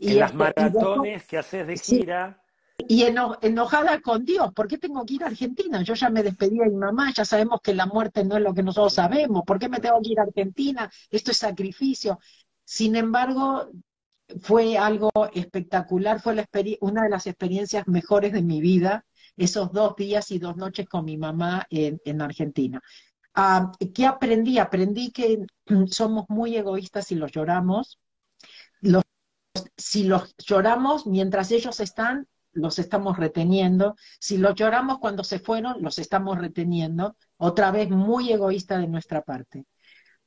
y 0.00 0.10
en 0.10 0.18
las 0.18 0.32
este, 0.32 0.38
maratones 0.38 1.24
que 1.26 1.38
haces 1.38 1.64
de 1.64 1.76
gira. 1.76 2.42
Y 2.78 3.02
enojada 3.04 4.00
con 4.00 4.24
Dios, 4.24 4.52
¿por 4.52 4.68
qué 4.68 4.78
tengo 4.78 5.04
que 5.04 5.14
ir 5.14 5.24
a 5.24 5.28
Argentina? 5.28 5.82
Yo 5.82 5.94
ya 5.94 6.10
me 6.10 6.22
despedí 6.22 6.58
de 6.58 6.66
mi 6.66 6.76
mamá, 6.76 7.12
ya 7.14 7.24
sabemos 7.24 7.60
que 7.62 7.74
la 7.74 7.86
muerte 7.86 8.22
no 8.24 8.36
es 8.36 8.42
lo 8.42 8.54
que 8.54 8.62
nosotros 8.62 8.94
sabemos, 8.94 9.42
¿por 9.46 9.58
qué 9.58 9.68
me 9.68 9.80
tengo 9.80 10.00
que 10.02 10.12
ir 10.12 10.20
a 10.20 10.24
Argentina? 10.24 10.90
Esto 11.10 11.30
es 11.30 11.38
sacrificio. 11.38 12.18
Sin 12.64 12.94
embargo, 12.96 13.70
fue 14.40 14.76
algo 14.76 15.10
espectacular, 15.32 16.20
fue 16.20 16.34
la 16.34 16.46
una 16.80 17.04
de 17.04 17.10
las 17.10 17.26
experiencias 17.26 17.86
mejores 17.88 18.32
de 18.32 18.42
mi 18.42 18.60
vida, 18.60 19.04
esos 19.36 19.72
dos 19.72 19.96
días 19.96 20.30
y 20.30 20.38
dos 20.38 20.56
noches 20.56 20.88
con 20.88 21.04
mi 21.04 21.16
mamá 21.16 21.66
en, 21.70 22.20
Argentina. 22.20 22.80
Ah, 23.34 23.72
¿Qué 23.94 24.06
aprendí? 24.06 24.58
Aprendí 24.58 25.10
que 25.12 25.46
somos 25.90 26.26
muy 26.28 26.56
egoístas 26.56 27.10
y 27.12 27.16
los 27.16 27.32
lloramos, 27.32 27.98
los 28.80 29.02
si 29.76 30.04
los 30.04 30.34
lloramos 30.38 31.06
mientras 31.06 31.50
ellos 31.50 31.80
están, 31.80 32.26
los 32.56 32.78
estamos 32.78 33.18
reteniendo. 33.18 33.96
Si 34.18 34.38
los 34.38 34.54
lloramos 34.54 34.98
cuando 34.98 35.24
se 35.24 35.38
fueron, 35.38 35.82
los 35.82 35.98
estamos 35.98 36.38
reteniendo. 36.38 37.16
Otra 37.36 37.70
vez 37.70 37.90
muy 37.90 38.32
egoísta 38.32 38.78
de 38.78 38.88
nuestra 38.88 39.22
parte. 39.22 39.64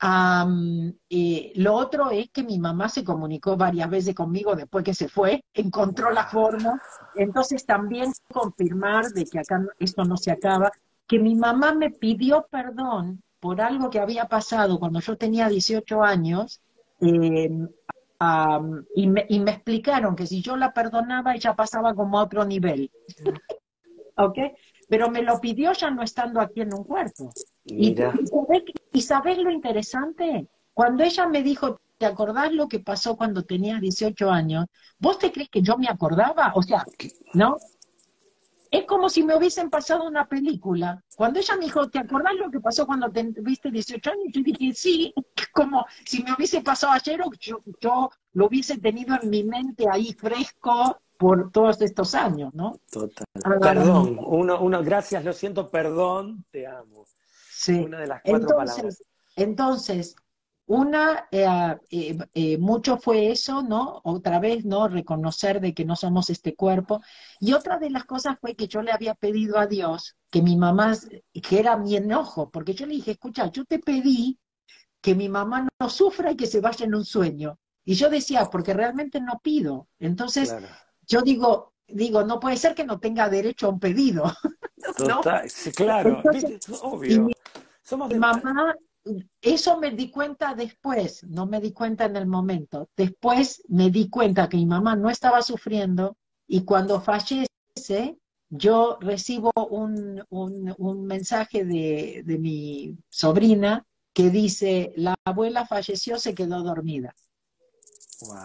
lo 0.02 1.74
otro 1.76 2.12
es 2.12 2.30
que 2.32 2.44
mi 2.44 2.60
mamá 2.60 2.88
se 2.90 3.04
comunicó 3.04 3.58
varias 3.58 3.90
veces 3.90 4.16
conmigo 4.16 4.56
después 4.56 4.84
que 4.84 4.94
se 4.94 5.10
fue, 5.10 5.44
encontró 5.54 6.12
la 6.12 6.26
forma. 6.26 6.82
Entonces 7.16 7.66
también 7.66 8.12
confirmar 8.32 9.10
de 9.10 9.26
que 9.26 9.40
acá 9.40 9.62
esto 9.80 10.06
no 10.06 10.18
se 10.18 10.32
acaba, 10.32 10.72
que 11.08 11.20
mi 11.20 11.36
mamá 11.36 11.74
me 11.74 11.90
pidió 11.90 12.48
perdón 12.50 13.22
por 13.40 13.62
algo 13.62 13.90
que 13.90 14.00
había 14.00 14.26
pasado 14.28 14.80
cuando 14.80 15.00
yo 15.00 15.18
tenía 15.18 15.50
18 15.50 16.04
años, 16.04 16.62
eh, 17.02 17.50
y, 18.96 19.08
me, 19.08 19.26
y, 19.30 19.40
me, 19.40 19.52
explicaron 19.52 20.16
que 20.16 20.28
si 20.28 20.42
yo 20.42 20.58
la 20.58 20.74
perdonaba, 20.74 21.36
ella 21.36 21.56
pasaba 21.56 21.94
como 21.94 22.20
a 22.20 22.24
otro 22.24 22.44
nivel. 22.46 22.92
¿Ok? 24.18 24.38
Pero 24.90 25.10
me 25.10 25.22
lo 25.22 25.40
pidió 25.40 25.72
ya 25.72 25.90
no 25.92 26.02
estando 26.02 26.42
aquí 26.42 26.62
en 26.62 26.74
un 26.74 26.84
cuerpo. 26.84 27.32
Y, 27.64 27.96
y, 28.92 29.02
sabes, 29.02 29.38
lo 29.38 29.52
interesante? 29.52 30.48
Cuando 30.74 31.04
ella 31.04 31.28
me 31.28 31.44
dijo, 31.44 31.80
¿te 31.98 32.06
acordás 32.06 32.52
lo 32.52 32.68
que 32.68 32.80
pasó 32.80 33.16
cuando 33.16 33.44
tenía 33.44 33.80
18 33.80 34.30
años? 34.30 34.66
¿Vos 34.98 35.20
te 35.20 35.32
crees 35.32 35.50
que 35.50 35.62
yo 35.62 35.78
me 35.78 35.88
acordaba? 35.88 36.52
O 36.56 36.62
sea, 36.62 36.84
¿no? 37.34 37.56
Es 38.72 38.86
como 38.86 39.10
si 39.10 39.24
me 39.24 39.36
hubiesen 39.36 39.70
pasado 39.70 40.08
una 40.08 40.28
película. 40.28 41.04
Cuando 41.16 41.40
ella 41.40 41.56
me 41.58 41.66
dijo, 41.66 41.90
¿te 41.90 42.00
acordás 42.00 42.36
lo 42.36 42.52
que 42.52 42.60
pasó 42.60 42.86
cuando 42.86 43.10
tuviste 43.10 43.72
18 43.72 44.12
años? 44.12 44.26
Yo 44.32 44.42
dije, 44.44 44.74
sí, 44.74 45.14
como 45.54 45.86
si 46.06 46.24
me 46.24 46.34
hubiese 46.34 46.62
pasado 46.62 46.94
ayer 46.94 47.22
o 47.22 47.32
yo, 47.40 47.62
yo 47.82 48.10
lo 48.34 48.48
hubiese 48.48 48.78
tenido 48.78 49.16
en 49.22 49.30
mi 49.30 49.44
mente 49.44 49.86
ahí 49.92 50.14
fresco 50.14 51.00
por 51.18 51.52
todos 51.52 51.82
estos 51.82 52.16
años, 52.16 52.54
¿no? 52.54 52.80
Total. 52.90 53.26
Ah, 53.44 53.56
perdón, 53.60 54.18
uno, 54.26 54.62
uno, 54.62 54.84
gracias, 54.84 55.26
lo 55.26 55.34
siento, 55.34 55.70
perdón, 55.70 56.46
te 56.52 56.66
amo. 56.66 57.06
Sí. 57.52 57.74
Una 57.74 58.00
de 58.00 58.08
las 58.08 58.22
cuatro 58.22 58.48
entonces, 58.50 58.76
palabras. 58.76 59.04
Entonces, 59.36 60.16
Una, 60.70 61.28
eh, 61.32 61.48
eh, 61.90 62.18
eh, 62.32 62.58
mucho 62.60 63.00
fue 63.00 63.32
eso, 63.32 63.64
¿no? 63.64 64.02
Otra 64.04 64.40
vez, 64.40 64.66
¿no? 64.66 64.88
Reconocer 64.88 65.60
de 65.60 65.74
que 65.74 65.84
no 65.84 65.96
somos 65.96 66.30
este 66.30 66.56
cuerpo. 66.56 67.02
Y 67.40 67.54
otra 67.54 67.80
de 67.80 67.90
las 67.90 68.06
cosas 68.06 68.38
fue 68.40 68.56
que 68.56 68.68
yo 68.68 68.84
le 68.84 68.92
había 68.92 69.16
pedido 69.16 69.58
a 69.58 69.66
Dios 69.66 70.16
que 70.30 70.44
mi 70.44 70.56
mamá, 70.56 70.96
que 71.42 71.60
era 71.60 71.76
mi 71.76 71.96
enojo, 71.96 72.52
porque 72.52 72.76
yo 72.76 72.86
le 72.86 72.94
dije, 72.94 73.12
escucha, 73.12 73.52
yo 73.52 73.66
te 73.66 73.80
pedí 73.80 74.38
que 75.02 75.16
mi 75.16 75.28
mamá 75.28 75.68
no 75.80 75.90
sufra 75.90 76.34
y 76.34 76.36
que 76.36 76.46
se 76.46 76.62
vaya 76.62 76.86
en 76.86 76.94
un 76.94 77.04
sueño. 77.04 77.58
Y 77.84 77.96
yo 77.96 78.12
decía, 78.12 78.46
porque 78.46 78.76
realmente 78.76 79.20
no 79.20 79.40
pido. 79.42 79.88
Entonces, 79.98 80.56
yo 81.08 81.24
digo, 81.24 81.74
digo, 81.88 82.24
no 82.24 82.40
puede 82.40 82.58
ser 82.58 82.76
que 82.76 82.86
no 82.86 83.00
tenga 83.00 83.28
derecho 83.28 83.66
a 83.66 83.70
un 83.72 83.80
pedido. 83.80 84.32
Total, 84.98 85.50
sí, 85.50 85.72
claro, 85.72 86.22
obvio. 86.84 87.28
Somos 87.82 88.10
de... 88.10 88.20
mamá 88.20 88.76
eso 89.42 89.80
me 89.80 89.92
di 89.92 90.10
cuenta 90.10 90.54
después, 90.54 91.24
no 91.24 91.46
me 91.46 91.60
di 91.60 91.72
cuenta 91.72 92.06
en 92.06 92.16
el 92.16 92.28
momento. 92.28 92.90
Después 92.96 93.64
me 93.68 93.90
di 93.90 94.10
cuenta 94.10 94.50
que 94.50 94.58
mi 94.58 94.66
mamá 94.66 94.96
no 94.96 95.10
estaba 95.10 95.42
sufriendo 95.42 96.18
y 96.48 96.64
cuando 96.66 97.00
fallece, 97.00 97.48
yo 98.50 98.98
recibo 99.00 99.52
un, 99.70 100.24
un, 100.30 101.06
mensaje 101.06 101.64
de, 101.64 102.24
de, 102.26 102.38
mi 102.40 102.98
sobrina 103.10 103.86
que 104.14 104.30
dice, 104.30 104.92
la 104.96 105.16
abuela 105.24 105.68
falleció, 105.68 106.18
se 106.18 106.34
quedó 106.34 106.64
dormida. 106.64 107.16
Wow, 108.22 108.38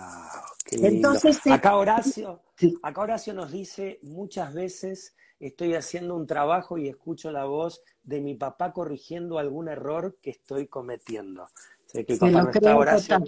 qué 0.64 0.76
lindo. 0.76 0.88
Entonces, 0.88 1.46
acá 1.46 1.76
Horacio, 1.76 2.42
acá 2.82 3.00
Horacio 3.00 3.32
nos 3.32 3.50
dice 3.50 3.98
muchas 4.02 4.52
veces 4.52 5.14
estoy 5.46 5.74
haciendo 5.74 6.16
un 6.16 6.26
trabajo 6.26 6.78
y 6.78 6.88
escucho 6.88 7.30
la 7.30 7.44
voz 7.44 7.82
de 8.02 8.20
mi 8.20 8.34
papá 8.34 8.72
corrigiendo 8.72 9.38
algún 9.38 9.68
error 9.68 10.16
que 10.22 10.30
estoy 10.30 10.68
cometiendo. 10.68 11.48
Sé 11.86 12.04
que 12.04 12.16
papá 12.16 12.42
no 12.42 12.50
está, 12.50 12.76
Horacio, 12.76 13.24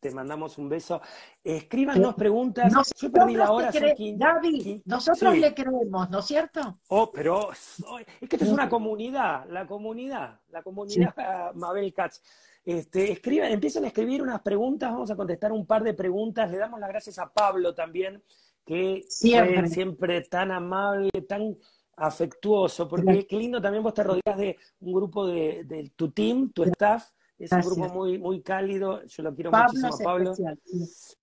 te 0.00 0.10
mandamos 0.12 0.58
un 0.58 0.68
beso. 0.68 1.00
Escríbanos 1.42 2.14
preguntas. 2.14 2.72
Yo 2.96 3.10
perdí 3.10 3.34
la 3.34 3.50
hora. 3.50 3.70
David, 3.72 4.82
nosotros 4.84 5.36
le 5.36 5.54
creemos, 5.54 6.08
¿no 6.10 6.20
es 6.20 6.24
cierto? 6.24 6.78
Oh, 6.88 7.10
pero 7.10 7.52
es 7.52 8.28
que 8.28 8.36
esto 8.36 8.44
es 8.44 8.52
una 8.52 8.68
comunidad, 8.68 9.46
la 9.48 9.66
comunidad, 9.66 10.40
la 10.50 10.62
comunidad 10.62 11.54
Mabel 11.54 11.92
Katz. 11.92 12.22
Este, 12.64 13.12
escriban, 13.12 13.50
empiezan 13.50 13.84
a 13.84 13.88
escribir 13.88 14.20
unas 14.20 14.42
preguntas, 14.42 14.92
vamos 14.92 15.10
a 15.10 15.16
contestar 15.16 15.52
un 15.52 15.66
par 15.66 15.82
de 15.82 15.94
preguntas. 15.94 16.50
Le 16.50 16.58
damos 16.58 16.78
las 16.78 16.90
gracias 16.90 17.18
a 17.18 17.32
Pablo 17.32 17.74
también, 17.74 18.22
que 18.68 19.06
siempre, 19.08 19.66
siempre 19.66 20.20
tan 20.20 20.52
amable, 20.52 21.10
tan 21.26 21.56
afectuoso, 21.96 22.86
porque 22.86 23.26
qué 23.26 23.38
lindo 23.38 23.62
también 23.62 23.82
vos 23.82 23.94
te 23.94 24.04
rodeas 24.04 24.36
de 24.36 24.58
un 24.80 24.92
grupo 24.92 25.26
de, 25.26 25.90
tu 25.96 26.10
team, 26.10 26.52
tu 26.52 26.64
staff, 26.64 27.08
es 27.38 27.50
un 27.50 27.60
grupo 27.62 27.88
muy, 27.88 28.18
muy 28.18 28.42
cálido, 28.42 29.02
yo 29.06 29.22
lo 29.22 29.34
quiero 29.34 29.50
muchísimo 29.50 29.96
Pablo, 30.04 30.34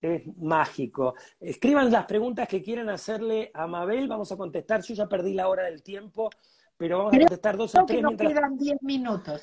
es 0.00 0.36
mágico. 0.38 1.14
Escriban 1.38 1.92
las 1.92 2.06
preguntas 2.06 2.48
que 2.48 2.60
quieran 2.60 2.88
hacerle 2.88 3.52
a 3.54 3.68
Mabel, 3.68 4.08
vamos 4.08 4.32
a 4.32 4.36
contestar, 4.36 4.82
yo 4.82 4.94
ya 4.94 5.08
perdí 5.08 5.32
la 5.32 5.48
hora 5.48 5.66
del 5.66 5.84
tiempo, 5.84 6.28
pero 6.76 6.98
vamos 6.98 7.14
a 7.14 7.18
contestar 7.18 7.56
dos 7.56 7.76
o 7.76 7.86
tres 7.86 8.02
mientras... 8.02 8.32
quedan 8.32 8.58
diez 8.58 8.82
minutos. 8.82 9.40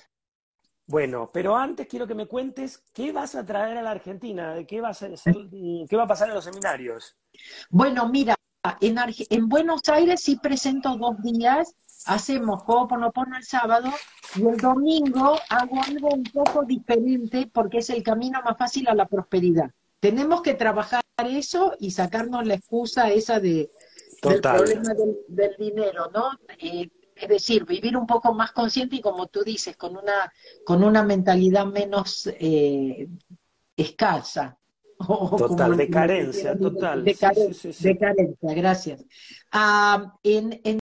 Bueno, 0.86 1.30
pero 1.34 1.56
antes 1.56 1.88
quiero 1.88 2.06
que 2.06 2.16
me 2.16 2.28
cuentes 2.28 2.84
qué 2.94 3.12
vas 3.12 3.36
a 3.36 3.46
traer 3.46 3.78
a 3.78 3.82
la 3.82 3.92
Argentina, 3.92 4.54
de 4.54 4.68
qué, 4.68 4.82
vas 4.82 5.02
a 5.02 5.08
hacer, 5.08 5.36
qué 5.52 5.96
va 5.96 6.04
a 6.04 6.08
pasar 6.08 6.30
en 6.30 6.36
los 6.36 6.44
seminarios. 6.44 7.16
Bueno, 7.70 8.10
mira, 8.10 8.36
en, 8.82 8.98
en 9.30 9.50
Buenos 9.50 9.82
Aires 9.88 10.22
sí 10.22 10.38
presento 10.38 10.98
dos 10.98 11.22
días, 11.22 11.74
hacemos 12.06 12.64
Ho'oponopono 12.66 13.38
el 13.38 13.44
sábado 13.44 13.90
y 14.36 14.46
el 14.46 14.58
domingo 14.58 15.38
hago 15.50 15.82
algo 15.84 16.10
un 16.10 16.24
poco 16.24 16.64
diferente 16.64 17.50
porque 17.52 17.78
es 17.78 17.90
el 17.90 18.04
camino 18.04 18.42
más 18.44 18.58
fácil 18.58 18.88
a 18.90 18.96
la 18.96 19.06
prosperidad. 19.06 19.72
Tenemos 20.00 20.42
que 20.42 20.54
trabajar 20.54 21.02
eso 21.18 21.76
y 21.80 21.92
sacarnos 21.92 22.46
la 22.46 22.56
excusa 22.56 23.10
esa 23.10 23.40
de, 23.40 23.72
del 24.22 24.42
problema 24.42 24.94
del, 25.28 25.56
dinero, 25.58 26.10
¿no? 26.14 26.32
Eh, 26.60 26.90
es 27.16 27.30
decir, 27.30 27.66
vivir 27.66 27.96
un 27.98 28.06
poco 28.06 28.34
más 28.34 28.52
consciente 28.52 28.98
y 28.98 29.02
como 29.02 29.28
tú 29.28 29.44
dices, 29.44 29.78
con 29.78 29.96
una, 29.96 30.32
con 30.66 30.84
una 30.84 31.04
mentalidad 31.04 31.66
menos 31.66 32.28
eh, 32.40 33.08
escasa. 33.76 34.58
total, 35.38 35.78
de 35.78 35.90
carencia, 35.90 36.58
total. 36.58 37.04
De, 37.04 37.16
carencia, 37.16 38.54
gracias. 38.54 39.06
Ah, 39.52 40.14
en, 40.24 40.80